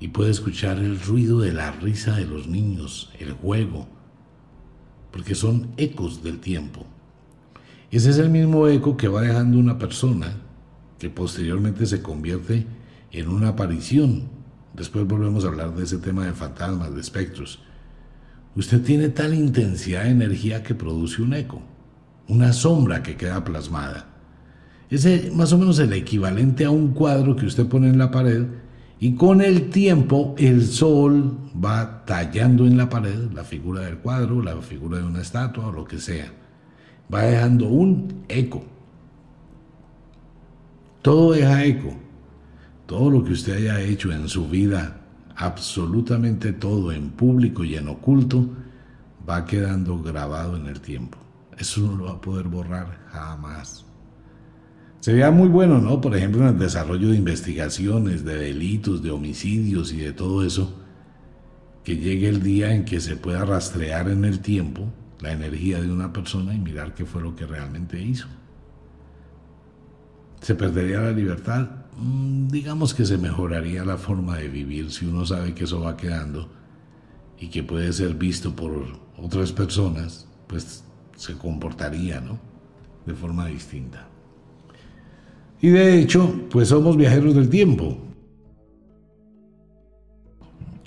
y 0.00 0.08
puede 0.08 0.30
escuchar 0.30 0.78
el 0.78 1.00
ruido 1.00 1.40
de 1.40 1.52
la 1.52 1.70
risa 1.70 2.16
de 2.16 2.26
los 2.26 2.46
niños, 2.46 3.10
el 3.18 3.32
juego, 3.32 3.86
porque 5.10 5.34
son 5.34 5.72
ecos 5.76 6.22
del 6.22 6.40
tiempo. 6.40 6.84
Ese 7.90 8.10
es 8.10 8.18
el 8.18 8.28
mismo 8.28 8.66
eco 8.66 8.96
que 8.96 9.08
va 9.08 9.22
dejando 9.22 9.58
una 9.58 9.78
persona 9.78 10.36
que 10.98 11.10
posteriormente 11.10 11.86
se 11.86 12.02
convierte 12.02 12.66
en 13.12 13.28
una 13.28 13.48
aparición. 13.48 14.24
Después 14.74 15.06
volvemos 15.06 15.44
a 15.44 15.48
hablar 15.48 15.74
de 15.74 15.84
ese 15.84 15.98
tema 15.98 16.26
de 16.26 16.32
fantasmas, 16.32 16.94
de 16.94 17.00
espectros. 17.00 17.62
Usted 18.56 18.82
tiene 18.82 19.08
tal 19.08 19.32
intensidad 19.32 20.04
de 20.04 20.10
energía 20.10 20.62
que 20.62 20.74
produce 20.74 21.22
un 21.22 21.34
eco, 21.34 21.62
una 22.28 22.52
sombra 22.52 23.02
que 23.02 23.16
queda 23.16 23.44
plasmada. 23.44 24.13
Es 24.94 25.34
más 25.34 25.52
o 25.52 25.58
menos 25.58 25.78
el 25.78 25.92
equivalente 25.92 26.64
a 26.64 26.70
un 26.70 26.92
cuadro 26.92 27.34
que 27.34 27.46
usted 27.46 27.66
pone 27.66 27.88
en 27.88 27.98
la 27.98 28.10
pared 28.10 28.46
y 29.00 29.16
con 29.16 29.40
el 29.40 29.70
tiempo 29.70 30.34
el 30.38 30.64
sol 30.64 31.36
va 31.62 32.04
tallando 32.04 32.66
en 32.66 32.76
la 32.76 32.88
pared 32.88 33.32
la 33.32 33.44
figura 33.44 33.80
del 33.82 33.98
cuadro, 33.98 34.40
la 34.40 34.56
figura 34.62 34.98
de 34.98 35.04
una 35.04 35.20
estatua 35.20 35.66
o 35.66 35.72
lo 35.72 35.84
que 35.84 35.98
sea 35.98 36.32
va 37.12 37.22
dejando 37.22 37.68
un 37.68 38.24
eco. 38.28 38.64
Todo 41.02 41.32
deja 41.32 41.64
eco. 41.64 41.94
Todo 42.86 43.10
lo 43.10 43.24
que 43.24 43.32
usted 43.32 43.56
haya 43.56 43.80
hecho 43.80 44.12
en 44.12 44.28
su 44.28 44.48
vida, 44.48 45.00
absolutamente 45.36 46.52
todo 46.52 46.92
en 46.92 47.10
público 47.10 47.64
y 47.64 47.76
en 47.76 47.88
oculto, 47.88 48.46
va 49.28 49.44
quedando 49.44 50.02
grabado 50.02 50.56
en 50.56 50.66
el 50.66 50.80
tiempo. 50.80 51.18
Eso 51.56 51.80
no 51.80 51.96
lo 51.96 52.04
va 52.04 52.12
a 52.12 52.20
poder 52.20 52.48
borrar 52.48 52.98
jamás. 53.10 53.84
Sería 55.04 55.30
muy 55.30 55.48
bueno, 55.48 55.82
¿no? 55.82 56.00
Por 56.00 56.16
ejemplo, 56.16 56.40
en 56.40 56.54
el 56.54 56.58
desarrollo 56.58 57.10
de 57.10 57.16
investigaciones, 57.16 58.24
de 58.24 58.38
delitos, 58.38 59.02
de 59.02 59.10
homicidios 59.10 59.92
y 59.92 59.98
de 59.98 60.14
todo 60.14 60.42
eso, 60.42 60.82
que 61.84 61.98
llegue 61.98 62.26
el 62.26 62.42
día 62.42 62.72
en 62.72 62.86
que 62.86 63.00
se 63.00 63.14
pueda 63.14 63.44
rastrear 63.44 64.08
en 64.08 64.24
el 64.24 64.40
tiempo 64.40 64.90
la 65.20 65.32
energía 65.32 65.78
de 65.82 65.92
una 65.92 66.10
persona 66.10 66.54
y 66.54 66.58
mirar 66.58 66.94
qué 66.94 67.04
fue 67.04 67.20
lo 67.20 67.36
que 67.36 67.44
realmente 67.44 68.00
hizo. 68.00 68.28
¿Se 70.40 70.54
perdería 70.54 71.02
la 71.02 71.12
libertad? 71.12 71.68
Mm, 71.98 72.48
digamos 72.48 72.94
que 72.94 73.04
se 73.04 73.18
mejoraría 73.18 73.84
la 73.84 73.98
forma 73.98 74.38
de 74.38 74.48
vivir 74.48 74.90
si 74.90 75.04
uno 75.04 75.26
sabe 75.26 75.54
que 75.54 75.64
eso 75.64 75.82
va 75.82 75.98
quedando 75.98 76.48
y 77.38 77.48
que 77.48 77.62
puede 77.62 77.92
ser 77.92 78.14
visto 78.14 78.56
por 78.56 78.86
otras 79.18 79.52
personas, 79.52 80.26
pues 80.46 80.82
se 81.14 81.34
comportaría, 81.34 82.22
¿no? 82.22 82.38
De 83.04 83.12
forma 83.12 83.48
distinta. 83.48 84.08
Y 85.64 85.70
de 85.70 85.98
hecho, 85.98 86.32
pues 86.50 86.68
somos 86.68 86.96
viajeros 86.96 87.34
del 87.34 87.48
tiempo. 87.48 87.96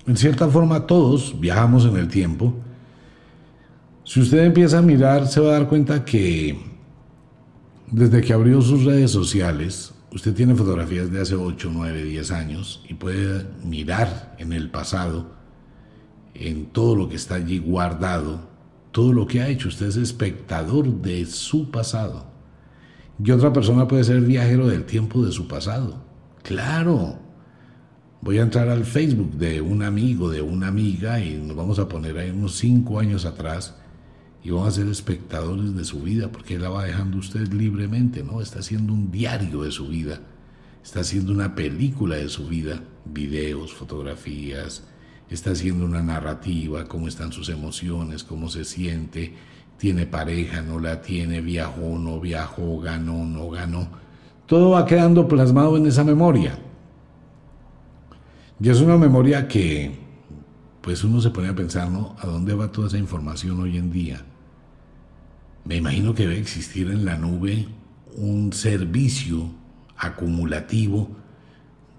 En 0.05 0.15
cierta 0.15 0.47
forma 0.47 0.85
todos 0.85 1.39
viajamos 1.39 1.85
en 1.85 1.97
el 1.97 2.07
tiempo 2.07 2.53
si 4.07 4.21
usted 4.21 4.45
empieza 4.45 4.77
a 4.77 4.81
mirar, 4.81 5.27
se 5.27 5.41
va 5.41 5.49
a 5.49 5.59
dar 5.59 5.67
cuenta 5.67 6.05
que 6.05 6.57
desde 7.91 8.21
que 8.21 8.31
abrió 8.31 8.61
sus 8.61 8.85
redes 8.85 9.11
sociales, 9.11 9.93
usted 10.13 10.33
tiene 10.33 10.55
fotografías 10.55 11.11
de 11.11 11.19
hace 11.19 11.35
8, 11.35 11.69
9, 11.73 12.03
10 12.05 12.31
años 12.31 12.85
y 12.87 12.93
puede 12.93 13.45
mirar 13.65 14.33
en 14.37 14.53
el 14.53 14.69
pasado, 14.69 15.35
en 16.33 16.67
todo 16.67 16.95
lo 16.95 17.09
que 17.09 17.17
está 17.17 17.35
allí 17.35 17.59
guardado, 17.59 18.47
todo 18.93 19.11
lo 19.11 19.27
que 19.27 19.41
ha 19.41 19.49
hecho. 19.49 19.67
Usted 19.67 19.87
es 19.87 19.97
espectador 19.97 21.01
de 21.01 21.25
su 21.25 21.69
pasado. 21.69 22.26
Y 23.23 23.31
otra 23.31 23.51
persona 23.51 23.87
puede 23.87 24.03
ser 24.03 24.21
viajero 24.21 24.67
del 24.67 24.85
tiempo 24.85 25.25
de 25.25 25.31
su 25.31 25.47
pasado. 25.47 26.03
Claro. 26.43 27.19
Voy 28.21 28.39
a 28.39 28.43
entrar 28.43 28.69
al 28.69 28.85
Facebook 28.85 29.33
de 29.33 29.61
un 29.61 29.83
amigo, 29.83 30.29
de 30.29 30.41
una 30.41 30.67
amiga, 30.67 31.19
y 31.19 31.35
nos 31.35 31.55
vamos 31.55 31.79
a 31.79 31.87
poner 31.87 32.17
ahí 32.17 32.29
unos 32.29 32.55
cinco 32.55 32.99
años 32.99 33.25
atrás 33.25 33.75
y 34.43 34.49
vamos 34.49 34.69
a 34.69 34.71
ser 34.71 34.87
espectadores 34.87 35.75
de 35.75 35.83
su 35.83 36.01
vida, 36.01 36.31
porque 36.31 36.55
él 36.55 36.61
la 36.61 36.69
va 36.69 36.85
dejando 36.85 37.17
usted 37.17 37.51
libremente, 37.51 38.23
¿no? 38.23 38.41
Está 38.41 38.59
haciendo 38.59 38.93
un 38.93 39.11
diario 39.11 39.63
de 39.63 39.71
su 39.71 39.87
vida, 39.87 40.21
está 40.83 41.01
haciendo 41.01 41.33
una 41.33 41.53
película 41.53 42.15
de 42.15 42.29
su 42.29 42.47
vida, 42.47 42.81
videos, 43.05 43.73
fotografías, 43.73 44.83
está 45.29 45.51
haciendo 45.51 45.85
una 45.85 46.01
narrativa, 46.01 46.85
cómo 46.85 47.07
están 47.07 47.33
sus 47.33 47.49
emociones, 47.49 48.23
cómo 48.23 48.49
se 48.49 48.63
siente, 48.63 49.33
tiene 49.77 50.05
pareja, 50.05 50.61
no 50.61 50.79
la 50.79 51.01
tiene, 51.01 51.41
viajó, 51.41 51.97
no 51.99 52.19
viajó, 52.19 52.79
ganó, 52.79 53.23
no 53.25 53.49
ganó. 53.49 53.87
Todo 54.45 54.71
va 54.71 54.85
quedando 54.85 55.27
plasmado 55.27 55.77
en 55.77 55.85
esa 55.85 56.03
memoria. 56.03 56.57
Y 58.59 58.69
es 58.69 58.81
una 58.81 58.97
memoria 58.97 59.47
que, 59.47 59.99
pues 60.81 61.03
uno 61.03 61.21
se 61.21 61.29
pone 61.29 61.49
a 61.49 61.55
pensar, 61.55 61.91
¿no? 61.91 62.15
¿A 62.19 62.25
dónde 62.25 62.55
va 62.55 62.71
toda 62.71 62.87
esa 62.87 62.97
información 62.97 63.59
hoy 63.59 63.77
en 63.77 63.91
día? 63.91 64.25
Me 65.63 65.75
imagino 65.75 66.13
que 66.13 66.23
debe 66.23 66.39
existir 66.39 66.89
en 66.89 67.05
la 67.05 67.17
nube 67.17 67.67
un 68.15 68.53
servicio 68.53 69.51
acumulativo 69.97 71.09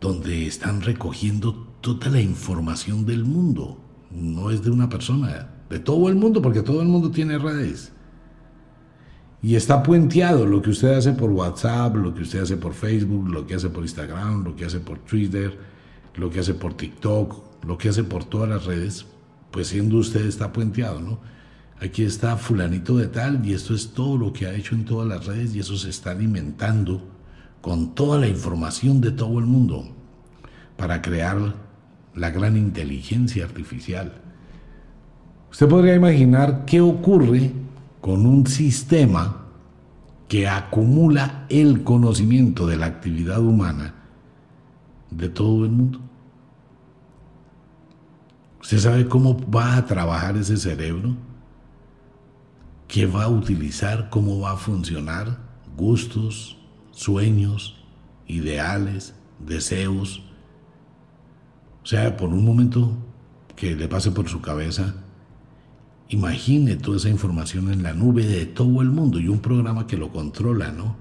donde 0.01 0.47
están 0.47 0.81
recogiendo 0.81 1.69
toda 1.81 2.09
la 2.09 2.21
información 2.21 3.05
del 3.07 3.25
mundo. 3.25 3.79
No 4.11 4.51
es 4.51 4.63
de 4.63 4.71
una 4.71 4.89
persona, 4.89 5.58
de 5.69 5.79
todo 5.79 6.09
el 6.09 6.17
mundo, 6.17 6.41
porque 6.43 6.63
todo 6.63 6.83
el 6.83 6.89
mundo 6.89 7.11
tiene 7.11 7.39
redes. 7.39 7.93
Y 9.43 9.55
está 9.55 9.83
puenteado 9.83 10.47
lo 10.47 10.63
que 10.63 10.71
usted 10.71 10.95
hace 10.95 11.13
por 11.13 11.31
WhatsApp, 11.31 11.97
lo 11.97 12.15
que 12.15 12.23
usted 12.23 12.41
hace 12.41 12.57
por 12.57 12.75
Facebook, 12.75 13.29
lo 13.29 13.47
que 13.47 13.55
hace 13.55 13.69
por 13.69 13.85
Instagram, 13.85 14.45
lo 14.45 14.57
que 14.57 14.65
hace 14.65 14.81
por 14.81 14.99
Twitter, 14.99 15.57
lo 16.17 16.31
que 16.31 16.41
hace 16.41 16.55
por 16.55 16.75
TikTok, 16.75 17.65
lo 17.65 17.79
que 17.79 17.89
hace 17.89 18.03
por 18.03 18.25
todas 18.25 18.49
las 18.49 18.65
redes, 18.65 19.07
pues 19.51 19.69
siendo 19.69 19.99
usted 19.99 20.27
está 20.27 20.53
puenteado, 20.53 21.01
¿no? 21.01 21.21
aquí 21.81 22.03
está 22.03 22.37
fulanito 22.37 22.97
de 22.97 23.07
tal 23.07 23.45
y 23.47 23.55
esto 23.55 23.75
es 23.75 23.93
todo 23.93 24.19
lo 24.19 24.33
que 24.33 24.47
ha 24.47 24.55
hecho 24.55 24.75
en 24.75 24.85
todas 24.85 25.09
las 25.09 25.27
redes 25.27 25.55
y 25.55 25.61
eso 25.61 25.77
se 25.77 25.91
está 25.91 26.11
alimentando 26.11 27.03
con 27.61 27.95
toda 27.95 28.19
la 28.19 28.29
información 28.29 29.01
de 29.01 29.13
todo 29.13 29.39
el 29.39 29.47
mundo 29.47 29.89
para 30.77 31.03
crear 31.03 31.55
la 32.15 32.31
gran 32.31 32.57
inteligencia 32.57 33.45
artificial. 33.45 34.23
Usted 35.51 35.69
podría 35.69 35.95
imaginar 35.95 36.65
qué 36.65 36.81
ocurre 36.81 37.53
con 38.01 38.27
un 38.27 38.47
sistema 38.47 39.45
que 40.29 40.47
acumula 40.47 41.47
el 41.49 41.83
conocimiento 41.85 42.67
de 42.67 42.77
la 42.77 42.87
actividad 42.87 43.41
humana 43.41 43.95
de 45.11 45.29
todo 45.29 45.65
el 45.65 45.71
mundo. 45.71 46.01
¿Usted 48.61 48.79
sabe 48.79 49.09
cómo 49.09 49.39
va 49.51 49.77
a 49.77 49.87
trabajar 49.87 50.37
ese 50.37 50.57
cerebro? 50.57 51.17
qué 52.89 53.05
va 53.07 53.25
a 53.25 53.29
utilizar, 53.29 54.09
cómo 54.09 54.41
va 54.41 54.53
a 54.53 54.57
funcionar, 54.57 55.39
gustos, 55.77 56.57
sueños, 56.91 57.77
ideales, 58.27 59.15
deseos. 59.39 60.23
O 61.85 61.87
sea, 61.87 62.17
por 62.17 62.31
un 62.31 62.45
momento 62.45 62.97
que 63.55 63.77
le 63.77 63.89
pase 63.89 64.11
por 64.11 64.29
su 64.29 64.41
cabeza, 64.41 64.95
imagine 66.09 66.77
toda 66.77 66.97
esa 66.97 67.09
información 67.09 67.71
en 67.73 67.83
la 67.83 67.93
nube 67.93 68.25
de 68.25 68.47
todo 68.47 68.81
el 68.81 68.91
mundo 68.91 69.21
y 69.21 69.29
un 69.29 69.41
programa 69.41 69.87
que 69.87 69.97
lo 69.97 70.11
controla, 70.11 70.73
¿no? 70.73 70.97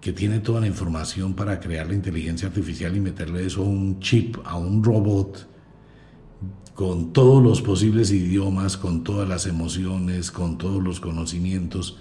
Que 0.00 0.12
tiene 0.12 0.40
toda 0.40 0.60
la 0.60 0.66
información 0.66 1.34
para 1.34 1.60
crear 1.60 1.86
la 1.88 1.94
inteligencia 1.94 2.48
artificial 2.48 2.96
y 2.96 3.00
meterle 3.00 3.46
eso 3.46 3.62
a 3.62 3.68
un 3.68 4.00
chip, 4.00 4.38
a 4.44 4.56
un 4.56 4.82
robot 4.82 5.48
con 6.74 7.12
todos 7.12 7.42
los 7.42 7.62
posibles 7.62 8.10
idiomas, 8.10 8.76
con 8.76 9.04
todas 9.04 9.28
las 9.28 9.46
emociones, 9.46 10.30
con 10.30 10.58
todos 10.58 10.82
los 10.82 10.98
conocimientos, 10.98 11.98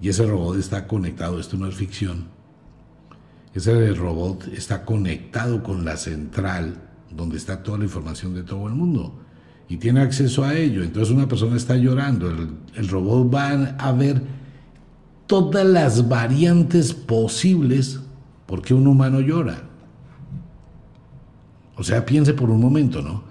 y 0.00 0.08
ese 0.08 0.26
robot 0.26 0.56
está 0.58 0.86
conectado, 0.86 1.38
esto 1.38 1.58
no 1.58 1.66
es 1.66 1.74
ficción, 1.74 2.28
ese 3.54 3.92
robot 3.92 4.48
está 4.48 4.84
conectado 4.84 5.62
con 5.62 5.84
la 5.84 5.96
central 5.96 6.82
donde 7.10 7.36
está 7.36 7.62
toda 7.62 7.78
la 7.78 7.84
información 7.84 8.34
de 8.34 8.42
todo 8.42 8.66
el 8.68 8.74
mundo 8.74 9.25
y 9.68 9.76
tiene 9.78 10.00
acceso 10.00 10.44
a 10.44 10.54
ello. 10.54 10.82
Entonces 10.82 11.14
una 11.14 11.28
persona 11.28 11.56
está 11.56 11.76
llorando, 11.76 12.30
el, 12.74 12.88
robot 12.88 13.34
va 13.34 13.50
a 13.78 13.92
ver 13.92 14.22
todas 15.26 15.66
las 15.66 16.08
variantes 16.08 16.92
posibles 16.92 18.00
porque 18.46 18.74
un 18.74 18.86
humano 18.86 19.20
llora. 19.20 19.62
O 21.76 21.82
sea, 21.82 22.06
piense 22.06 22.32
por 22.32 22.50
un 22.50 22.60
momento, 22.60 23.02
¿no? 23.02 23.24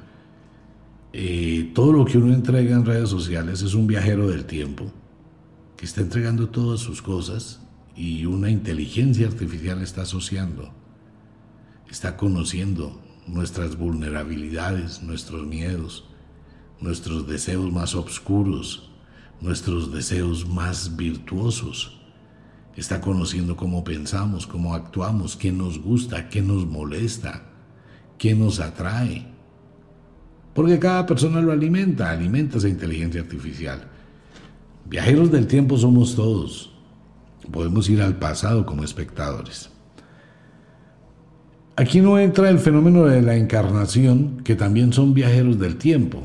Eh, 1.14 1.72
todo 1.74 1.94
lo 1.94 2.06
que 2.06 2.18
uno 2.18 2.34
entrega 2.34 2.76
en 2.76 2.86
redes 2.86 3.10
sociales 3.10 3.62
es 3.62 3.74
un 3.74 3.88
viajero 3.88 4.28
del 4.28 4.46
tiempo 4.46 4.92
que 5.78 5.86
está 5.86 6.02
entregando 6.02 6.50
todas 6.50 6.82
sus 6.82 7.02
cosas 7.02 7.62
y 7.96 8.26
una 8.26 8.50
inteligencia 8.50 9.28
artificial 9.28 9.82
está 9.82 10.02
asociando, 10.02 10.74
está 11.90 12.18
conociendo 12.18 13.00
nuestras 13.28 13.78
vulnerabilidades, 13.78 15.02
nuestros 15.02 15.48
miedos, 15.48 16.10
nuestros 16.80 17.28
deseos 17.28 17.72
más 17.72 17.96
oscuros, 17.96 18.90
nuestros 19.42 19.94
deseos 19.94 20.48
más 20.48 20.96
virtuosos. 20.96 22.00
Está 22.76 23.02
conociendo 23.02 23.56
cómo 23.56 23.84
pensamos, 23.84 24.48
cómo 24.48 24.74
actuamos, 24.74 25.36
qué 25.36 25.52
nos 25.52 25.80
gusta, 25.80 26.30
qué 26.30 26.42
nos 26.42 26.66
molesta, 26.66 27.44
qué 28.18 28.36
nos 28.36 28.60
atrae 28.60 29.36
porque 30.56 30.80
cada 30.80 31.06
persona 31.06 31.42
lo 31.42 31.52
alimenta, 31.52 32.10
alimenta 32.10 32.58
esa 32.58 32.70
inteligencia 32.70 33.20
artificial. 33.20 33.82
Viajeros 34.86 35.30
del 35.30 35.48
tiempo 35.48 35.78
somos 35.78 36.16
todos. 36.16 36.72
Podemos 37.52 37.90
ir 37.90 38.02
al 38.02 38.18
pasado 38.18 38.66
como 38.66 38.86
espectadores. 38.86 39.70
Aquí 41.76 42.00
no 42.00 42.18
entra 42.18 42.50
el 42.50 42.60
fenómeno 42.60 43.04
de 43.04 43.22
la 43.22 43.36
encarnación, 43.36 44.38
que 44.46 44.56
también 44.56 44.94
son 44.94 45.14
viajeros 45.14 45.60
del 45.60 45.76
tiempo, 45.76 46.24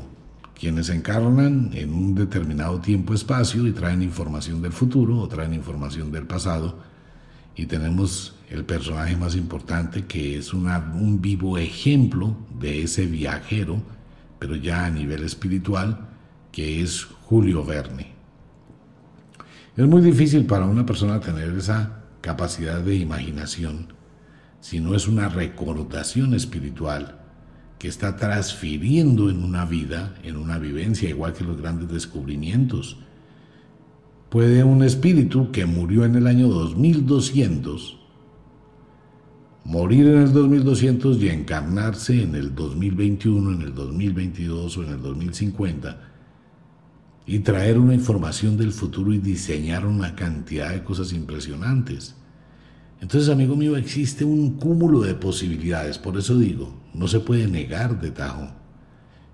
quienes 0.61 0.89
encarnan 0.89 1.71
en 1.73 1.91
un 1.91 2.13
determinado 2.13 2.79
tiempo-espacio 2.79 3.67
y 3.67 3.71
traen 3.71 4.03
información 4.03 4.61
del 4.61 4.71
futuro 4.71 5.17
o 5.17 5.27
traen 5.27 5.55
información 5.55 6.11
del 6.11 6.27
pasado. 6.27 6.77
Y 7.55 7.65
tenemos 7.65 8.35
el 8.47 8.63
personaje 8.63 9.17
más 9.17 9.35
importante 9.35 10.05
que 10.05 10.37
es 10.37 10.53
un 10.53 11.19
vivo 11.19 11.57
ejemplo 11.57 12.37
de 12.59 12.83
ese 12.83 13.07
viajero 13.07 13.81
pero 14.41 14.55
ya 14.55 14.85
a 14.85 14.89
nivel 14.89 15.23
espiritual, 15.23 16.09
que 16.51 16.81
es 16.81 17.03
Julio 17.03 17.63
Verne. 17.63 18.07
Es 19.77 19.85
muy 19.85 20.01
difícil 20.01 20.47
para 20.47 20.65
una 20.65 20.83
persona 20.83 21.19
tener 21.19 21.55
esa 21.55 22.05
capacidad 22.21 22.81
de 22.81 22.95
imaginación 22.95 23.93
si 24.59 24.79
no 24.79 24.95
es 24.95 25.07
una 25.07 25.29
recordación 25.29 26.33
espiritual 26.33 27.20
que 27.81 27.87
está 27.87 28.15
transfiriendo 28.15 29.31
en 29.31 29.43
una 29.43 29.65
vida, 29.65 30.13
en 30.21 30.37
una 30.37 30.59
vivencia, 30.59 31.09
igual 31.09 31.33
que 31.33 31.43
los 31.43 31.59
grandes 31.59 31.89
descubrimientos. 31.89 32.97
Puede 34.29 34.63
un 34.63 34.83
espíritu 34.83 35.51
que 35.51 35.65
murió 35.65 36.05
en 36.05 36.13
el 36.13 36.27
año 36.27 36.47
2200 36.47 37.97
morir 39.63 40.05
en 40.05 40.21
el 40.21 40.31
2200 40.31 41.17
y 41.23 41.29
encarnarse 41.29 42.21
en 42.21 42.35
el 42.35 42.53
2021, 42.53 43.51
en 43.51 43.61
el 43.63 43.73
2022 43.73 44.77
o 44.77 44.83
en 44.83 44.89
el 44.91 45.01
2050 45.01 46.01
y 47.25 47.39
traer 47.39 47.79
una 47.79 47.95
información 47.95 48.57
del 48.57 48.73
futuro 48.73 49.11
y 49.11 49.17
diseñar 49.17 49.87
una 49.87 50.15
cantidad 50.15 50.69
de 50.69 50.83
cosas 50.83 51.13
impresionantes. 51.13 52.13
Entonces, 53.01 53.29
amigo 53.29 53.55
mío, 53.55 53.75
existe 53.75 54.23
un 54.23 54.51
cúmulo 54.51 55.01
de 55.01 55.15
posibilidades, 55.15 55.97
por 55.97 56.17
eso 56.17 56.37
digo, 56.37 56.73
no 56.93 57.07
se 57.07 57.19
puede 57.19 57.47
negar 57.47 57.99
de 57.99 58.11
tajo, 58.11 58.47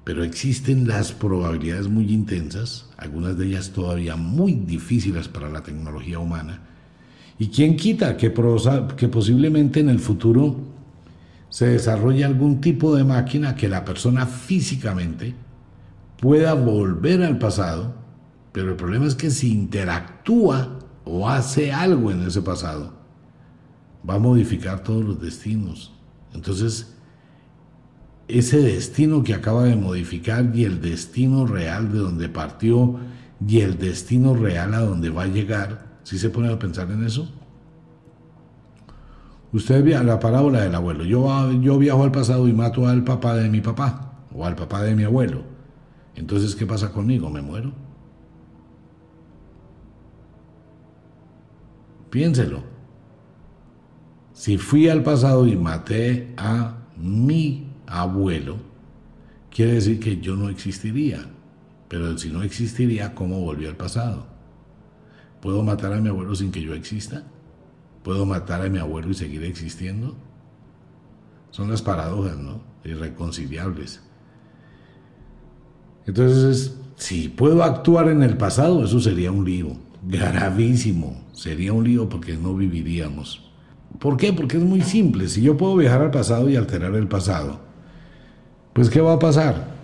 pero 0.03 0.23
existen 0.23 0.87
las 0.87 1.11
probabilidades 1.11 1.89
muy 1.89 2.11
intensas, 2.11 2.89
algunas 2.97 3.37
de 3.37 3.47
ellas 3.47 3.71
todavía 3.71 4.15
muy 4.15 4.53
difíciles 4.53 5.27
para 5.27 5.49
la 5.49 5.63
tecnología 5.63 6.17
humana, 6.17 6.61
¿Y 7.39 7.49
quién 7.49 7.75
quita 7.75 8.17
que, 8.17 8.33
que 8.97 9.07
posiblemente 9.09 9.79
en 9.79 9.89
el 9.89 9.99
futuro 9.99 10.55
se 11.49 11.67
desarrolle 11.67 12.25
algún 12.25 12.61
tipo 12.61 12.95
de 12.95 13.03
máquina 13.03 13.55
que 13.55 13.69
la 13.69 13.85
persona 13.85 14.25
físicamente 14.25 15.35
pueda 16.19 16.55
volver 16.55 17.21
al 17.21 17.37
pasado, 17.37 17.93
pero 18.51 18.71
el 18.71 18.75
problema 18.75 19.05
es 19.05 19.13
que 19.13 19.29
si 19.29 19.51
interactúa 19.51 20.79
o 21.05 21.29
hace 21.29 21.71
algo 21.71 22.11
en 22.11 22.23
ese 22.23 22.41
pasado, 22.41 22.96
va 24.07 24.15
a 24.15 24.19
modificar 24.19 24.83
todos 24.83 25.03
los 25.03 25.21
destinos. 25.21 25.93
Entonces, 26.33 26.95
ese 28.27 28.61
destino 28.61 29.23
que 29.23 29.33
acaba 29.33 29.63
de 29.63 29.75
modificar 29.75 30.51
y 30.53 30.65
el 30.65 30.81
destino 30.81 31.45
real 31.45 31.91
de 31.91 31.99
donde 31.99 32.29
partió 32.29 32.97
y 33.45 33.61
el 33.61 33.77
destino 33.77 34.35
real 34.35 34.73
a 34.73 34.79
donde 34.79 35.09
va 35.09 35.23
a 35.23 35.27
llegar, 35.27 35.99
¿sí 36.03 36.17
se 36.17 36.29
pone 36.29 36.51
a 36.51 36.59
pensar 36.59 36.91
en 36.91 37.05
eso? 37.05 37.29
Usted 39.53 39.83
vea 39.83 40.03
la 40.03 40.19
parábola 40.19 40.61
del 40.61 40.75
abuelo. 40.75 41.05
Yo, 41.05 41.51
yo 41.61 41.77
viajo 41.77 42.03
al 42.03 42.11
pasado 42.11 42.47
y 42.47 42.53
mato 42.53 42.87
al 42.87 43.03
papá 43.03 43.35
de 43.35 43.49
mi 43.49 43.61
papá 43.61 44.13
o 44.33 44.45
al 44.45 44.55
papá 44.55 44.83
de 44.83 44.93
mi 44.93 45.03
abuelo. 45.03 45.43
Entonces, 46.15 46.55
¿qué 46.55 46.65
pasa 46.65 46.91
conmigo? 46.91 47.29
¿Me 47.29 47.41
muero? 47.41 47.71
Piénselo. 52.09 52.76
Si 54.37 54.59
fui 54.59 54.87
al 54.87 55.01
pasado 55.01 55.47
y 55.47 55.55
maté 55.55 56.31
a 56.37 56.77
mi 56.95 57.71
abuelo, 57.87 58.57
quiere 59.49 59.73
decir 59.73 59.99
que 59.99 60.17
yo 60.17 60.35
no 60.35 60.49
existiría. 60.49 61.25
Pero 61.87 62.15
si 62.19 62.29
no 62.29 62.43
existiría, 62.43 63.15
¿cómo 63.15 63.39
volvió 63.41 63.67
al 63.67 63.77
pasado? 63.77 64.27
¿Puedo 65.41 65.63
matar 65.63 65.91
a 65.91 65.99
mi 65.99 66.09
abuelo 66.09 66.35
sin 66.35 66.51
que 66.51 66.61
yo 66.61 66.75
exista? 66.75 67.23
¿Puedo 68.03 68.27
matar 68.27 68.61
a 68.61 68.69
mi 68.69 68.77
abuelo 68.77 69.09
y 69.09 69.15
seguir 69.15 69.43
existiendo? 69.43 70.15
Son 71.49 71.71
las 71.71 71.81
paradojas, 71.81 72.37
¿no? 72.37 72.61
Irreconciliables. 72.85 74.03
Entonces, 76.05 76.77
si 76.95 77.27
puedo 77.27 77.63
actuar 77.63 78.07
en 78.09 78.21
el 78.21 78.37
pasado, 78.37 78.85
eso 78.85 78.99
sería 78.99 79.31
un 79.31 79.45
lío. 79.45 79.77
Gravísimo. 80.03 81.25
Sería 81.33 81.73
un 81.73 81.85
lío 81.85 82.07
porque 82.07 82.37
no 82.37 82.53
viviríamos. 82.53 83.46
¿Por 83.99 84.17
qué? 84.17 84.33
Porque 84.33 84.57
es 84.57 84.63
muy 84.63 84.81
simple. 84.81 85.27
Si 85.27 85.41
yo 85.41 85.57
puedo 85.57 85.75
viajar 85.75 86.01
al 86.01 86.11
pasado 86.11 86.49
y 86.49 86.55
alterar 86.55 86.93
el 86.95 87.07
pasado, 87.07 87.59
pues 88.73 88.89
¿qué 88.89 89.01
va 89.01 89.13
a 89.13 89.19
pasar? 89.19 89.77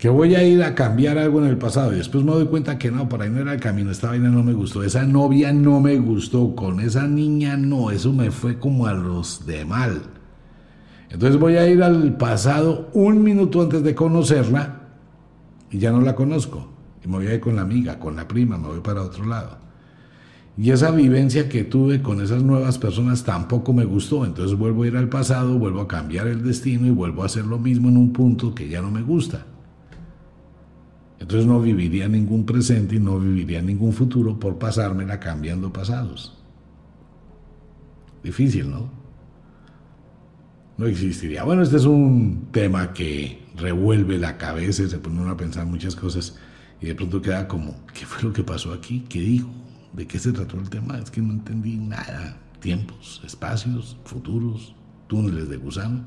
que 0.00 0.08
voy 0.08 0.34
a 0.34 0.42
ir 0.42 0.62
a 0.62 0.74
cambiar 0.74 1.18
algo 1.18 1.40
en 1.40 1.46
el 1.46 1.58
pasado 1.58 1.92
y 1.92 1.96
después 1.96 2.24
me 2.24 2.32
doy 2.32 2.46
cuenta 2.46 2.78
que 2.78 2.90
no, 2.90 3.06
por 3.06 3.20
ahí 3.20 3.28
no 3.28 3.38
era 3.38 3.52
el 3.52 3.60
camino, 3.60 3.90
esta 3.90 4.08
vaina 4.08 4.30
no 4.30 4.42
me 4.42 4.54
gustó, 4.54 4.82
esa 4.82 5.04
novia 5.04 5.52
no 5.52 5.78
me 5.80 5.98
gustó, 5.98 6.56
con 6.56 6.80
esa 6.80 7.06
niña 7.06 7.58
no, 7.58 7.90
eso 7.90 8.10
me 8.10 8.30
fue 8.30 8.58
como 8.58 8.86
a 8.86 8.94
los 8.94 9.44
de 9.44 9.66
mal. 9.66 10.00
Entonces 11.10 11.38
voy 11.38 11.56
a 11.56 11.68
ir 11.68 11.82
al 11.82 12.16
pasado 12.16 12.88
un 12.94 13.22
minuto 13.22 13.60
antes 13.60 13.82
de 13.82 13.94
conocerla 13.94 14.88
y 15.70 15.78
ya 15.78 15.90
no 15.92 16.00
la 16.00 16.14
conozco. 16.14 16.66
Y 17.04 17.08
me 17.08 17.18
voy 17.18 17.26
a 17.26 17.34
ir 17.34 17.40
con 17.40 17.56
la 17.56 17.62
amiga, 17.62 17.98
con 17.98 18.16
la 18.16 18.26
prima, 18.26 18.56
me 18.56 18.68
voy 18.68 18.80
para 18.80 19.02
otro 19.02 19.26
lado. 19.26 19.58
Y 20.60 20.72
esa 20.72 20.90
vivencia 20.90 21.48
que 21.48 21.64
tuve 21.64 22.02
con 22.02 22.20
esas 22.20 22.42
nuevas 22.42 22.76
personas 22.76 23.24
tampoco 23.24 23.72
me 23.72 23.86
gustó. 23.86 24.26
Entonces 24.26 24.58
vuelvo 24.58 24.82
a 24.82 24.88
ir 24.88 24.96
al 24.98 25.08
pasado, 25.08 25.58
vuelvo 25.58 25.80
a 25.80 25.88
cambiar 25.88 26.26
el 26.26 26.44
destino 26.44 26.86
y 26.86 26.90
vuelvo 26.90 27.22
a 27.22 27.26
hacer 27.26 27.46
lo 27.46 27.58
mismo 27.58 27.88
en 27.88 27.96
un 27.96 28.12
punto 28.12 28.54
que 28.54 28.68
ya 28.68 28.82
no 28.82 28.90
me 28.90 29.00
gusta. 29.00 29.46
Entonces 31.18 31.46
no 31.46 31.62
viviría 31.62 32.08
ningún 32.08 32.44
presente 32.44 32.96
y 32.96 32.98
no 32.98 33.18
viviría 33.18 33.62
ningún 33.62 33.94
futuro 33.94 34.38
por 34.38 34.58
pasármela 34.58 35.18
cambiando 35.18 35.72
pasados. 35.72 36.36
Difícil, 38.22 38.70
¿no? 38.70 38.90
No 40.76 40.84
existiría. 40.84 41.42
Bueno, 41.42 41.62
este 41.62 41.76
es 41.76 41.86
un 41.86 42.48
tema 42.52 42.92
que 42.92 43.46
revuelve 43.56 44.18
la 44.18 44.36
cabeza 44.36 44.82
y 44.82 44.90
se 44.90 44.98
pone 44.98 45.22
uno 45.22 45.30
a 45.30 45.38
pensar 45.38 45.64
muchas 45.64 45.96
cosas 45.96 46.36
y 46.82 46.86
de 46.86 46.94
pronto 46.94 47.22
queda 47.22 47.48
como, 47.48 47.76
¿qué 47.94 48.04
fue 48.04 48.24
lo 48.24 48.34
que 48.34 48.44
pasó 48.44 48.74
aquí? 48.74 49.06
¿Qué 49.08 49.20
dijo? 49.20 49.48
¿De 49.92 50.06
qué 50.06 50.18
se 50.18 50.32
trató 50.32 50.58
el 50.58 50.70
tema? 50.70 50.98
Es 50.98 51.10
que 51.10 51.20
no 51.20 51.32
entendí 51.32 51.76
nada. 51.76 52.38
Tiempos, 52.60 53.20
espacios, 53.24 53.96
futuros, 54.04 54.74
túneles 55.06 55.48
de 55.48 55.56
gusano. 55.56 56.04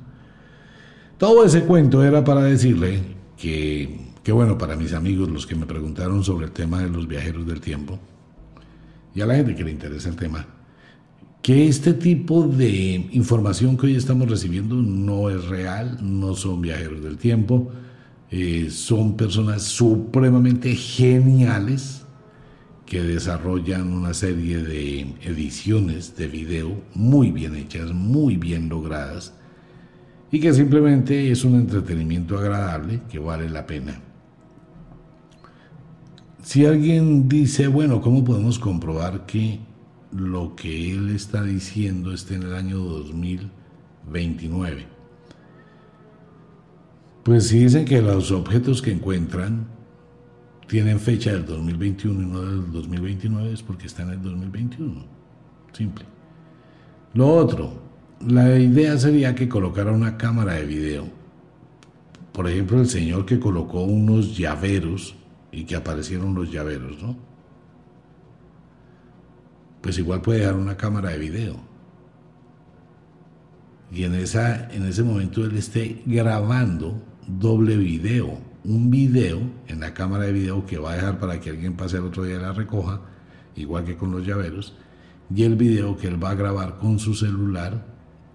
Todo 1.18 1.46
ese 1.46 1.64
cuento 1.64 2.04
era 2.04 2.24
para 2.24 2.44
decirle 2.44 3.02
que 3.38 4.14
Qué 4.24 4.32
bueno 4.32 4.58
para 4.58 4.78
mis 4.78 4.94
amigos, 4.94 5.30
los 5.30 5.46
que 5.46 5.54
me 5.54 5.66
preguntaron 5.66 6.24
sobre 6.24 6.46
el 6.46 6.54
tema 6.54 6.82
de 6.82 6.90
los 6.90 7.10
viajeros 7.10 7.46
del 7.46 7.60
tiempo, 7.60 8.00
y 9.14 9.20
a 9.20 9.26
la 9.26 9.36
gente 9.36 9.54
que 9.54 9.66
le 9.66 9.72
interesa 9.72 10.08
el 10.08 10.16
tema, 10.16 10.48
que 11.42 11.68
este 11.68 11.94
tipo 11.94 12.48
de 12.48 13.10
información 13.12 13.76
que 13.76 13.88
hoy 13.88 13.96
estamos 13.98 14.30
recibiendo 14.30 14.76
no 14.76 15.30
es 15.30 15.44
real, 15.44 15.98
no 16.02 16.36
son 16.36 16.62
viajeros 16.62 17.04
del 17.04 17.18
tiempo, 17.18 17.70
eh, 18.32 18.70
son 18.72 19.18
personas 19.18 19.64
supremamente 19.64 20.74
geniales 20.74 22.03
que 22.86 23.02
desarrollan 23.02 23.94
una 23.94 24.14
serie 24.14 24.62
de 24.62 25.16
ediciones 25.24 26.16
de 26.16 26.28
video 26.28 26.84
muy 26.94 27.32
bien 27.32 27.56
hechas, 27.56 27.92
muy 27.92 28.38
bien 28.38 28.70
logradas, 28.70 29.34
y 30.32 30.40
que 30.40 30.54
simplemente 30.54 31.32
es 31.32 31.44
un 31.44 31.56
entretenimiento 31.56 32.38
agradable 32.38 33.02
que 33.10 33.18
vale 33.20 33.50
la 33.50 33.66
pena. 33.66 34.00
Si 36.44 36.66
alguien 36.66 37.30
dice, 37.30 37.68
bueno, 37.68 38.02
¿cómo 38.02 38.24
podemos 38.24 38.60
comprobar 38.60 39.26
que 39.26 39.60
lo 40.12 40.56
que 40.56 40.92
él 40.92 41.10
está 41.16 41.44
diciendo 41.44 42.14
está 42.14 42.36
en 42.36 42.44
el 42.44 42.54
año 42.54 42.78
2029? 42.80 44.86
Pues 47.24 47.48
si 47.48 47.60
dicen 47.60 47.86
que 47.86 48.02
los 48.02 48.32
objetos 48.32 48.82
que 48.82 48.92
encuentran 48.92 49.68
tienen 50.68 50.99
fecha 50.99 51.32
del 51.32 51.45
2021 51.45 52.22
y 52.22 52.26
no 52.26 52.41
del 52.41 52.72
2029 52.72 53.53
es 53.53 53.64
porque 53.64 53.88
está 53.88 54.03
en 54.03 54.09
el 54.11 54.22
2021. 54.22 55.05
Simple. 55.72 56.05
Lo 57.14 57.28
otro, 57.28 57.82
la 58.28 58.57
idea 58.57 58.97
sería 58.97 59.36
que 59.36 59.49
colocara 59.49 59.91
una 59.91 60.18
cámara 60.18 60.53
de 60.53 60.66
video. 60.66 61.07
Por 62.32 62.49
ejemplo, 62.49 62.80
el 62.80 62.88
señor 62.88 63.26
que 63.26 63.39
colocó 63.39 63.84
unos 63.84 64.36
llaveros 64.38 65.16
y 65.51 65.66
que 65.66 65.76
aparecieron 65.76 66.34
los 66.34 66.51
llaveros, 66.51 67.01
¿no? 67.01 67.16
Pues 69.82 69.97
igual 69.99 70.22
puede 70.22 70.39
dejar 70.39 70.55
una 70.55 70.78
cámara 70.78 71.09
de 71.09 71.20
video. 71.20 71.57
Y 73.91 74.05
en, 74.05 74.16
esa, 74.16 74.72
en 74.72 74.86
ese 74.86 75.03
momento 75.03 75.45
él 75.45 75.55
esté 75.55 76.01
grabando 76.05 76.99
doble 77.28 77.78
video, 77.78 78.39
un 78.66 78.89
video 78.89 79.39
en 79.68 79.80
la 79.80 79.93
cámara 79.93 80.26
de 80.26 80.32
video 80.32 80.66
que 80.66 80.78
va 80.78 80.93
a 80.93 80.95
dejar 80.95 81.20
para 81.20 81.39
que 81.39 81.49
alguien 81.49 81.74
pase 81.74 81.97
el 81.97 82.03
otro 82.03 82.24
día 82.24 82.36
y 82.36 82.39
la 82.39 82.53
recoja, 82.53 83.01
igual 83.55 83.84
que 83.84 83.97
con 83.97 84.11
los 84.11 84.26
llaveros, 84.26 84.76
y 85.34 85.43
el 85.43 85.55
video 85.55 85.97
que 85.97 86.07
él 86.07 86.24
va 86.24 86.32
a 86.32 86.36
grabar 86.36 86.78
con 86.78 86.99
su 86.99 87.14
celular 87.14 87.86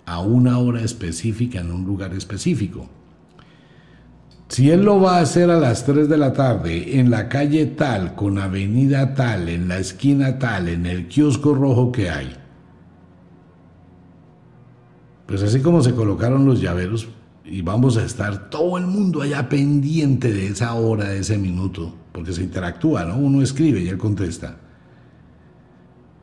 a 0.04 0.20
una 0.20 0.58
hora 0.58 0.82
específica 0.82 1.60
en 1.60 1.70
un 1.70 1.84
lugar 1.84 2.14
específico. 2.14 2.88
Si 4.48 4.70
él 4.70 4.82
lo 4.82 5.00
va 5.00 5.18
a 5.18 5.20
hacer 5.20 5.50
a 5.50 5.58
las 5.58 5.84
3 5.84 6.08
de 6.08 6.16
la 6.16 6.32
tarde 6.32 6.98
en 6.98 7.10
la 7.10 7.28
calle 7.28 7.66
tal, 7.66 8.14
con 8.14 8.38
avenida 8.38 9.14
tal, 9.14 9.48
en 9.48 9.68
la 9.68 9.78
esquina 9.78 10.38
tal, 10.38 10.68
en 10.68 10.86
el 10.86 11.08
kiosco 11.08 11.54
rojo 11.54 11.92
que 11.92 12.08
hay, 12.08 12.34
pues 15.26 15.42
así 15.42 15.60
como 15.60 15.82
se 15.82 15.94
colocaron 15.94 16.46
los 16.46 16.62
llaveros 16.62 17.08
y 17.48 17.62
vamos 17.62 17.96
a 17.96 18.04
estar 18.04 18.50
todo 18.50 18.78
el 18.78 18.86
mundo 18.86 19.22
allá 19.22 19.48
pendiente 19.48 20.32
de 20.32 20.48
esa 20.48 20.74
hora, 20.74 21.08
de 21.08 21.20
ese 21.20 21.38
minuto, 21.38 21.94
porque 22.12 22.32
se 22.32 22.42
interactúa, 22.42 23.04
¿no? 23.04 23.16
Uno 23.16 23.42
escribe 23.42 23.80
y 23.80 23.88
él 23.88 23.98
contesta. 23.98 24.56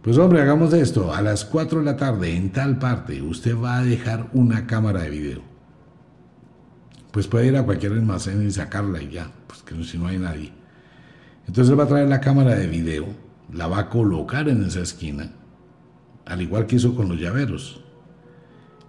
Pues 0.02 0.18
hombre, 0.18 0.42
hagamos 0.42 0.72
esto, 0.74 1.14
a 1.14 1.22
las 1.22 1.46
4 1.46 1.80
de 1.80 1.86
la 1.86 1.98
tarde 1.98 2.36
en 2.36 2.52
tal 2.52 2.78
parte 2.78 3.22
usted 3.22 3.58
va 3.58 3.78
a 3.78 3.84
dejar 3.84 4.30
una 4.34 4.68
cámara 4.68 5.02
de 5.02 5.10
video 5.10 5.56
pues 7.16 7.28
puede 7.28 7.48
ir 7.48 7.56
a 7.56 7.64
cualquier 7.64 7.94
almacén 7.94 8.46
y 8.46 8.52
sacarla 8.52 9.02
y 9.02 9.10
ya, 9.10 9.32
pues 9.48 9.62
que 9.62 9.82
si 9.86 9.98
no 9.98 10.08
hay 10.08 10.18
nadie. 10.18 10.52
Entonces 11.48 11.72
él 11.72 11.80
va 11.80 11.86
a 11.86 11.88
traer 11.88 12.10
la 12.10 12.20
cámara 12.20 12.56
de 12.56 12.68
video, 12.68 13.06
la 13.54 13.68
va 13.68 13.80
a 13.80 13.90
colocar 13.90 14.50
en 14.50 14.66
esa 14.66 14.82
esquina, 14.82 15.32
al 16.26 16.42
igual 16.42 16.66
que 16.66 16.76
hizo 16.76 16.94
con 16.94 17.08
los 17.08 17.18
llaveros. 17.18 17.80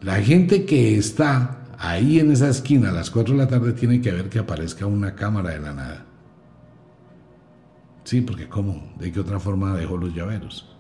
La 0.01 0.17
gente 0.17 0.65
que 0.65 0.99
está 0.99 1.66
ahí 1.79 2.19
en 2.21 2.31
esa 2.31 2.49
esquina 2.49 2.91
a 2.91 2.93
las 2.93 3.11
4 3.11 3.35
de 3.35 3.39
la 3.39 3.49
tarde 3.49 3.73
tiene 3.73 4.01
que 4.01 4.13
ver 4.13 4.29
que 4.29 4.39
aparezca 4.39 4.87
una 4.87 5.15
cámara 5.15 5.51
de 5.51 5.61
la 5.61 5.73
nada. 5.73 6.07
Sí, 8.05 8.21
porque 8.21 8.49
¿cómo? 8.49 8.93
¿De 8.99 9.11
qué 9.11 9.21
otra 9.21 9.41
forma 9.41 9.75
dejó 9.75 9.97
los 9.97 10.15
llaveros? 10.15 10.73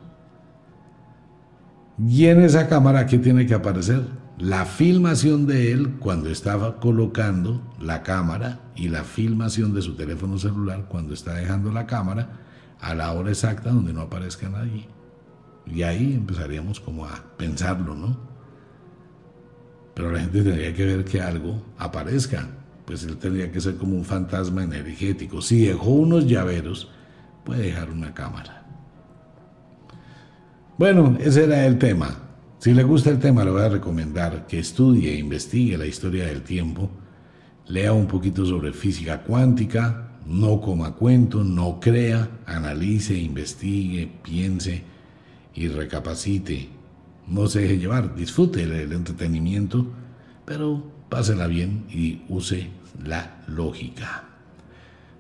Y 1.98 2.26
en 2.26 2.42
esa 2.42 2.68
cámara, 2.68 3.06
¿qué 3.06 3.18
tiene 3.18 3.46
que 3.46 3.54
aparecer? 3.54 4.04
la 4.38 4.66
filmación 4.66 5.46
de 5.46 5.72
él 5.72 5.96
cuando 5.98 6.28
estaba 6.28 6.78
colocando 6.78 7.62
la 7.80 8.02
cámara 8.02 8.60
y 8.74 8.88
la 8.88 9.02
filmación 9.02 9.72
de 9.72 9.80
su 9.80 9.94
teléfono 9.94 10.38
celular 10.38 10.86
cuando 10.88 11.14
está 11.14 11.34
dejando 11.34 11.72
la 11.72 11.86
cámara 11.86 12.40
a 12.80 12.94
la 12.94 13.12
hora 13.12 13.30
exacta 13.30 13.70
donde 13.70 13.94
no 13.94 14.02
aparezca 14.02 14.48
nadie. 14.50 14.88
Y 15.66 15.82
ahí 15.82 16.12
empezaríamos 16.14 16.80
como 16.80 17.06
a 17.06 17.24
pensarlo, 17.38 17.94
¿no? 17.94 18.35
Pero 19.96 20.12
la 20.12 20.20
gente 20.20 20.42
tendría 20.42 20.74
que 20.74 20.84
ver 20.84 21.04
que 21.06 21.22
algo 21.22 21.62
aparezca. 21.78 22.46
Pues 22.84 23.02
él 23.04 23.16
tendría 23.16 23.50
que 23.50 23.62
ser 23.62 23.76
como 23.76 23.96
un 23.96 24.04
fantasma 24.04 24.62
energético. 24.62 25.40
Si 25.40 25.64
dejó 25.64 25.88
unos 25.88 26.26
llaveros, 26.26 26.90
puede 27.44 27.62
dejar 27.62 27.90
una 27.90 28.12
cámara. 28.12 28.66
Bueno, 30.76 31.16
ese 31.18 31.44
era 31.44 31.64
el 31.64 31.78
tema 31.78 32.14
Si 32.58 32.74
le 32.74 32.82
gusta 32.82 33.08
el 33.08 33.18
tema, 33.18 33.42
le 33.42 33.50
voy 33.50 33.62
a 33.62 33.70
recomendar 33.70 34.46
que 34.46 34.58
estudie 34.58 35.14
e 35.14 35.18
investigue 35.18 35.78
la 35.78 35.86
historia 35.86 36.26
del 36.26 36.42
tiempo, 36.42 36.90
lea 37.66 37.94
un 37.94 38.06
poquito 38.06 38.44
sobre 38.44 38.74
física 38.74 39.22
cuántica, 39.22 40.18
no 40.26 40.60
coma 40.60 40.94
cuento, 40.94 41.42
no 41.42 41.80
crea, 41.80 42.28
analice, 42.44 43.16
investigue, 43.16 44.10
piense 44.22 44.82
y 45.54 45.68
recapacite. 45.68 46.75
No 47.28 47.46
se 47.48 47.60
deje 47.60 47.78
llevar, 47.78 48.14
disfrute 48.14 48.62
el 48.62 48.92
entretenimiento, 48.92 49.86
pero 50.44 50.82
pásela 51.08 51.46
bien 51.46 51.84
y 51.90 52.22
use 52.28 52.70
la 53.04 53.42
lógica. 53.48 54.24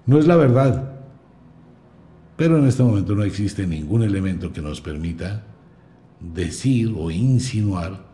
No 0.06 0.18
es 0.18 0.26
la 0.26 0.36
verdad, 0.36 0.92
pero 2.36 2.58
en 2.58 2.66
este 2.66 2.82
momento 2.82 3.14
no 3.14 3.24
existe 3.24 3.66
ningún 3.66 4.02
elemento 4.02 4.52
que 4.52 4.60
nos 4.60 4.80
permita 4.80 5.42
decir 6.20 6.94
o 6.96 7.10
insinuar 7.10 8.06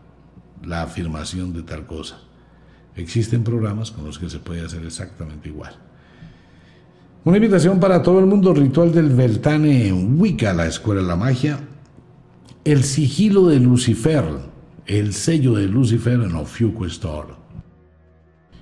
la 0.63 0.83
afirmación 0.83 1.53
de 1.53 1.63
tal 1.63 1.85
cosa. 1.85 2.19
Existen 2.95 3.43
programas 3.43 3.91
con 3.91 4.05
los 4.05 4.17
que 4.17 4.29
se 4.29 4.39
puede 4.39 4.65
hacer 4.65 4.85
exactamente 4.85 5.49
igual. 5.49 5.73
Una 7.25 7.37
invitación 7.37 7.79
para 7.79 8.01
todo 8.01 8.19
el 8.19 8.25
mundo, 8.25 8.53
ritual 8.53 8.91
del 8.91 9.09
Beltane 9.09 9.87
en 9.87 10.19
Wicca, 10.19 10.53
la 10.53 10.67
Escuela 10.67 11.01
de 11.01 11.07
la 11.07 11.15
Magia. 11.15 11.59
El 12.65 12.85
sigilo 12.85 13.47
de 13.47 13.59
Lucifer, 13.59 14.23
el 14.85 15.11
sello 15.11 15.55
de 15.55 15.67
Lucifer 15.67 16.13
en 16.13 16.33
Ofiuco 16.33 16.85
Store. 16.85 17.33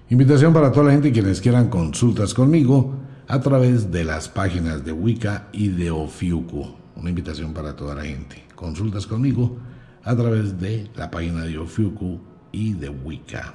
Invitación 0.10 0.54
para 0.54 0.72
toda 0.72 0.88
la 0.88 0.94
gente 0.94 1.12
quienes 1.12 1.40
quieran 1.40 1.70
consultas 1.70 2.34
conmigo 2.34 2.96
a 3.28 3.40
través 3.42 3.92
de 3.92 4.04
las 4.04 4.28
páginas 4.28 4.84
de 4.84 4.92
Wicca 4.92 5.50
y 5.54 5.68
de 5.68 5.92
Ofiuco. 5.92 6.80
Una 6.96 7.10
invitación 7.10 7.54
para 7.54 7.76
toda 7.76 7.94
la 7.94 8.04
gente. 8.06 8.44
Consultas 8.56 9.06
conmigo 9.06 9.60
a 10.04 10.16
través 10.16 10.60
de 10.60 10.90
la 10.96 11.12
página 11.12 11.44
de 11.44 11.60
Ofiuco 11.60 12.20
y 12.52 12.74
de 12.74 12.90
Wicca. 12.90 13.54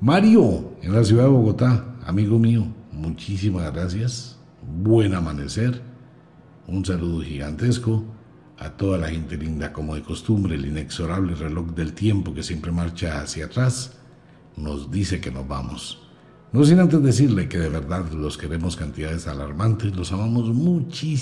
Mario, 0.00 0.76
en 0.80 0.94
la 0.94 1.02
ciudad 1.02 1.24
de 1.24 1.30
Bogotá, 1.30 1.96
amigo 2.06 2.38
mío, 2.38 2.68
muchísimas 2.92 3.72
gracias. 3.72 4.38
Buen 4.80 5.12
amanecer. 5.12 5.82
Un 6.68 6.84
saludo 6.84 7.20
gigantesco 7.22 8.04
a 8.60 8.70
toda 8.70 8.98
la 8.98 9.08
gente 9.08 9.36
linda, 9.38 9.72
como 9.72 9.94
de 9.94 10.02
costumbre, 10.02 10.54
el 10.54 10.66
inexorable 10.66 11.34
reloj 11.34 11.70
del 11.70 11.94
tiempo 11.94 12.34
que 12.34 12.42
siempre 12.42 12.70
marcha 12.70 13.22
hacia 13.22 13.46
atrás 13.46 13.96
nos 14.56 14.90
dice 14.90 15.18
que 15.18 15.30
nos 15.30 15.48
vamos. 15.48 16.06
No 16.52 16.62
sin 16.64 16.78
antes 16.78 17.02
decirle 17.02 17.48
que 17.48 17.56
de 17.58 17.70
verdad 17.70 18.10
los 18.12 18.36
queremos 18.36 18.76
cantidades 18.76 19.26
alarmantes, 19.26 19.96
los 19.96 20.12
amamos 20.12 20.48
muchísimo, 20.52 21.14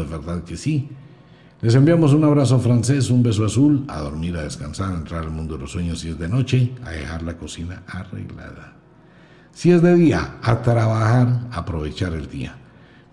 de 0.00 0.06
verdad 0.08 0.42
que 0.42 0.56
sí. 0.56 0.88
Les 1.60 1.76
enviamos 1.76 2.12
un 2.12 2.24
abrazo 2.24 2.58
francés, 2.58 3.08
un 3.10 3.22
beso 3.22 3.44
azul, 3.44 3.84
a 3.86 4.00
dormir, 4.00 4.36
a 4.36 4.42
descansar, 4.42 4.92
a 4.92 4.96
entrar 4.96 5.22
al 5.22 5.30
mundo 5.30 5.54
de 5.54 5.60
los 5.60 5.70
sueños 5.70 6.00
si 6.00 6.08
es 6.08 6.18
de 6.18 6.28
noche, 6.28 6.72
a 6.84 6.90
dejar 6.90 7.22
la 7.22 7.36
cocina 7.36 7.84
arreglada. 7.86 8.74
Si 9.52 9.70
es 9.70 9.80
de 9.82 9.94
día, 9.94 10.38
a 10.42 10.60
trabajar, 10.62 11.46
a 11.52 11.58
aprovechar 11.58 12.14
el 12.14 12.28
día. 12.28 12.56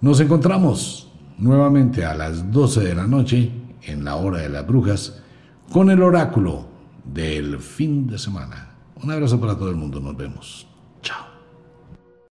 Nos 0.01 0.20
encontramos 0.20 1.04
nuevamente 1.38 2.05
a 2.05 2.15
las 2.15 2.51
12 2.51 2.81
de 2.81 2.95
la 2.95 3.07
noche, 3.07 3.51
en 3.83 4.03
la 4.03 4.15
hora 4.15 4.39
de 4.39 4.49
las 4.49 4.65
brujas, 4.65 5.21
con 5.71 5.89
el 5.89 6.01
oráculo 6.01 6.67
del 7.03 7.59
fin 7.59 8.07
de 8.07 8.17
semana. 8.17 8.71
Un 9.01 9.11
abrazo 9.11 9.39
para 9.39 9.55
todo 9.55 9.69
el 9.69 9.75
mundo, 9.75 9.99
nos 9.99 10.15
vemos. 10.15 10.67